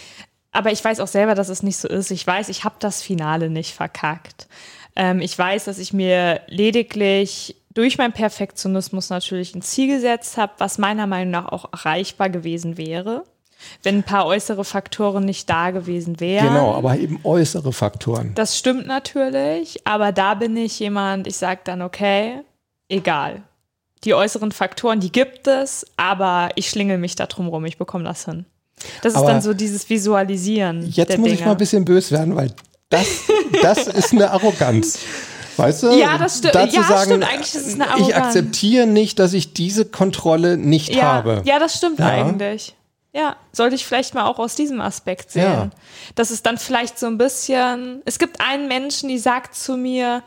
Aber 0.51 0.71
ich 0.71 0.85
weiß 0.85 1.01
auch 1.01 1.09
selber, 1.09 1.35
dass 1.35 1.49
es 1.49 1.63
nicht 1.63 1.79
so 1.79 1.89
ist. 1.89 2.11
Ich 2.11 2.27
weiß, 2.27 2.49
ich 2.51 2.65
habe 2.65 2.75
das 2.79 3.03
Finale 3.03 3.49
nicht 3.49 3.75
verkackt. 3.75 4.49
Ähm, 4.97 5.21
ich 5.21 5.39
weiß, 5.39 5.65
dass 5.65 5.79
ich 5.79 5.93
mir 5.93 6.43
lediglich 6.49 7.57
durch 7.73 7.97
meinen 7.97 8.13
Perfektionismus 8.13 9.09
natürlich 9.09 9.55
ein 9.55 9.63
Ziel 9.63 9.89
gesetzt 9.89 10.37
habe, 10.37 10.53
was 10.59 10.77
meiner 10.77 11.07
Meinung 11.07 11.31
nach 11.31 11.47
auch 11.47 11.73
erreichbar 11.73 12.29
gewesen 12.29 12.77
wäre 12.77 13.25
wenn 13.83 13.99
ein 13.99 14.03
paar 14.03 14.27
äußere 14.27 14.65
Faktoren 14.65 15.25
nicht 15.25 15.49
da 15.49 15.71
gewesen 15.71 16.21
wären. 16.21 16.49
Genau, 16.49 16.75
aber 16.75 16.97
eben 16.97 17.21
äußere 17.23 17.73
Faktoren. 17.73 18.35
Das 18.35 18.59
stimmt 18.59 18.87
natürlich, 18.87 19.87
aber 19.87 20.13
da 20.13 20.35
bin 20.35 20.57
ich 20.57 20.79
jemand, 20.79 21.27
ich 21.27 21.37
sage 21.37 21.61
dann, 21.65 21.83
okay, 21.83 22.41
egal. 22.89 23.43
Die 24.05 24.15
äußeren 24.15 24.53
Faktoren, 24.53 25.01
die 25.01 25.13
gibt 25.13 25.47
es, 25.47 25.87
aber 25.97 26.51
ich 26.57 26.69
schlingel 26.69 26.99
mich 26.99 27.15
da 27.15 27.27
drum 27.27 27.49
rum, 27.49 27.65
ich 27.65 27.79
bekomme 27.79 28.05
das 28.05 28.25
hin. 28.25 28.47
Das 29.03 29.15
aber 29.15 29.25
ist 29.25 29.33
dann 29.33 29.43
so 29.43 29.55
dieses 29.55 29.89
Visualisieren. 29.89 30.89
Jetzt 30.91 31.17
muss 31.19 31.27
Dinge. 31.27 31.39
ich 31.39 31.45
mal 31.45 31.53
ein 31.53 31.57
bisschen 31.57 31.85
böse 31.85 32.11
werden, 32.13 32.35
weil 32.35 32.53
das, 32.89 33.07
das 33.63 33.87
ist 33.87 34.13
eine 34.13 34.31
Arroganz. 34.31 34.99
Weißt 35.57 35.83
du? 35.83 35.93
Ja, 35.93 36.19
das 36.19 36.39
sti 36.39 36.51
dazu 36.51 36.77
ja, 36.77 36.83
sagen, 36.83 37.11
stimmt. 37.11 37.25
Eigentlich 37.25 37.55
ist 37.55 37.67
es 37.67 37.75
eine 37.75 37.89
Arroganz. 37.89 38.09
Ich 38.09 38.17
akzeptiere 38.17 38.87
nicht, 38.87 39.19
dass 39.19 39.33
ich 39.35 39.53
diese 39.53 39.85
Kontrolle 39.85 40.57
nicht 40.57 40.95
ja, 40.95 41.03
habe. 41.03 41.43
Ja, 41.45 41.59
das 41.59 41.77
stimmt 41.77 41.99
ja. 41.99 42.07
eigentlich. 42.07 42.75
Ja, 43.15 43.37
sollte 43.53 43.75
ich 43.75 43.85
vielleicht 43.85 44.15
mal 44.15 44.25
auch 44.25 44.39
aus 44.39 44.55
diesem 44.55 44.81
Aspekt 44.81 45.31
sehen. 45.33 45.43
Ja. 45.43 45.71
Das 46.15 46.31
ist 46.31 46.47
dann 46.47 46.57
vielleicht 46.57 46.99
so 46.99 47.07
ein 47.07 47.19
bisschen. 47.19 48.01
Es 48.07 48.19
gibt 48.19 48.41
einen 48.41 48.69
Menschen, 48.69 49.11
die 49.11 49.19
sagt 49.19 49.55
zu 49.55 49.77
mir, 49.77 50.23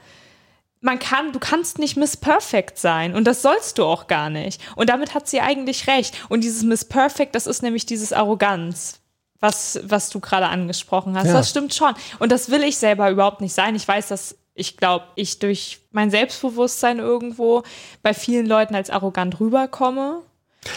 man 0.86 1.00
kann, 1.00 1.34
du 1.34 1.40
kannst 1.40 1.80
nicht 1.80 1.98
Miss 1.98 2.16
Perfect 2.16 2.78
sein 2.78 3.16
und 3.16 3.26
das 3.26 3.42
sollst 3.42 3.80
du 3.80 3.86
auch 3.86 4.06
gar 4.06 4.30
nicht. 4.30 4.62
Und 4.76 4.90
damit 4.90 5.16
hat 5.16 5.28
sie 5.28 5.42
eigentlich 5.42 5.88
recht. 5.88 6.16
Und 6.30 6.44
dieses 6.44 6.62
Miss 6.62 6.86
Perfect, 6.86 7.34
das 7.34 7.48
ist 7.48 7.64
nämlich 7.64 7.88
dieses 7.88 8.14
Arroganz, 8.14 9.02
was, 9.40 9.80
was 9.84 10.12
du 10.12 10.20
gerade 10.20 10.46
angesprochen 10.46 11.18
hast. 11.18 11.28
Ja. 11.28 11.34
Das 11.34 11.50
stimmt 11.50 11.74
schon. 11.74 11.96
Und 12.20 12.32
das 12.32 12.52
will 12.52 12.64
ich 12.64 12.78
selber 12.78 13.10
überhaupt 13.10 13.42
nicht 13.42 13.56
sein. 13.56 13.76
Ich 13.76 13.88
weiß, 13.88 14.10
dass 14.10 14.38
ich 14.54 14.78
glaube, 14.78 15.06
ich 15.16 15.40
durch 15.40 15.80
mein 15.92 16.12
Selbstbewusstsein 16.12 17.00
irgendwo 17.00 17.64
bei 18.04 18.14
vielen 18.14 18.46
Leuten 18.46 18.76
als 18.76 18.92
arrogant 18.92 19.40
rüberkomme. 19.40 20.22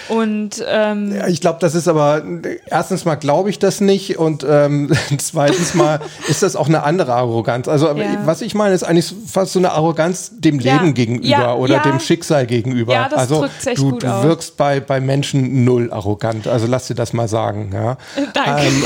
Und 0.08 0.64
ähm, 0.66 1.14
ja, 1.14 1.28
ich 1.28 1.40
glaube, 1.40 1.58
das 1.60 1.74
ist 1.74 1.88
aber 1.88 2.22
erstens 2.66 3.04
mal 3.04 3.16
glaube 3.16 3.50
ich 3.50 3.58
das 3.58 3.80
nicht 3.80 4.18
und 4.18 4.44
ähm, 4.48 4.90
zweitens 5.18 5.74
mal 5.74 6.00
ist 6.28 6.42
das 6.42 6.56
auch 6.56 6.68
eine 6.68 6.82
andere 6.82 7.14
Arroganz. 7.14 7.68
Also 7.68 7.88
ja. 7.88 8.22
was 8.24 8.42
ich 8.42 8.54
meine 8.54 8.74
ist 8.74 8.82
eigentlich 8.82 9.14
fast 9.26 9.52
so 9.52 9.58
eine 9.58 9.72
Arroganz 9.72 10.32
dem 10.34 10.58
Leben 10.58 10.86
ja. 10.86 10.92
gegenüber 10.92 11.56
oder 11.56 11.78
dem 11.80 12.00
Schicksal 12.00 12.46
gegenüber. 12.46 12.92
Ja, 12.92 13.08
das 13.08 13.18
also 13.18 13.46
echt 13.64 13.78
du, 13.78 13.90
gut 13.90 14.02
du 14.02 14.22
wirkst 14.22 14.56
bei 14.56 14.80
bei 14.80 15.00
Menschen 15.00 15.64
null 15.64 15.90
arrogant. 15.92 16.46
Also 16.46 16.66
lass 16.66 16.86
dir 16.88 16.94
das 16.94 17.12
mal 17.12 17.28
sagen. 17.28 17.70
Ja. 17.72 17.96
Danke. 18.34 18.66
Ähm, 18.66 18.82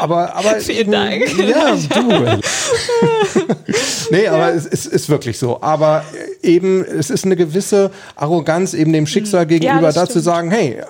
aber 0.00 0.34
aber 0.34 0.54
vielen 0.60 0.90
Dank. 0.90 1.22
Ja, 1.38 1.76
du. 1.94 2.40
nee, 4.10 4.26
aber 4.26 4.52
es 4.54 4.66
ist, 4.66 4.86
ist 4.86 5.08
wirklich 5.08 5.38
so. 5.38 5.60
Aber 5.62 6.04
eben 6.42 6.84
es 6.84 7.10
ist 7.10 7.24
eine 7.24 7.36
gewisse 7.36 7.90
Arroganz 8.16 8.74
eben 8.74 8.92
dem 8.92 9.06
Schicksal 9.06 9.42
hm. 9.42 9.48
gegenüber, 9.48 9.92
dazu 9.92 10.20
sagen 10.20 10.39
sagen, 10.40 10.50
hey, 10.50 10.82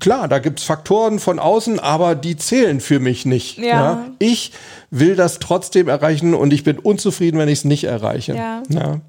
klar, 0.00 0.28
da 0.28 0.38
gibt 0.38 0.60
es 0.60 0.64
Faktoren 0.64 1.18
von 1.18 1.38
außen, 1.38 1.80
aber 1.80 2.14
die 2.14 2.36
zählen 2.36 2.80
für 2.80 3.00
mich 3.00 3.26
nicht. 3.26 3.58
Ja. 3.58 3.64
ja. 3.64 4.08
Ich 4.18 4.52
will 4.90 5.16
das 5.16 5.38
trotzdem 5.38 5.88
erreichen 5.88 6.34
und 6.34 6.52
ich 6.52 6.64
bin 6.64 6.78
unzufrieden, 6.78 7.38
wenn 7.38 7.48
ich 7.48 7.60
es 7.60 7.64
nicht 7.64 7.84
erreiche. 7.84 8.34
Ja. 8.34 8.62
ja. 8.68 9.00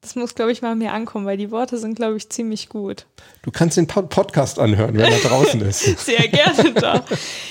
Das 0.00 0.16
muss, 0.16 0.34
glaube 0.34 0.50
ich, 0.50 0.62
mal 0.62 0.74
mir 0.74 0.92
ankommen, 0.92 1.26
weil 1.26 1.36
die 1.36 1.52
Worte 1.52 1.78
sind, 1.78 1.94
glaube 1.94 2.16
ich, 2.16 2.28
ziemlich 2.28 2.68
gut. 2.68 3.06
Du 3.42 3.52
kannst 3.52 3.76
den 3.76 3.86
Podcast 3.86 4.58
anhören, 4.58 4.96
wenn 4.98 5.12
er 5.12 5.20
draußen 5.20 5.60
ist. 5.60 5.84
Sehr 6.04 6.26
gerne 6.26 6.72
doch. 6.72 7.04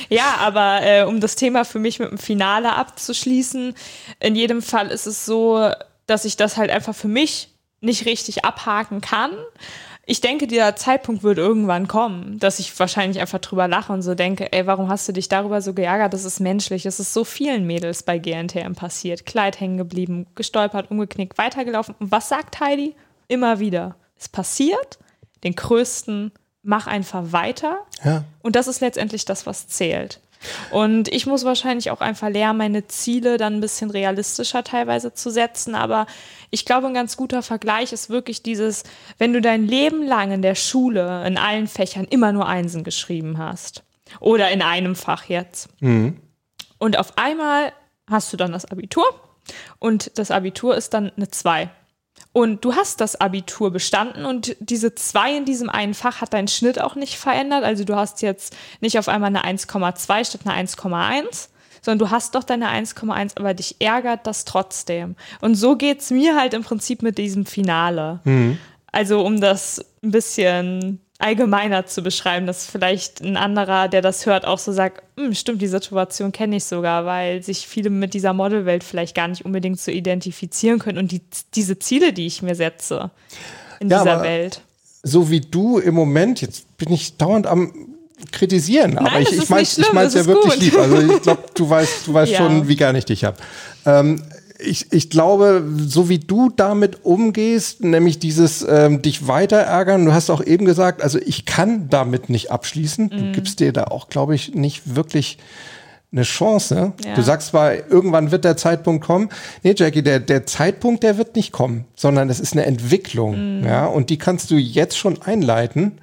Ja, 0.10 0.36
aber 0.40 0.82
äh, 0.82 1.04
um 1.04 1.22
das 1.22 1.36
Thema 1.36 1.64
für 1.64 1.80
mich 1.80 2.00
mit 2.00 2.12
dem 2.12 2.18
Finale 2.18 2.76
abzuschließen, 2.76 3.74
in 4.20 4.36
jedem 4.36 4.62
Fall 4.62 4.88
ist 4.90 5.06
es 5.06 5.26
so, 5.26 5.72
dass 6.08 6.26
ich 6.26 6.36
das 6.36 6.58
halt 6.58 6.72
einfach 6.72 6.94
für 6.94 7.08
mich 7.08 7.54
nicht 7.80 8.06
richtig 8.06 8.44
abhaken 8.44 9.00
kann 9.00 9.32
ich 10.06 10.20
denke, 10.20 10.48
dieser 10.48 10.76
Zeitpunkt 10.76 11.24
wird 11.24 11.38
irgendwann 11.38 11.88
kommen, 11.88 12.40
dass 12.40 12.60
ich 12.60 12.78
wahrscheinlich 12.80 13.22
einfach 13.22 13.40
drüber 13.40 13.68
lache 13.68 13.94
und 13.94 14.02
so 14.02 14.16
denke, 14.16 14.52
ey, 14.52 14.66
warum 14.66 14.90
hast 14.90 15.08
du 15.08 15.14
dich 15.14 15.30
darüber 15.30 15.62
so 15.62 15.74
geärgert? 15.74 16.14
Das 16.14 16.26
ist 16.26 16.40
menschlich. 16.40 16.86
Es 16.86 17.00
ist 17.00 17.14
so 17.14 17.24
vielen 17.24 17.68
Mädels 17.68 18.04
bei 18.04 18.18
GNTM 18.18 18.74
passiert. 18.74 19.26
Kleid 19.26 19.60
hängen 19.60 19.78
geblieben, 19.78 20.26
gestolpert, 20.36 20.90
umgeknickt, 20.90 21.38
weitergelaufen. 21.38 21.96
Und 22.00 22.12
was 22.12 22.30
sagt 22.30 22.60
Heidi? 22.60 22.96
Immer 23.28 23.60
wieder. 23.60 23.96
Es 24.18 24.28
passiert, 24.28 24.98
den 25.44 25.56
größten, 25.56 26.32
mach 26.64 26.88
einfach 26.88 27.32
weiter. 27.32 27.80
Ja. 28.04 28.24
Und 28.42 28.56
das 28.56 28.68
ist 28.68 28.82
letztendlich 28.82 29.26
das, 29.26 29.46
was 29.46 29.68
zählt. 29.68 30.20
Und 30.72 31.08
ich 31.08 31.26
muss 31.26 31.46
wahrscheinlich 31.46 31.92
auch 31.92 32.02
einfach 32.02 32.30
lernen, 32.30 32.58
meine 32.58 32.88
Ziele 32.88 33.38
dann 33.38 33.56
ein 33.56 33.62
bisschen 33.62 33.92
realistischer 33.92 34.64
teilweise 34.64 35.14
zu 35.14 35.30
setzen. 35.30 35.76
Aber 35.76 36.08
ich 36.50 36.66
glaube, 36.66 36.88
ein 36.88 36.94
ganz 36.94 37.18
guter 37.18 37.44
Vergleich 37.44 37.94
ist 37.94 38.10
wirklich 38.10 38.44
dieses, 38.44 38.84
wenn 39.18 39.34
du 39.34 39.42
dein 39.42 39.68
Leben 39.68 40.04
lang 40.04 40.32
in 40.32 40.42
der 40.42 40.56
Schule 40.56 41.26
in 41.26 41.38
allen 41.38 41.68
Fächern 41.68 42.06
immer 42.06 42.32
nur 42.32 42.48
Einsen 42.48 42.84
geschrieben 42.84 43.38
hast. 43.38 43.84
Oder 44.20 44.52
in 44.52 44.62
einem 44.62 44.96
Fach 44.96 45.26
jetzt. 45.26 45.70
Mhm. 45.82 46.18
Und 46.78 46.98
auf 46.98 47.18
einmal 47.18 47.72
hast 48.10 48.34
du 48.34 48.38
dann 48.38 48.52
das 48.52 48.66
Abitur 48.66 49.06
und 49.80 50.18
das 50.18 50.32
Abitur 50.32 50.76
ist 50.76 50.94
dann 50.94 51.12
eine 51.16 51.30
2 51.30 51.70
und 52.34 52.64
du 52.64 52.76
hast 52.76 53.02
das 53.02 53.20
Abitur 53.20 53.72
bestanden 53.72 54.26
und 54.26 54.56
diese 54.60 54.96
zwei 54.96 55.36
in 55.36 55.46
diesem 55.46 55.70
einen 55.70 55.94
Fach 55.94 56.22
hat 56.22 56.34
deinen 56.34 56.48
Schnitt 56.48 56.80
auch 56.80 56.96
nicht 56.96 57.18
verändert. 57.18 57.64
Also 57.64 57.84
du 57.84 57.96
hast 57.96 58.22
jetzt 58.22 58.56
nicht 58.80 58.98
auf 58.98 59.10
einmal 59.10 59.36
eine 59.36 59.44
1,2 59.44 60.26
statt 60.26 60.42
eine 60.46 60.68
1,1, 60.68 61.50
sondern 61.82 62.00
du 62.08 62.12
hast 62.12 62.36
doch 62.36 62.44
deine 62.44 62.70
1,1, 62.70 63.32
aber 63.36 63.54
dich 63.54 63.76
ärgert 63.80 64.26
das 64.28 64.46
trotzdem. 64.46 65.16
Und 65.42 65.56
so 65.56 65.76
geht's 65.76 66.10
mir 66.10 66.38
halt 66.38 66.54
im 66.54 66.64
Prinzip 66.64 67.02
mit 67.02 67.18
diesem 67.18 67.46
Finale. 67.46 68.22
Mhm. 68.24 68.58
Also 68.94 69.26
um 69.26 69.42
das 69.42 69.84
ein 70.02 70.12
bisschen 70.12 71.02
allgemeiner 71.22 71.86
zu 71.86 72.02
beschreiben, 72.02 72.48
dass 72.48 72.66
vielleicht 72.66 73.22
ein 73.22 73.38
anderer, 73.38 73.88
der 73.88 74.02
das 74.02 74.26
hört, 74.26 74.46
auch 74.46 74.60
so 74.60 74.72
sagt, 74.72 75.04
hm, 75.18 75.34
stimmt, 75.34 75.62
die 75.62 75.68
Situation 75.68 76.32
kenne 76.32 76.58
ich 76.58 76.66
sogar, 76.66 77.06
weil 77.06 77.44
sich 77.44 77.68
viele 77.68 77.90
mit 77.90 78.14
dieser 78.14 78.34
Modelwelt 78.34 78.84
vielleicht 78.84 79.16
gar 79.16 79.28
nicht 79.28 79.46
unbedingt 79.46 79.80
so 79.80 79.92
identifizieren 79.92 80.80
können 80.80 80.98
und 80.98 81.12
die, 81.12 81.22
diese 81.56 81.80
Ziele, 81.80 82.14
die 82.14 82.26
ich 82.26 82.42
mir 82.42 82.56
setze 82.56 83.12
in 83.80 83.90
ja, 83.90 84.04
dieser 84.04 84.22
Welt. 84.22 84.62
So 85.04 85.30
wie 85.30 85.42
du 85.42 85.80
im 85.80 85.96
Moment, 85.96 86.42
jetzt 86.42 86.78
bin 86.78 86.92
ich 86.92 87.18
dauernd 87.18 87.48
am 87.48 87.74
kritisieren, 88.32 88.94
Nein, 88.94 89.08
aber 89.08 89.20
ich, 89.20 89.32
ich 89.32 89.50
meine 89.50 90.08
es 90.08 90.14
ja 90.14 90.26
wirklich 90.26 90.54
gut. 90.54 90.62
lieb. 90.62 90.78
Also 90.78 91.02
ich 91.02 91.22
glaube, 91.22 91.44
du 91.54 91.70
weißt, 91.70 92.08
du 92.08 92.14
weißt 92.14 92.32
ja. 92.34 92.38
schon, 92.38 92.68
wie 92.68 92.76
gern 92.76 92.96
ich 92.96 93.06
dich 93.06 93.24
habe. 93.24 93.38
Ähm, 93.86 94.22
ich, 94.62 94.92
ich 94.92 95.10
glaube, 95.10 95.64
so 95.78 96.10
wie 96.10 96.20
du 96.20 96.50
damit 96.50 97.04
umgehst, 97.04 97.84
nämlich 97.84 98.20
dieses 98.20 98.66
ähm, 98.68 99.02
dich 99.02 99.28
weiter 99.28 99.58
ärgern, 99.58 100.06
du 100.06 100.14
hast 100.14 100.30
auch 100.30 100.44
eben 100.44 100.66
gesagt, 100.66 101.02
also 101.02 101.20
ich 101.20 101.46
kann 101.46 101.90
damit 101.90 102.30
nicht 102.30 102.52
abschließen. 102.52 103.10
Du 103.10 103.18
mhm. 103.18 103.34
gibst 103.34 103.60
dir 103.60 103.74
da 103.74 103.86
auch, 103.86 104.10
glaube 104.10 104.36
ich, 104.36 104.54
nicht 104.54 104.96
wirklich 104.96 105.38
eine 106.12 106.24
Chance. 106.24 106.94
Ja. 107.06 107.16
Du 107.16 107.22
sagst 107.22 107.50
zwar, 107.50 107.74
irgendwann 107.74 108.32
wird 108.32 108.44
der 108.44 108.58
Zeitpunkt 108.58 109.06
kommen. 109.06 109.30
Nee, 109.64 109.76
Jackie, 109.78 110.04
der, 110.04 110.20
der 110.20 110.46
Zeitpunkt, 110.46 111.04
der 111.04 111.18
wird 111.18 111.36
nicht 111.36 111.52
kommen, 111.52 111.86
sondern 111.96 112.30
es 112.30 112.40
ist 112.40 112.54
eine 112.54 112.66
Entwicklung. 112.66 113.60
Mhm. 113.60 113.66
Ja, 113.66 113.86
und 113.86 114.10
die 114.10 114.18
kannst 114.18 114.52
du 114.52 114.56
jetzt 114.56 114.98
schon 114.98 115.22
einleiten. 115.22 115.94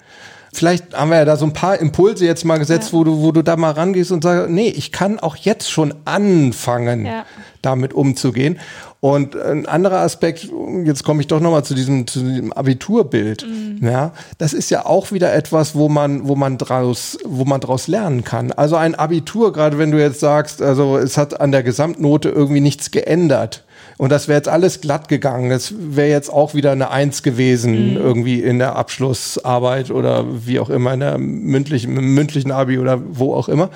Vielleicht 0.58 0.92
haben 0.92 1.10
wir 1.10 1.18
ja 1.18 1.24
da 1.24 1.36
so 1.36 1.44
ein 1.44 1.52
paar 1.52 1.78
Impulse 1.78 2.26
jetzt 2.26 2.44
mal 2.44 2.58
gesetzt, 2.58 2.88
ja. 2.92 2.98
wo 2.98 3.04
du, 3.04 3.22
wo 3.22 3.30
du 3.30 3.42
da 3.42 3.56
mal 3.56 3.70
rangehst 3.70 4.10
und 4.10 4.24
sagst, 4.24 4.50
nee, 4.50 4.68
ich 4.68 4.90
kann 4.90 5.20
auch 5.20 5.36
jetzt 5.36 5.70
schon 5.70 5.94
anfangen, 6.04 7.06
ja. 7.06 7.24
damit 7.62 7.94
umzugehen. 7.94 8.58
Und 9.00 9.36
ein 9.36 9.66
anderer 9.66 10.00
Aspekt, 10.00 10.48
jetzt 10.84 11.04
komme 11.04 11.20
ich 11.20 11.28
doch 11.28 11.38
nochmal 11.38 11.64
zu 11.64 11.74
diesem, 11.74 12.08
zu 12.08 12.18
diesem 12.18 12.52
Abiturbild. 12.52 13.46
Mhm. 13.46 13.86
Ja, 13.86 14.12
das 14.38 14.52
ist 14.52 14.70
ja 14.70 14.84
auch 14.84 15.12
wieder 15.12 15.32
etwas, 15.32 15.76
wo 15.76 15.88
man, 15.88 16.26
wo 16.26 16.34
man 16.34 16.58
draus, 16.58 17.16
wo 17.24 17.44
man 17.44 17.60
draus 17.60 17.86
lernen 17.86 18.24
kann. 18.24 18.50
Also 18.50 18.74
ein 18.74 18.96
Abitur, 18.96 19.52
gerade 19.52 19.78
wenn 19.78 19.92
du 19.92 20.00
jetzt 20.00 20.18
sagst, 20.18 20.60
also 20.60 20.98
es 20.98 21.16
hat 21.16 21.40
an 21.40 21.52
der 21.52 21.62
Gesamtnote 21.62 22.30
irgendwie 22.30 22.60
nichts 22.60 22.90
geändert. 22.90 23.62
Und 23.98 24.10
das 24.10 24.28
wäre 24.28 24.38
jetzt 24.38 24.48
alles 24.48 24.80
glatt 24.80 25.08
gegangen. 25.08 25.50
Das 25.50 25.74
wäre 25.76 26.08
jetzt 26.08 26.32
auch 26.32 26.54
wieder 26.54 26.70
eine 26.70 26.90
Eins 26.90 27.22
gewesen, 27.24 27.90
mhm. 27.90 27.96
irgendwie 27.96 28.40
in 28.40 28.58
der 28.58 28.76
Abschlussarbeit 28.76 29.90
oder 29.90 30.24
wie 30.46 30.60
auch 30.60 30.70
immer, 30.70 30.94
in 30.94 31.00
der 31.00 31.18
mündlichen, 31.18 31.92
mündlichen 31.92 32.52
Abi 32.52 32.78
oder 32.78 33.02
wo 33.04 33.34
auch 33.34 33.48
immer. 33.48 33.70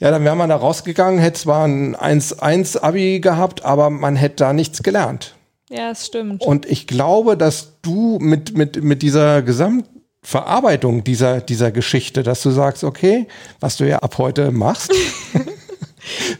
Ja, 0.00 0.10
dann 0.10 0.24
wäre 0.24 0.36
man 0.36 0.48
da 0.48 0.56
rausgegangen, 0.56 1.20
hätte 1.20 1.40
zwar 1.40 1.66
ein 1.66 1.94
1-1-Abi 1.94 3.20
gehabt, 3.20 3.64
aber 3.64 3.90
man 3.90 4.16
hätte 4.16 4.36
da 4.36 4.52
nichts 4.52 4.82
gelernt. 4.82 5.34
Ja, 5.70 5.90
das 5.90 6.06
stimmt. 6.06 6.42
Und 6.42 6.66
ich 6.66 6.86
glaube, 6.86 7.36
dass 7.36 7.80
du 7.82 8.18
mit, 8.20 8.56
mit, 8.56 8.82
mit 8.82 9.02
dieser 9.02 9.42
Gesamtverarbeitung 9.42 11.04
dieser, 11.04 11.40
dieser 11.40 11.70
Geschichte, 11.70 12.22
dass 12.22 12.42
du 12.42 12.50
sagst, 12.50 12.84
okay, 12.84 13.26
was 13.60 13.76
du 13.76 13.86
ja 13.86 13.98
ab 13.98 14.16
heute 14.16 14.52
machst, 14.52 14.92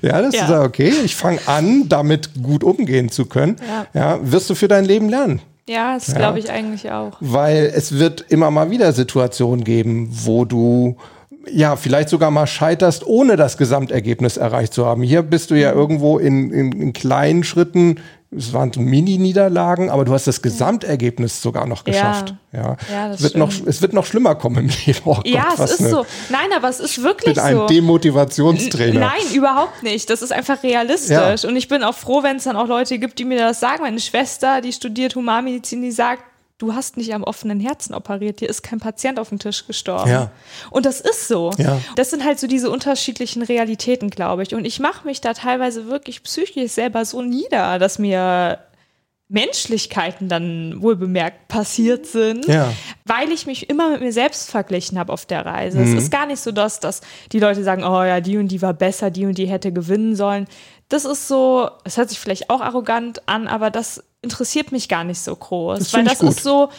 Ja, 0.03 0.21
das 0.23 0.35
Ja. 0.35 0.45
ist 0.45 0.51
ja 0.51 0.63
okay. 0.63 0.93
Ich 1.05 1.17
fange 1.17 1.41
an, 1.47 1.89
damit 1.89 2.31
gut 2.43 2.63
umgehen 2.65 3.11
zu 3.11 3.27
können. 3.27 3.57
Ja. 3.95 4.01
Ja. 4.01 4.19
wirst 4.23 4.49
du 4.51 4.55
für 4.55 4.69
dein 4.69 4.85
Leben 4.85 5.09
lernen. 5.09 5.41
Ja, 5.69 5.95
das 5.95 6.15
glaube 6.15 6.39
ich 6.39 6.51
eigentlich 6.51 6.91
auch. 6.91 7.17
Weil 7.21 7.71
es 7.75 7.99
wird 7.99 8.25
immer 8.29 8.51
mal 8.51 8.71
wieder 8.71 8.93
Situationen 8.93 9.65
geben, 9.65 10.09
wo 10.25 10.45
du 10.47 10.97
ja 11.51 11.77
vielleicht 11.77 12.09
sogar 12.09 12.31
mal 12.31 12.47
scheiterst, 12.47 13.07
ohne 13.07 13.37
das 13.37 13.57
Gesamtergebnis 13.59 14.37
erreicht 14.39 14.73
zu 14.73 14.87
haben. 14.87 15.03
Hier 15.03 15.23
bist 15.23 15.51
du 15.51 15.55
ja 15.55 15.73
Mhm. 15.73 15.79
irgendwo 15.79 16.19
in, 16.19 16.51
in, 16.53 16.73
in 16.73 16.93
kleinen 16.95 17.45
Schritten, 17.45 17.97
es 18.37 18.53
waren 18.53 18.71
so 18.73 18.81
Mini-Niederlagen, 18.81 19.89
aber 19.89 20.05
du 20.05 20.13
hast 20.13 20.27
das 20.27 20.43
Gesamtergebnis 20.43 21.41
sogar 21.41 21.67
noch 21.67 21.87
Ja. 21.87 21.93
geschafft. 21.93 22.35
Ja, 22.53 22.77
Ja, 22.93 23.11
es, 23.13 23.23
wird 23.23 23.37
noch, 23.37 23.51
es 23.67 23.81
wird 23.81 23.93
noch 23.95 24.05
schlimmer 24.05 24.35
kommen 24.35 24.57
im 24.69 24.69
Leben. 24.87 25.01
Oh 25.07 25.19
Ja, 25.25 25.45
Gott, 25.45 25.53
es 25.55 25.59
was 25.61 25.71
ist 25.81 25.91
so. 25.91 26.07
Nein, 26.29 26.49
aber 26.55 26.69
es 26.69 26.79
ist 26.81 27.03
wirklich 27.03 27.37
Ich 27.37 27.43
bin 27.43 27.43
ein 27.45 27.57
so. 27.57 27.67
Demotivationstrainer. 27.67 29.01
Nein, 29.01 29.21
überhaupt 29.35 29.83
nicht. 29.83 30.11
Das 30.11 30.23
ist 30.23 30.33
einfach 30.33 30.63
realistisch. 30.63 31.45
Und 31.45 31.57
ich 31.57 31.69
bin 31.69 31.83
auch 31.83 31.95
froh, 31.95 32.23
wenn 32.23 32.37
es 32.37 32.45
dann 32.45 32.57
auch 32.57 32.67
Leute 32.67 32.99
gibt, 32.99 33.19
die 33.19 33.25
mir 33.25 33.39
das 33.39 33.61
sagen. 33.61 33.83
Meine 33.83 34.01
Schwester, 34.01 34.61
die 34.61 34.73
studiert 34.73 35.15
Humanmedizin, 35.15 35.83
die 35.83 35.91
sagt, 35.93 36.23
du 36.59 36.75
hast 36.75 36.97
nicht 36.97 37.15
am 37.15 37.23
offenen 37.23 37.61
Herzen 37.61 37.95
operiert, 37.95 38.41
dir 38.41 38.49
ist 38.49 38.63
kein 38.63 38.81
Patient 38.81 39.19
auf 39.21 39.29
den 39.29 39.39
Tisch 39.39 39.67
gestorben. 39.67 40.11
Ja. 40.11 40.31
Und 40.71 40.87
das 40.87 41.01
ist 41.01 41.29
so. 41.29 41.53
Ja. 41.57 41.81
Das 41.97 42.11
sind 42.11 42.25
halt 42.25 42.39
so 42.41 42.47
diese 42.49 42.69
unterschiedlichen 42.71 43.43
Realitäten, 43.43 44.11
glaube 44.11 44.43
ich. 44.43 44.55
Und 44.55 44.65
ich 44.65 44.81
mache 44.81 45.07
mich 45.07 45.21
da 45.21 45.35
teilweise 45.35 45.87
wirklich 45.87 46.23
psychisch 46.25 46.73
selber 46.73 47.05
so 47.05 47.23
nieder, 47.23 47.79
dass 47.79 47.99
mir 47.99 48.59
Menschlichkeiten 49.31 50.29
dann 50.29 50.81
wohl 50.81 50.97
bemerkt 50.97 51.49
passiert 51.49 52.07
sind, 52.07 52.47
Ja. 52.47 52.73
weil 53.05 53.31
ich 53.31 53.47
mich 53.47 53.69
immer 53.69 53.91
mit 53.91 54.01
mir 54.01 54.13
selbst 54.13 54.51
verglichen 54.51 54.99
habe 54.99 55.13
auf 55.13 55.27
der 55.27 55.45
Reise. 55.45 55.81
Es 55.83 55.93
ist 55.93 56.11
gar 56.11 56.25
nicht 56.27 56.41
so, 56.41 56.51
dass, 56.51 56.81
dass 56.81 57.03
die 57.33 57.39
Leute 57.39 57.63
sagen, 57.63 57.85
oh 57.85 58.03
ja, 58.03 58.21
die 58.21 58.39
und 58.39 58.49
die 58.49 58.63
war 58.63 58.73
besser, 58.73 59.11
die 59.11 59.27
und 59.27 59.37
die 59.37 59.47
hätte 59.47 59.71
gewinnen 59.71 60.17
sollen. 60.17 60.47
Das 60.89 61.05
ist 61.05 61.29
so, 61.29 61.69
es 61.85 61.99
hört 61.99 62.09
sich 62.09 62.19
vielleicht 62.19 62.49
auch 62.49 62.63
arrogant 62.63 63.29
an, 63.29 63.47
aber 63.49 63.71
das 63.71 64.03
interessiert 64.23 64.73
mich 64.73 64.89
gar 64.89 65.05
nicht 65.05 65.21
so 65.21 65.35
groß, 65.35 65.79
Das 65.79 65.93
weil 65.95 66.05
das 66.05 66.19
gut. 66.19 66.31
ist 66.31 66.43
so, 66.43 66.71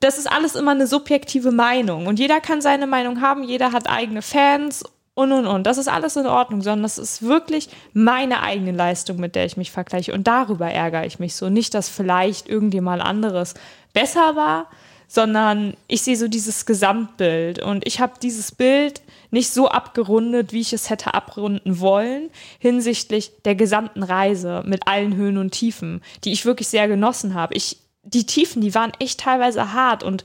das 0.00 0.18
ist 0.18 0.30
alles 0.30 0.54
immer 0.54 0.70
eine 0.70 0.86
subjektive 0.86 1.50
Meinung 1.50 2.06
und 2.06 2.18
jeder 2.18 2.40
kann 2.40 2.60
seine 2.60 2.86
Meinung 2.86 3.20
haben, 3.20 3.42
jeder 3.44 3.72
hat 3.72 3.88
eigene 3.88 4.22
Fans 4.22 4.84
und 5.14 5.32
und 5.32 5.46
und. 5.46 5.66
Das 5.66 5.76
ist 5.78 5.88
alles 5.88 6.16
in 6.16 6.26
Ordnung, 6.26 6.62
sondern 6.62 6.82
das 6.82 6.96
ist 6.98 7.22
wirklich 7.22 7.68
meine 7.92 8.42
eigene 8.42 8.72
Leistung, 8.72 9.18
mit 9.18 9.34
der 9.34 9.44
ich 9.44 9.56
mich 9.56 9.70
vergleiche 9.70 10.14
und 10.14 10.26
darüber 10.26 10.70
ärgere 10.70 11.04
ich 11.06 11.18
mich 11.18 11.34
so. 11.34 11.50
Nicht, 11.50 11.74
dass 11.74 11.88
vielleicht 11.88 12.48
irgendjemand 12.48 13.02
anderes 13.02 13.54
besser 13.92 14.36
war, 14.36 14.66
sondern 15.10 15.74
ich 15.88 16.02
sehe 16.02 16.16
so 16.16 16.28
dieses 16.28 16.66
Gesamtbild 16.66 17.60
und 17.60 17.84
ich 17.84 17.98
habe 17.98 18.12
dieses 18.22 18.52
Bild 18.52 19.02
nicht 19.32 19.50
so 19.50 19.68
abgerundet, 19.68 20.52
wie 20.52 20.60
ich 20.60 20.72
es 20.72 20.88
hätte 20.88 21.14
abrunden 21.14 21.80
wollen, 21.80 22.30
hinsichtlich 22.60 23.32
der 23.44 23.56
gesamten 23.56 24.04
Reise 24.04 24.62
mit 24.64 24.86
allen 24.86 25.16
Höhen 25.16 25.36
und 25.36 25.50
Tiefen, 25.50 26.00
die 26.22 26.30
ich 26.30 26.44
wirklich 26.44 26.68
sehr 26.68 26.86
genossen 26.86 27.34
habe. 27.34 27.54
Ich, 27.54 27.78
die 28.04 28.24
Tiefen, 28.24 28.62
die 28.62 28.72
waren 28.76 28.92
echt 29.00 29.18
teilweise 29.18 29.72
hart 29.72 30.04
und 30.04 30.22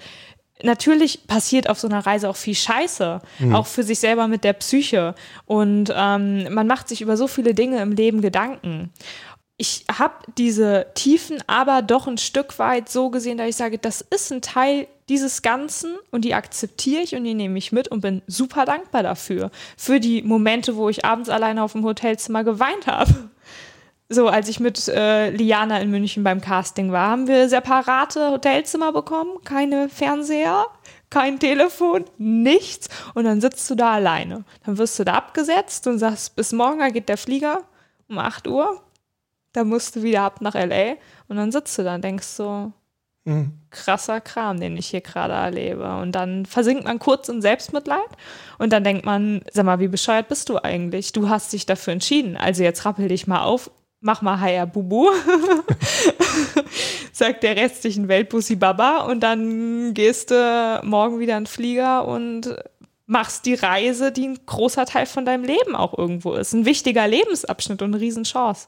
natürlich 0.61 1.25
passiert 1.25 1.67
auf 1.67 1.79
so 1.79 1.87
einer 1.87 2.05
Reise 2.05 2.29
auch 2.29 2.35
viel 2.35 2.55
Scheiße, 2.55 3.21
auch 3.53 3.65
für 3.65 3.83
sich 3.83 3.97
selber 3.97 4.27
mit 4.27 4.43
der 4.43 4.53
Psyche. 4.53 5.15
Und 5.47 5.91
ähm, 5.95 6.53
man 6.53 6.67
macht 6.67 6.89
sich 6.89 7.01
über 7.01 7.17
so 7.17 7.27
viele 7.27 7.55
Dinge 7.55 7.81
im 7.81 7.91
Leben 7.91 8.21
Gedanken. 8.21 8.91
Ich 9.57 9.85
habe 9.89 10.15
diese 10.37 10.87
Tiefen 10.95 11.41
aber 11.47 11.81
doch 11.81 12.07
ein 12.07 12.17
Stück 12.17 12.59
weit 12.59 12.89
so 12.89 13.09
gesehen, 13.09 13.37
dass 13.37 13.47
ich 13.47 13.55
sage, 13.55 13.77
das 13.77 14.01
ist 14.01 14.31
ein 14.31 14.41
Teil 14.41 14.87
dieses 15.07 15.43
Ganzen 15.43 15.95
und 16.11 16.25
die 16.25 16.33
akzeptiere 16.33 17.03
ich 17.03 17.15
und 17.15 17.23
die 17.23 17.33
nehme 17.33 17.57
ich 17.57 17.71
mit 17.71 17.87
und 17.87 18.01
bin 18.01 18.21
super 18.27 18.65
dankbar 18.65 19.03
dafür. 19.03 19.51
Für 19.77 20.01
die 20.01 20.23
Momente, 20.23 20.75
wo 20.75 20.89
ich 20.89 21.05
abends 21.05 21.29
alleine 21.29 21.63
auf 21.63 21.71
dem 21.71 21.85
Hotelzimmer 21.85 22.43
geweint 22.43 22.87
habe. 22.87 23.29
So, 24.09 24.27
als 24.27 24.49
ich 24.49 24.59
mit 24.59 24.87
äh, 24.87 25.31
Liana 25.31 25.79
in 25.79 25.89
München 25.89 26.23
beim 26.23 26.39
Casting 26.41 26.91
war, 26.91 27.09
haben 27.09 27.27
wir 27.27 27.49
separate 27.49 28.31
Hotelzimmer 28.31 28.91
bekommen, 28.91 29.39
keine 29.43 29.89
Fernseher, 29.89 30.67
kein 31.09 31.39
Telefon, 31.39 32.05
nichts. 32.17 32.89
Und 33.15 33.23
dann 33.23 33.41
sitzt 33.41 33.67
du 33.69 33.75
da 33.75 33.93
alleine. 33.93 34.43
Dann 34.63 34.77
wirst 34.77 34.99
du 34.99 35.05
da 35.05 35.13
abgesetzt 35.13 35.87
und 35.87 35.97
sagst, 35.97 36.35
bis 36.35 36.51
morgen 36.51 36.93
geht 36.93 37.09
der 37.09 37.17
Flieger 37.17 37.63
um 38.07 38.19
8 38.19 38.47
Uhr. 38.47 38.84
Dann 39.55 39.67
musst 39.67 39.95
du 39.95 40.03
wieder 40.03 40.23
ab 40.23 40.41
nach 40.41 40.55
L.A. 40.55 40.95
Und 41.27 41.37
dann 41.37 41.51
sitzt 41.51 41.77
du 41.77 41.83
da 41.83 41.95
und 41.95 42.03
denkst 42.03 42.27
so, 42.27 42.71
krasser 43.71 44.21
Kram, 44.21 44.59
den 44.59 44.77
ich 44.77 44.87
hier 44.87 45.01
gerade 45.01 45.33
erlebe. 45.33 45.97
Und 45.97 46.11
dann 46.13 46.45
versinkt 46.45 46.83
man 46.83 46.99
kurz 46.99 47.27
in 47.27 47.41
Selbstmitleid 47.41 48.09
und 48.59 48.71
dann 48.71 48.83
denkt 48.83 49.05
man, 49.05 49.41
sag 49.51 49.65
mal, 49.65 49.79
wie 49.79 49.87
bescheuert 49.87 50.27
bist 50.27 50.49
du 50.49 50.63
eigentlich? 50.63 51.11
Du 51.11 51.27
hast 51.27 51.51
dich 51.51 51.65
dafür 51.65 51.93
entschieden. 51.93 52.37
Also 52.37 52.63
jetzt 52.63 52.85
rappel 52.85 53.07
dich 53.07 53.25
mal 53.25 53.41
auf, 53.41 53.71
mach 53.99 54.21
mal 54.21 54.39
Haya 54.39 54.65
Bubu, 54.65 55.09
sagt 57.11 57.41
der 57.41 57.55
restlichen 57.55 58.07
Welt 58.07 58.29
Bussi 58.29 58.55
Baba 58.55 58.99
und 59.05 59.21
dann 59.21 59.95
gehst 59.95 60.29
du 60.29 60.81
morgen 60.83 61.19
wieder 61.19 61.37
in 61.37 61.45
den 61.45 61.47
Flieger 61.49 62.07
und 62.07 62.55
machst 63.07 63.47
die 63.47 63.55
Reise, 63.55 64.11
die 64.11 64.27
ein 64.27 64.39
großer 64.45 64.85
Teil 64.85 65.07
von 65.07 65.25
deinem 65.25 65.43
Leben 65.43 65.75
auch 65.75 65.97
irgendwo 65.97 66.33
ist. 66.33 66.53
Ein 66.53 66.65
wichtiger 66.65 67.07
Lebensabschnitt 67.07 67.81
und 67.81 67.93
eine 67.93 68.01
Riesenchance. 68.01 68.67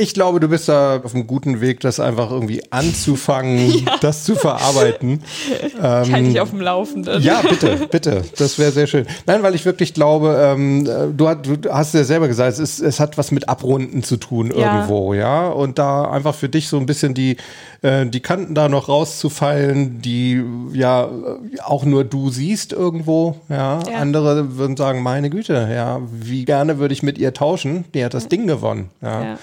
Ich 0.00 0.14
glaube, 0.14 0.38
du 0.38 0.46
bist 0.48 0.68
da 0.68 1.00
auf 1.02 1.12
einem 1.12 1.26
guten 1.26 1.60
Weg, 1.60 1.80
das 1.80 1.98
einfach 1.98 2.30
irgendwie 2.30 2.62
anzufangen, 2.70 3.84
das 4.00 4.22
zu 4.24 4.36
verarbeiten. 4.36 5.22
Ich 5.78 6.12
halte 6.12 6.22
dich 6.28 6.40
auf 6.40 6.50
dem 6.50 6.60
Laufenden. 6.60 7.20
Ja, 7.22 7.40
bitte, 7.42 7.86
bitte. 7.90 8.22
Das 8.36 8.58
wäre 8.58 8.70
sehr 8.72 8.86
schön. 8.86 9.06
Nein, 9.26 9.42
weil 9.42 9.54
ich 9.54 9.64
wirklich 9.64 9.94
glaube, 9.94 10.36
ähm, 10.40 10.84
du, 11.16 11.28
hast- 11.28 11.40
du 11.46 11.56
hast 11.72 11.94
ja 11.94 12.04
selber 12.04 12.28
gesagt, 12.28 12.52
es, 12.52 12.58
ist, 12.58 12.80
es 12.80 13.00
hat 13.00 13.18
was 13.18 13.30
mit 13.32 13.48
Abrunden 13.48 14.02
zu 14.02 14.16
tun 14.16 14.52
Ja. 14.56 14.76
irgendwo, 14.76 15.14
ja. 15.14 15.48
Und 15.48 15.78
da 15.78 16.04
einfach 16.10 16.34
für 16.34 16.48
dich 16.48 16.68
so 16.68 16.78
ein 16.78 16.86
bisschen 16.86 17.14
die, 17.14 17.36
äh, 17.82 18.06
die 18.06 18.20
Kanten 18.20 18.54
da 18.54 18.68
noch 18.68 18.88
rauszufallen, 18.88 20.00
die 20.00 20.42
ja 20.72 21.04
äh, 21.06 21.60
auch 21.64 21.84
nur 21.84 22.04
du 22.04 22.30
siehst 22.30 22.72
irgendwo, 22.72 23.36
ja. 23.48 23.80
Ja. 23.90 23.98
Andere 23.98 24.56
würden 24.58 24.76
sagen, 24.76 25.02
meine 25.02 25.30
Güte, 25.30 25.68
ja, 25.72 26.00
wie 26.12 26.44
gerne 26.44 26.78
würde 26.78 26.94
ich 26.94 27.02
mit 27.02 27.18
ihr 27.18 27.32
tauschen? 27.34 27.84
Die 27.94 28.04
hat 28.04 28.14
das 28.14 28.28
Ding 28.28 28.46
gewonnen, 28.46 28.90
ja. 29.02 29.38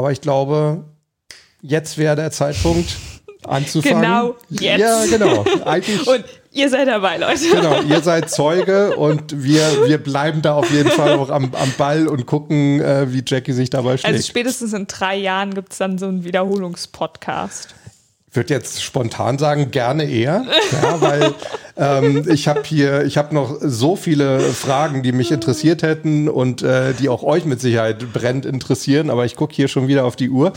Aber 0.00 0.12
ich 0.12 0.22
glaube, 0.22 0.82
jetzt 1.60 1.98
wäre 1.98 2.16
der 2.16 2.30
Zeitpunkt 2.30 2.96
anzufangen. 3.44 4.00
Genau, 4.00 4.34
jetzt. 4.48 4.80
Ja, 4.80 5.04
genau. 5.04 5.44
Eigentlich 5.66 6.06
Und 6.06 6.24
ihr 6.52 6.70
seid 6.70 6.88
dabei, 6.88 7.18
Leute. 7.18 7.50
Genau, 7.52 7.82
ihr 7.82 8.00
seid 8.00 8.30
Zeuge 8.30 8.96
und 8.96 9.44
wir, 9.44 9.86
wir 9.86 9.98
bleiben 9.98 10.40
da 10.40 10.54
auf 10.54 10.70
jeden 10.70 10.88
Fall 10.88 11.18
auch 11.18 11.28
am, 11.28 11.52
am 11.54 11.74
Ball 11.76 12.08
und 12.08 12.24
gucken, 12.24 12.80
äh, 12.80 13.12
wie 13.12 13.22
Jackie 13.26 13.52
sich 13.52 13.68
dabei 13.68 13.98
schlägt. 13.98 14.14
Also 14.14 14.26
spätestens 14.26 14.72
in 14.72 14.86
drei 14.86 15.16
Jahren 15.16 15.52
gibt 15.52 15.72
es 15.72 15.76
dann 15.76 15.98
so 15.98 16.06
einen 16.06 16.24
Wiederholungspodcast. 16.24 17.74
Würde 18.32 18.54
jetzt 18.54 18.82
spontan 18.82 19.38
sagen, 19.38 19.70
gerne 19.70 20.04
eher, 20.04 20.44
ja, 20.70 21.00
weil 21.00 21.34
ähm, 21.76 22.24
ich 22.30 22.46
habe 22.46 22.62
hier, 22.64 23.04
ich 23.04 23.18
habe 23.18 23.34
noch 23.34 23.56
so 23.60 23.96
viele 23.96 24.38
Fragen, 24.40 25.02
die 25.02 25.12
mich 25.12 25.32
interessiert 25.32 25.82
hätten 25.82 26.28
und 26.28 26.62
äh, 26.62 26.94
die 26.94 27.08
auch 27.08 27.24
euch 27.24 27.44
mit 27.44 27.60
Sicherheit 27.60 28.12
brennend 28.12 28.46
interessieren, 28.46 29.10
aber 29.10 29.24
ich 29.24 29.34
gucke 29.34 29.54
hier 29.54 29.66
schon 29.66 29.88
wieder 29.88 30.04
auf 30.04 30.14
die 30.14 30.30
Uhr 30.30 30.52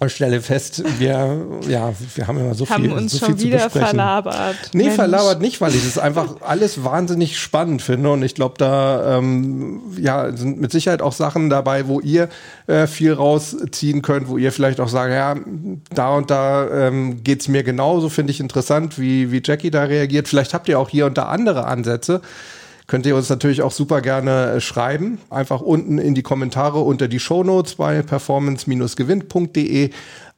und 0.00 0.12
stelle 0.12 0.40
fest, 0.40 0.84
wir, 1.00 1.44
ja, 1.68 1.92
wir 2.14 2.26
haben 2.28 2.38
immer 2.38 2.54
so 2.54 2.68
Haben 2.68 2.84
viel, 2.84 2.92
uns 2.92 3.12
so 3.12 3.26
schon 3.26 3.36
viel 3.36 3.48
wieder 3.48 3.58
zu 3.58 3.64
besprechen. 3.64 3.88
verlabert. 3.88 4.56
Nee, 4.72 4.84
Mensch. 4.84 4.94
verlabert 4.94 5.40
nicht, 5.40 5.60
weil 5.60 5.74
ich 5.74 5.84
es 5.84 5.98
einfach 5.98 6.40
alles 6.40 6.84
wahnsinnig 6.84 7.36
spannend 7.36 7.82
finde 7.82 8.10
und 8.10 8.22
ich 8.22 8.36
glaube, 8.36 8.54
da 8.58 9.18
ähm, 9.18 9.80
ja, 9.98 10.30
sind 10.36 10.60
mit 10.60 10.70
Sicherheit 10.70 11.02
auch 11.02 11.12
Sachen 11.12 11.50
dabei, 11.50 11.88
wo 11.88 11.98
ihr 11.98 12.28
äh, 12.68 12.86
viel 12.86 13.12
rausziehen 13.12 14.00
könnt, 14.02 14.28
wo 14.28 14.38
ihr 14.38 14.52
vielleicht 14.52 14.78
auch 14.78 14.88
sagt, 14.88 15.12
ja, 15.12 15.34
da 15.92 16.14
und 16.14 16.30
da 16.30 16.68
ähm, 16.70 17.24
geht 17.24 17.40
es 17.40 17.48
mir 17.48 17.64
genauso, 17.64 18.08
finde 18.08 18.30
ich 18.30 18.38
interessant, 18.38 19.00
wie, 19.00 19.32
wie 19.32 19.42
Jackie 19.44 19.72
da 19.72 19.82
reagiert. 19.82 20.28
Vielleicht 20.28 20.54
habt 20.54 20.68
ihr 20.68 20.78
auch 20.78 20.90
hier 20.90 21.06
und 21.06 21.18
da 21.18 21.24
andere 21.24 21.66
Ansätze. 21.66 22.20
Könnt 22.88 23.04
ihr 23.04 23.14
uns 23.14 23.28
natürlich 23.28 23.60
auch 23.60 23.70
super 23.70 24.00
gerne 24.00 24.52
äh, 24.52 24.60
schreiben. 24.60 25.18
Einfach 25.28 25.60
unten 25.60 25.98
in 25.98 26.14
die 26.14 26.22
Kommentare 26.22 26.80
unter 26.80 27.06
die 27.06 27.20
Shownotes 27.20 27.74
bei 27.74 28.00
performance-gewinn.de 28.00 29.90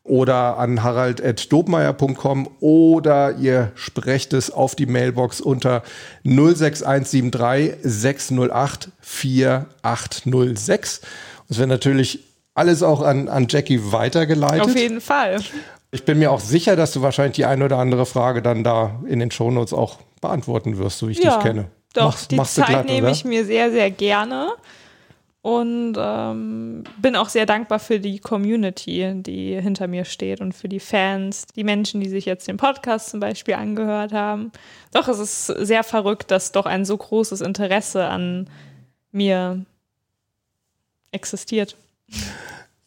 oder 0.02 0.58
an 0.58 0.82
harald.dobmeier.com 0.82 2.48
oder 2.58 3.36
ihr 3.36 3.70
sprecht 3.76 4.32
es 4.32 4.50
auf 4.50 4.74
die 4.74 4.86
Mailbox 4.86 5.40
unter 5.40 5.84
06173 6.24 7.76
608 7.82 8.88
4806. 9.00 11.02
Das 11.48 11.58
wäre 11.58 11.68
natürlich 11.68 12.24
alles 12.54 12.82
auch 12.82 13.02
an, 13.02 13.28
an 13.28 13.46
Jackie 13.48 13.92
weitergeleitet. 13.92 14.62
Auf 14.62 14.76
jeden 14.76 15.00
Fall. 15.00 15.40
Ich 15.92 16.04
bin 16.04 16.18
mir 16.18 16.32
auch 16.32 16.40
sicher, 16.40 16.74
dass 16.74 16.92
du 16.92 17.02
wahrscheinlich 17.02 17.36
die 17.36 17.44
eine 17.44 17.66
oder 17.66 17.78
andere 17.78 18.06
Frage 18.06 18.42
dann 18.42 18.64
da 18.64 18.98
in 19.06 19.20
den 19.20 19.30
Shownotes 19.30 19.72
auch 19.72 19.98
beantworten 20.20 20.78
wirst, 20.78 20.98
so 20.98 21.06
wie 21.06 21.12
ich 21.12 21.22
ja, 21.22 21.36
dich 21.36 21.44
kenne. 21.44 21.66
Doch, 21.94 22.04
Machst- 22.12 22.30
die 22.30 22.36
machst 22.36 22.54
Zeit 22.54 22.66
glatt, 22.68 22.86
nehme 22.86 23.10
ich 23.10 23.24
mir 23.24 23.44
sehr, 23.44 23.70
sehr 23.70 23.90
gerne. 23.90 24.52
Und 25.42 25.94
ähm, 25.98 26.84
bin 26.98 27.16
auch 27.16 27.30
sehr 27.30 27.46
dankbar 27.46 27.78
für 27.78 27.98
die 27.98 28.18
Community, 28.18 29.10
die 29.16 29.58
hinter 29.58 29.86
mir 29.88 30.04
steht 30.04 30.42
und 30.42 30.52
für 30.52 30.68
die 30.68 30.80
Fans, 30.80 31.46
die 31.56 31.64
Menschen, 31.64 32.02
die 32.02 32.10
sich 32.10 32.26
jetzt 32.26 32.46
den 32.46 32.58
Podcast 32.58 33.08
zum 33.08 33.20
Beispiel 33.20 33.54
angehört 33.54 34.12
haben. 34.12 34.52
Doch, 34.92 35.08
es 35.08 35.18
ist 35.18 35.46
sehr 35.46 35.82
verrückt, 35.82 36.30
dass 36.30 36.52
doch 36.52 36.66
ein 36.66 36.84
so 36.84 36.94
großes 36.94 37.40
Interesse 37.40 38.04
an 38.04 38.50
mir 39.12 39.64
existiert. 41.10 41.74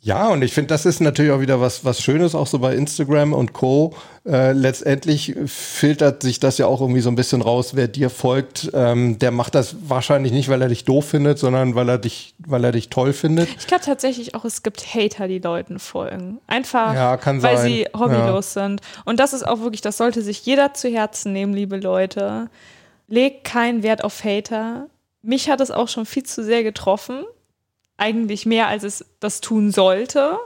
Ja, 0.06 0.28
und 0.28 0.42
ich 0.42 0.54
finde, 0.54 0.68
das 0.68 0.86
ist 0.86 1.00
natürlich 1.00 1.32
auch 1.32 1.40
wieder 1.40 1.62
was, 1.62 1.86
was 1.86 2.02
Schönes, 2.02 2.36
auch 2.36 2.46
so 2.46 2.60
bei 2.60 2.76
Instagram 2.76 3.32
und 3.32 3.54
Co. 3.54 3.96
Äh, 4.26 4.52
letztendlich 4.52 5.34
filtert 5.46 6.24
sich 6.24 6.42
das 6.42 6.58
ja 6.58 6.66
auch 6.66 6.82
irgendwie 6.82 7.00
so 7.00 7.10
ein 7.10 7.16
bisschen 7.16 7.42
raus, 7.42 7.78
wer 7.78 7.88
dir 7.88 8.10
folgt. 8.10 8.70
Ähm, 8.74 9.18
der 9.18 9.32
macht 9.32 9.56
das 9.56 9.78
wahrscheinlich 9.88 10.34
nicht, 10.34 10.50
weil 10.50 10.62
er 10.62 10.68
dich 10.68 10.84
doof 10.84 11.06
findet, 11.06 11.40
sondern 11.40 11.76
weil 11.76 11.88
er 11.88 12.00
dich, 12.00 12.36
weil 12.46 12.66
er 12.66 12.74
dich 12.74 12.90
toll 12.90 13.14
findet. 13.14 13.48
Ich 13.58 13.66
glaube 13.66 13.86
tatsächlich 13.86 14.36
auch, 14.36 14.44
es 14.44 14.62
gibt 14.62 14.94
Hater, 14.94 15.30
die 15.30 15.40
Leuten 15.40 15.80
folgen. 15.80 16.42
Einfach, 16.48 16.94
Ja, 16.94 17.18
weil 17.26 17.58
sein. 17.58 17.72
sie 17.72 17.88
hobbylos 17.98 18.52
sind. 18.52 18.82
Und 19.06 19.22
das 19.22 19.32
ist 19.32 19.48
auch 19.48 19.62
wirklich, 19.62 19.80
das 19.80 19.96
sollte 19.96 20.22
sich 20.22 20.46
jeder 20.46 20.74
zu 20.74 20.90
Herzen 20.90 21.32
nehmen, 21.32 21.54
liebe 21.54 21.78
Leute. 21.78 22.50
Legt 23.08 23.46
keinen 23.46 23.84
Wert 23.84 24.04
auf 24.04 24.26
Hater. 24.26 24.88
Mich 25.22 25.50
hat 25.50 25.62
es 25.62 25.72
auch 25.72 25.88
schon 25.88 26.06
viel 26.06 26.24
zu 26.24 26.44
sehr 26.44 26.64
getroffen. 26.64 27.24
Eigentlich 27.98 28.46
mehr, 28.46 28.68
als 28.68 28.84
es 28.84 29.06
das 29.20 29.42
tun 29.42 29.72
sollte. 29.72 30.38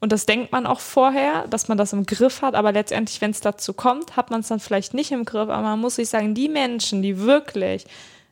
Und 0.00 0.10
das 0.10 0.26
denkt 0.26 0.50
man 0.50 0.66
auch 0.66 0.80
vorher, 0.80 1.46
dass 1.48 1.68
man 1.68 1.78
das 1.78 1.92
im 1.92 2.06
Griff 2.06 2.42
hat. 2.42 2.54
Aber 2.54 2.72
letztendlich, 2.72 3.20
wenn 3.20 3.30
es 3.30 3.40
dazu 3.40 3.72
kommt, 3.72 4.16
hat 4.16 4.30
man 4.30 4.40
es 4.40 4.48
dann 4.48 4.60
vielleicht 4.60 4.94
nicht 4.94 5.12
im 5.12 5.24
Griff. 5.24 5.48
Aber 5.48 5.62
man 5.62 5.80
muss 5.80 5.96
sich 5.96 6.08
sagen, 6.08 6.34
die 6.34 6.48
Menschen, 6.48 7.02
die 7.02 7.20
wirklich 7.20 7.86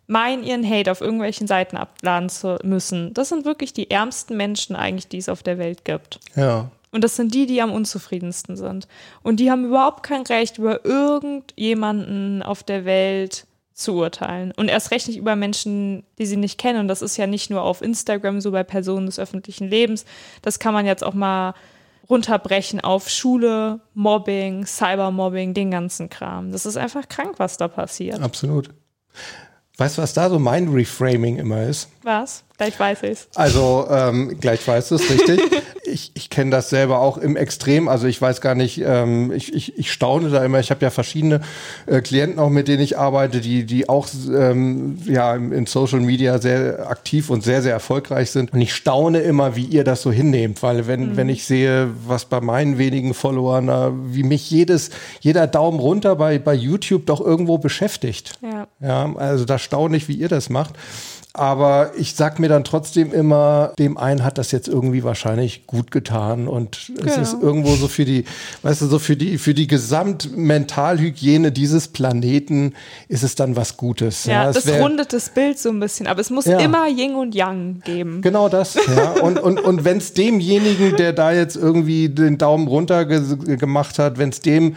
meinen, 0.06 0.42
ihren 0.42 0.68
Hate 0.68 0.90
auf 0.90 1.00
irgendwelchen 1.00 1.46
Seiten 1.46 1.76
abladen 1.76 2.28
zu 2.28 2.58
müssen, 2.64 3.14
das 3.14 3.28
sind 3.28 3.44
wirklich 3.44 3.72
die 3.72 3.90
ärmsten 3.90 4.36
Menschen 4.36 4.74
eigentlich, 4.74 5.06
die 5.06 5.18
es 5.18 5.28
auf 5.28 5.44
der 5.44 5.58
Welt 5.58 5.84
gibt. 5.84 6.18
Ja. 6.34 6.70
Und 6.90 7.04
das 7.04 7.14
sind 7.14 7.34
die, 7.34 7.46
die 7.46 7.62
am 7.62 7.72
unzufriedensten 7.72 8.56
sind. 8.56 8.88
Und 9.22 9.38
die 9.38 9.50
haben 9.50 9.64
überhaupt 9.64 10.02
kein 10.02 10.22
Recht, 10.22 10.58
über 10.58 10.84
irgendjemanden 10.84 12.42
auf 12.42 12.64
der 12.64 12.84
Welt 12.84 13.46
zu 13.80 13.94
urteilen. 13.94 14.52
Und 14.56 14.68
erst 14.68 14.90
recht 14.90 15.08
nicht 15.08 15.18
über 15.18 15.36
Menschen, 15.36 16.04
die 16.18 16.26
sie 16.26 16.36
nicht 16.36 16.58
kennen. 16.58 16.80
Und 16.80 16.88
das 16.88 17.02
ist 17.02 17.16
ja 17.16 17.26
nicht 17.26 17.50
nur 17.50 17.62
auf 17.62 17.82
Instagram 17.82 18.40
so 18.40 18.50
bei 18.50 18.62
Personen 18.62 19.06
des 19.06 19.18
öffentlichen 19.18 19.68
Lebens. 19.68 20.04
Das 20.42 20.58
kann 20.58 20.74
man 20.74 20.86
jetzt 20.86 21.02
auch 21.02 21.14
mal 21.14 21.54
runterbrechen 22.08 22.80
auf 22.80 23.08
Schule, 23.08 23.80
Mobbing, 23.94 24.66
Cybermobbing, 24.66 25.54
den 25.54 25.70
ganzen 25.70 26.10
Kram. 26.10 26.52
Das 26.52 26.66
ist 26.66 26.76
einfach 26.76 27.08
krank, 27.08 27.34
was 27.38 27.56
da 27.56 27.68
passiert. 27.68 28.20
Absolut. 28.20 28.70
Weißt 29.76 29.96
du, 29.96 30.02
was 30.02 30.12
da 30.12 30.28
so 30.28 30.38
mein 30.38 30.68
Reframing 30.68 31.38
immer 31.38 31.62
ist? 31.62 31.88
Was? 32.02 32.44
Gleich 32.56 32.78
weiß 32.78 33.02
ich's. 33.04 33.28
Also 33.34 33.86
ähm, 33.90 34.38
gleich 34.38 34.66
weißt 34.66 34.90
du 34.90 34.96
es 34.96 35.10
richtig. 35.10 35.40
ich 35.84 36.12
ich 36.14 36.28
kenne 36.28 36.50
das 36.50 36.68
selber 36.68 37.00
auch 37.00 37.16
im 37.16 37.36
Extrem. 37.36 37.88
Also 37.88 38.06
ich 38.06 38.20
weiß 38.20 38.40
gar 38.40 38.54
nicht, 38.54 38.82
ähm, 38.84 39.32
ich, 39.32 39.54
ich, 39.54 39.78
ich 39.78 39.90
staune 39.90 40.28
da 40.28 40.44
immer. 40.44 40.60
Ich 40.60 40.70
habe 40.70 40.82
ja 40.82 40.90
verschiedene 40.90 41.40
äh, 41.86 42.02
Klienten 42.02 42.38
auch, 42.38 42.50
mit 42.50 42.68
denen 42.68 42.82
ich 42.82 42.98
arbeite, 42.98 43.40
die, 43.40 43.64
die 43.64 43.88
auch 43.88 44.08
ähm, 44.30 44.98
ja, 45.06 45.34
in 45.34 45.64
Social 45.66 46.00
Media 46.00 46.38
sehr 46.38 46.90
aktiv 46.90 47.30
und 47.30 47.42
sehr, 47.42 47.62
sehr 47.62 47.72
erfolgreich 47.72 48.30
sind. 48.30 48.52
Und 48.52 48.60
ich 48.60 48.74
staune 48.74 49.20
immer, 49.20 49.56
wie 49.56 49.64
ihr 49.64 49.84
das 49.84 50.02
so 50.02 50.12
hinnehmt. 50.12 50.62
Weil 50.62 50.86
wenn, 50.86 51.16
wenn 51.16 51.28
ich 51.30 51.44
sehe, 51.44 51.88
was 52.06 52.26
bei 52.26 52.40
meinen 52.40 52.78
wenigen 52.78 53.14
Followern, 53.14 53.68
äh, 53.68 53.90
wie 54.14 54.22
mich 54.22 54.50
jedes, 54.50 54.90
jeder 55.20 55.46
Daumen 55.46 55.80
runter 55.80 56.16
bei, 56.16 56.38
bei 56.38 56.54
YouTube 56.54 57.06
doch 57.06 57.20
irgendwo 57.20 57.58
beschäftigt. 57.58 58.32
Ja. 58.42 58.66
Ja, 58.80 59.14
also 59.16 59.44
da 59.44 59.58
staune 59.58 59.96
ich, 59.96 60.08
wie 60.08 60.14
ihr 60.14 60.28
das 60.28 60.50
macht. 60.50 60.74
Aber 61.32 61.92
ich 61.96 62.16
sag 62.16 62.40
mir 62.40 62.48
dann 62.48 62.64
trotzdem 62.64 63.12
immer, 63.12 63.72
dem 63.78 63.96
einen 63.96 64.24
hat 64.24 64.36
das 64.36 64.50
jetzt 64.50 64.66
irgendwie 64.66 65.04
wahrscheinlich 65.04 65.64
gut 65.68 65.92
getan 65.92 66.48
und 66.48 66.76
es 66.76 66.86
Genau. 67.04 67.20
ist 67.22 67.36
irgendwo 67.40 67.76
so 67.76 67.86
für 67.86 68.04
die, 68.04 68.24
weißt 68.62 68.82
du, 68.82 68.86
so 68.86 68.98
für 68.98 69.16
die, 69.16 69.38
für 69.38 69.54
die 69.54 69.68
Gesamtmentalhygiene 69.68 71.52
dieses 71.52 71.88
Planeten 71.88 72.74
ist 73.08 73.22
es 73.22 73.34
dann 73.36 73.54
was 73.56 73.76
Gutes. 73.76 74.24
Ja, 74.24 74.48
es 74.48 74.56
das 74.56 74.66
wär- 74.66 74.80
rundet 74.82 75.12
das 75.12 75.28
Bild 75.30 75.58
so 75.58 75.68
ein 75.68 75.78
bisschen. 75.80 76.06
Aber 76.06 76.20
es 76.20 76.30
muss 76.30 76.46
Ja. 76.46 76.58
immer 76.58 76.88
Yin 76.88 77.14
und 77.14 77.34
Yang 77.34 77.80
geben. 77.84 78.22
Genau 78.22 78.48
das, 78.48 78.74
ja. 78.74 79.12
Und, 79.22 79.38
und, 79.38 79.60
und 79.60 79.84
wenn 79.84 79.98
es 79.98 80.12
demjenigen, 80.14 80.96
der 80.96 81.12
da 81.12 81.32
jetzt 81.32 81.56
irgendwie 81.56 82.08
den 82.08 82.38
Daumen 82.38 82.66
runter 82.66 83.04
ge 83.04 83.20
gemacht 83.56 83.98
hat, 83.98 84.18
wenn 84.18 84.30
es 84.30 84.40
dem 84.40 84.74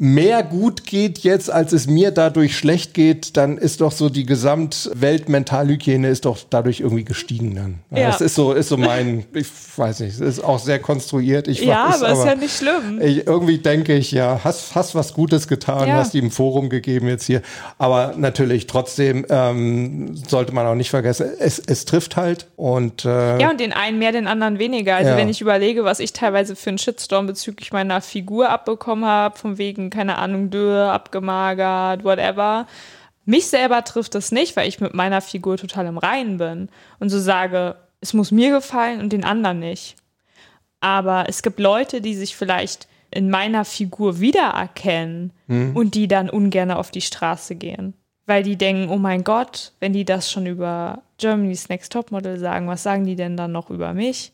mehr 0.00 0.42
gut 0.44 0.84
geht 0.84 1.18
jetzt, 1.20 1.50
als 1.50 1.72
es 1.72 1.86
mir 1.88 2.10
dadurch 2.12 2.56
schlecht 2.56 2.94
geht, 2.94 3.36
dann 3.36 3.58
ist 3.58 3.80
doch 3.80 3.90
so 3.92 4.08
die 4.08 4.24
Gesamtwelt-Mentalhygiene 4.26 6.08
ist 6.08 6.24
doch 6.24 6.38
dadurch 6.48 6.80
irgendwie 6.80 7.04
gestiegen 7.04 7.54
dann. 7.54 7.78
Ja. 7.98 8.08
Das 8.08 8.20
ist 8.20 8.34
so, 8.34 8.52
ist 8.52 8.68
so 8.68 8.76
mein, 8.76 9.24
ich 9.34 9.46
weiß 9.76 10.00
nicht, 10.00 10.14
es 10.14 10.20
ist 10.20 10.40
auch 10.44 10.58
sehr 10.58 10.78
konstruiert. 10.78 11.48
Ich 11.48 11.62
Ja, 11.64 11.88
weiß, 11.88 12.02
aber 12.02 12.12
ist 12.12 12.24
ja 12.24 12.34
nicht 12.34 12.56
schlimm. 12.56 13.00
ich, 13.00 13.26
irgendwie 13.26 13.58
denke 13.58 13.94
ich, 13.94 14.12
ja, 14.12 14.40
hast, 14.44 14.74
hast 14.74 14.94
was 14.94 15.14
Gutes 15.14 15.48
getan, 15.48 15.88
Ja. 15.88 15.94
hast 15.96 16.14
ihm 16.14 16.26
ein 16.26 16.30
Forum 16.30 16.68
gegeben 16.68 17.08
jetzt 17.08 17.24
hier. 17.26 17.42
Aber 17.78 18.14
natürlich, 18.16 18.66
trotzdem 18.66 19.26
ähm, 19.28 20.14
sollte 20.28 20.52
man 20.52 20.66
auch 20.66 20.74
nicht 20.74 20.90
vergessen, 20.90 21.28
es, 21.38 21.58
es 21.58 21.84
trifft 21.84 22.16
halt 22.16 22.46
und 22.56 23.04
äh, 23.04 23.38
Ja, 23.40 23.50
und 23.50 23.60
den 23.60 23.72
einen 23.72 23.98
mehr, 23.98 24.12
den 24.12 24.26
anderen 24.26 24.58
weniger. 24.58 24.96
Also 24.96 25.10
Ja. 25.10 25.16
wenn 25.16 25.28
ich 25.28 25.40
überlege, 25.40 25.84
was 25.84 26.00
ich 26.00 26.12
teilweise 26.12 26.56
für 26.56 26.70
einen 26.70 26.78
Shitstorm 26.78 27.26
bezüglich 27.26 27.72
meiner 27.72 28.00
Figur 28.00 28.48
abbekommen 28.50 29.04
habe, 29.04 29.36
von 29.38 29.58
wegen, 29.58 29.87
keine 29.90 30.18
Ahnung, 30.18 30.50
Dürr, 30.50 30.92
abgemagert, 30.92 32.04
whatever. 32.04 32.66
Mich 33.24 33.46
selber 33.46 33.84
trifft 33.84 34.14
das 34.14 34.32
nicht, 34.32 34.56
weil 34.56 34.68
ich 34.68 34.80
mit 34.80 34.94
meiner 34.94 35.20
Figur 35.20 35.56
total 35.56 35.86
im 35.86 35.98
Reinen 35.98 36.38
bin 36.38 36.68
und 36.98 37.10
so 37.10 37.18
sage, 37.18 37.76
es 38.00 38.14
muss 38.14 38.30
mir 38.30 38.50
gefallen 38.50 39.00
und 39.00 39.12
den 39.12 39.24
anderen 39.24 39.58
nicht. 39.58 39.96
Aber 40.80 41.24
es 41.28 41.42
gibt 41.42 41.58
Leute, 41.58 42.00
die 42.00 42.14
sich 42.14 42.36
vielleicht 42.36 42.88
in 43.10 43.30
meiner 43.30 43.64
Figur 43.64 44.20
wiedererkennen 44.20 45.32
und 45.74 45.94
die 45.94 46.08
dann 46.08 46.30
ungern 46.30 46.70
auf 46.70 46.90
die 46.90 47.00
Straße 47.00 47.54
gehen. 47.56 47.94
Weil 48.26 48.42
die 48.42 48.56
denken, 48.56 48.90
oh 48.90 48.98
mein 48.98 49.24
Gott, 49.24 49.72
wenn 49.80 49.92
die 49.94 50.04
das 50.04 50.30
schon 50.30 50.46
über 50.46 51.02
Germany's 51.16 51.68
Next 51.68 51.92
Topmodel 51.92 52.38
sagen, 52.38 52.68
was 52.68 52.82
sagen 52.82 53.06
die 53.06 53.16
denn 53.16 53.36
dann 53.36 53.50
noch 53.52 53.70
über 53.70 53.94
mich? 53.94 54.32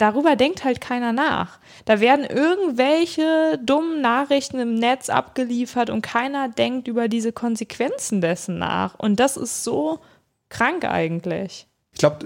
Darüber 0.00 0.34
denkt 0.34 0.64
halt 0.64 0.80
keiner 0.80 1.12
nach. 1.12 1.58
Da 1.84 2.00
werden 2.00 2.24
irgendwelche 2.24 3.58
dummen 3.62 4.00
Nachrichten 4.00 4.58
im 4.58 4.74
Netz 4.74 5.10
abgeliefert 5.10 5.90
und 5.90 6.00
keiner 6.00 6.48
denkt 6.48 6.88
über 6.88 7.06
diese 7.08 7.32
Konsequenzen 7.32 8.20
dessen 8.22 8.58
nach. 8.58 8.98
Und 8.98 9.20
das 9.20 9.36
ist 9.36 9.62
so 9.62 9.98
krank 10.48 10.84
eigentlich. 10.86 11.66
ich 11.92 11.98
glaube, 11.98 12.24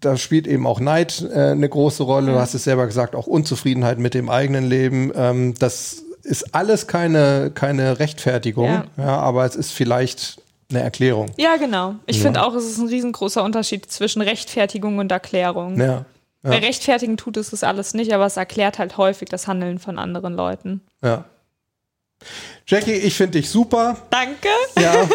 da 0.00 0.16
spielt 0.16 0.46
eben 0.46 0.66
auch 0.68 0.78
Neid 0.78 1.26
äh, 1.32 1.50
eine 1.50 1.68
große 1.68 2.04
Rolle. 2.04 2.32
Du 2.32 2.38
hast 2.38 2.54
es 2.54 2.62
selber 2.64 2.86
gesagt, 2.86 3.16
auch 3.16 3.26
Unzufriedenheit 3.26 3.98
mit 3.98 4.14
dem 4.14 4.30
eigenen 4.30 4.64
Leben. 4.68 5.10
Ähm, 5.16 5.54
das 5.58 6.04
ist 6.22 6.54
alles 6.54 6.86
keine, 6.86 7.50
keine 7.54 7.98
Rechtfertigung, 7.98 8.66
Ja. 8.66 8.84
ja. 8.96 9.18
aber 9.18 9.44
es 9.46 9.56
ist 9.56 9.72
vielleicht 9.72 10.40
eine 10.70 10.80
Erklärung. 10.80 11.30
Ja, 11.36 11.56
genau. 11.56 11.96
Ich 12.06 12.20
finde 12.20 12.44
auch, 12.44 12.54
es 12.54 12.66
ist 12.66 12.78
ein 12.78 12.88
riesengroßer 12.88 13.42
Unterschied 13.42 13.90
zwischen 13.90 14.22
Rechtfertigung 14.22 14.98
und 14.98 15.10
Erklärung. 15.12 15.80
Ja. 15.80 16.04
Bei 16.50 16.58
Rechtfertigen 16.58 17.16
tut 17.16 17.36
es 17.36 17.50
das 17.50 17.62
alles 17.62 17.94
nicht, 17.94 18.12
aber 18.12 18.26
es 18.26 18.36
erklärt 18.36 18.78
halt 18.78 18.96
häufig 18.96 19.28
das 19.28 19.46
Handeln 19.46 19.78
von 19.78 19.98
anderen 19.98 20.34
Leuten. 20.34 20.80
Ja. 21.02 21.24
Jackie, 22.66 22.92
ich 22.92 23.14
finde 23.14 23.38
dich 23.38 23.48
super. 23.48 23.96
Danke. 24.10 24.48
Ja, 24.80 25.08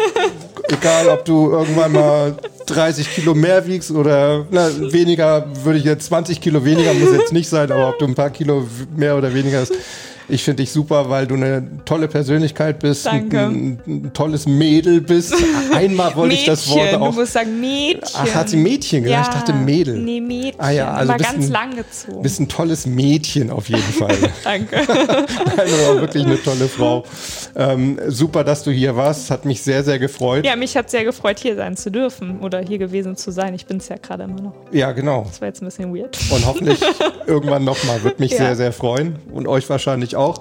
egal 0.68 1.08
ob 1.08 1.24
du 1.24 1.50
irgendwann 1.50 1.92
mal 1.92 2.36
30 2.66 3.10
Kilo 3.14 3.34
mehr 3.34 3.66
wiegst 3.66 3.90
oder 3.90 4.46
na, 4.50 4.70
weniger, 4.92 5.44
würde 5.64 5.78
ich 5.78 5.84
jetzt 5.84 6.06
20 6.06 6.40
Kilo 6.40 6.64
weniger, 6.64 6.94
muss 6.94 7.12
jetzt 7.12 7.32
nicht 7.32 7.48
sein, 7.48 7.70
aber 7.70 7.90
ob 7.90 7.98
du 7.98 8.06
ein 8.06 8.14
paar 8.14 8.30
Kilo 8.30 8.66
mehr 8.96 9.18
oder 9.18 9.34
weniger 9.34 9.60
hast. 9.60 9.72
Ich 10.28 10.44
finde 10.44 10.62
dich 10.62 10.70
super, 10.72 11.10
weil 11.10 11.26
du 11.26 11.34
eine 11.34 11.66
tolle 11.84 12.08
Persönlichkeit 12.08 12.78
bist, 12.78 13.06
Danke. 13.06 13.40
Ein, 13.40 13.78
ein 13.86 14.10
tolles 14.14 14.46
Mädel 14.46 15.00
bist. 15.00 15.34
Einmal 15.74 16.14
wollte 16.16 16.34
ich 16.34 16.44
das 16.44 16.68
Wort 16.68 16.78
Mädchen, 16.82 17.00
du 17.00 17.06
auch. 17.06 17.12
musst 17.14 17.32
sagen 17.32 17.60
Mädchen. 17.60 18.02
Ach, 18.14 18.34
hat 18.34 18.48
sie 18.48 18.56
Mädchen 18.56 19.02
gesagt? 19.02 19.28
Ich 19.28 19.34
dachte 19.40 19.52
Mädel. 19.52 19.98
Nee, 19.98 20.20
Mädchen. 20.20 20.60
Ah 20.60 20.70
ja, 20.70 20.92
also 20.92 21.12
bist 21.14 21.24
ganz 21.32 21.46
ein- 21.46 21.50
lang 21.52 21.76
gezogen. 21.76 22.22
Bist 22.22 22.40
ein 22.40 22.48
tolles 22.48 22.86
Mädchen 22.86 23.50
auf 23.50 23.68
jeden 23.68 23.82
Fall. 23.82 24.16
Danke. 24.44 24.76
also 25.56 26.00
wirklich 26.00 26.24
eine 26.24 26.42
tolle 26.42 26.68
Frau. 26.68 27.04
Ähm, 27.54 27.98
super, 28.08 28.44
dass 28.44 28.62
du 28.62 28.70
hier 28.70 28.96
warst. 28.96 29.30
Hat 29.30 29.44
mich 29.44 29.62
sehr, 29.62 29.84
sehr 29.84 29.98
gefreut. 29.98 30.44
Ja, 30.46 30.56
mich 30.56 30.76
hat 30.76 30.90
sehr 30.90 31.04
gefreut, 31.04 31.38
hier 31.40 31.56
sein 31.56 31.76
zu 31.76 31.90
dürfen 31.90 32.40
oder 32.40 32.60
hier 32.60 32.78
gewesen 32.78 33.16
zu 33.16 33.30
sein. 33.30 33.54
Ich 33.54 33.66
bin 33.66 33.78
es 33.78 33.88
ja 33.88 33.96
gerade 33.96 34.24
immer 34.24 34.40
noch. 34.40 34.54
ja 34.72 34.92
genau. 34.92 35.24
Das 35.28 35.40
war 35.40 35.48
jetzt 35.48 35.62
ein 35.62 35.66
bisschen 35.66 35.94
weird. 35.94 36.16
Und 36.30 36.46
hoffentlich 36.46 36.78
irgendwann 37.26 37.64
nochmal. 37.64 38.02
Würde 38.02 38.16
mich 38.20 38.32
Ja. 38.32 38.38
sehr, 38.38 38.56
sehr 38.56 38.72
freuen. 38.72 39.16
Und 39.32 39.46
euch 39.48 39.68
wahrscheinlich 39.68 40.16
auch. 40.22 40.40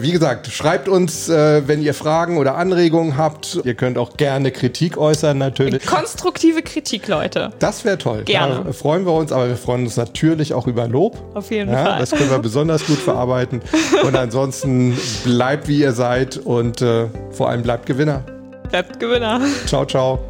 Wie 0.00 0.12
gesagt, 0.12 0.46
schreibt 0.48 0.88
uns, 0.88 1.28
äh, 1.28 1.66
wenn 1.66 1.82
ihr 1.82 1.92
Fragen 1.94 2.36
oder 2.38 2.54
Anregungen 2.56 3.16
habt. 3.16 3.58
Ihr 3.64 3.74
könnt 3.74 3.98
auch 3.98 4.16
gerne 4.16 4.52
Kritik 4.52 4.96
äußern, 4.96 5.36
natürlich. 5.38 5.84
Konstruktive 5.86 6.62
Kritik, 6.62 7.08
Leute. 7.08 7.52
Das 7.58 7.84
wäre 7.84 7.98
toll. 7.98 8.22
Gerne. 8.24 8.62
Da 8.64 8.72
freuen 8.72 9.04
wir 9.06 9.12
uns, 9.12 9.32
aber 9.32 9.48
wir 9.48 9.56
freuen 9.56 9.84
uns 9.84 9.96
natürlich 9.96 10.54
auch 10.54 10.68
über 10.68 10.86
Lob. 10.86 11.18
Auf 11.34 11.50
jeden 11.50 11.72
Ja, 11.72 11.84
Fall. 11.84 11.98
das 11.98 12.10
können 12.12 12.30
wir 12.30 12.38
besonders 12.38 12.86
gut 12.86 12.98
verarbeiten. 12.98 13.60
Und 14.06 14.14
ansonsten 14.14 14.96
bleibt 15.24 15.66
wie 15.66 15.80
ihr 15.80 15.92
seid 15.92 16.36
und 16.36 16.80
äh, 16.80 17.06
vor 17.32 17.48
allem 17.48 17.62
bleibt 17.62 17.86
Gewinner. 17.86 18.22
Bleibt 18.70 19.00
Gewinner. 19.00 19.40
Ciao, 19.66 19.84
ciao. 19.84 20.20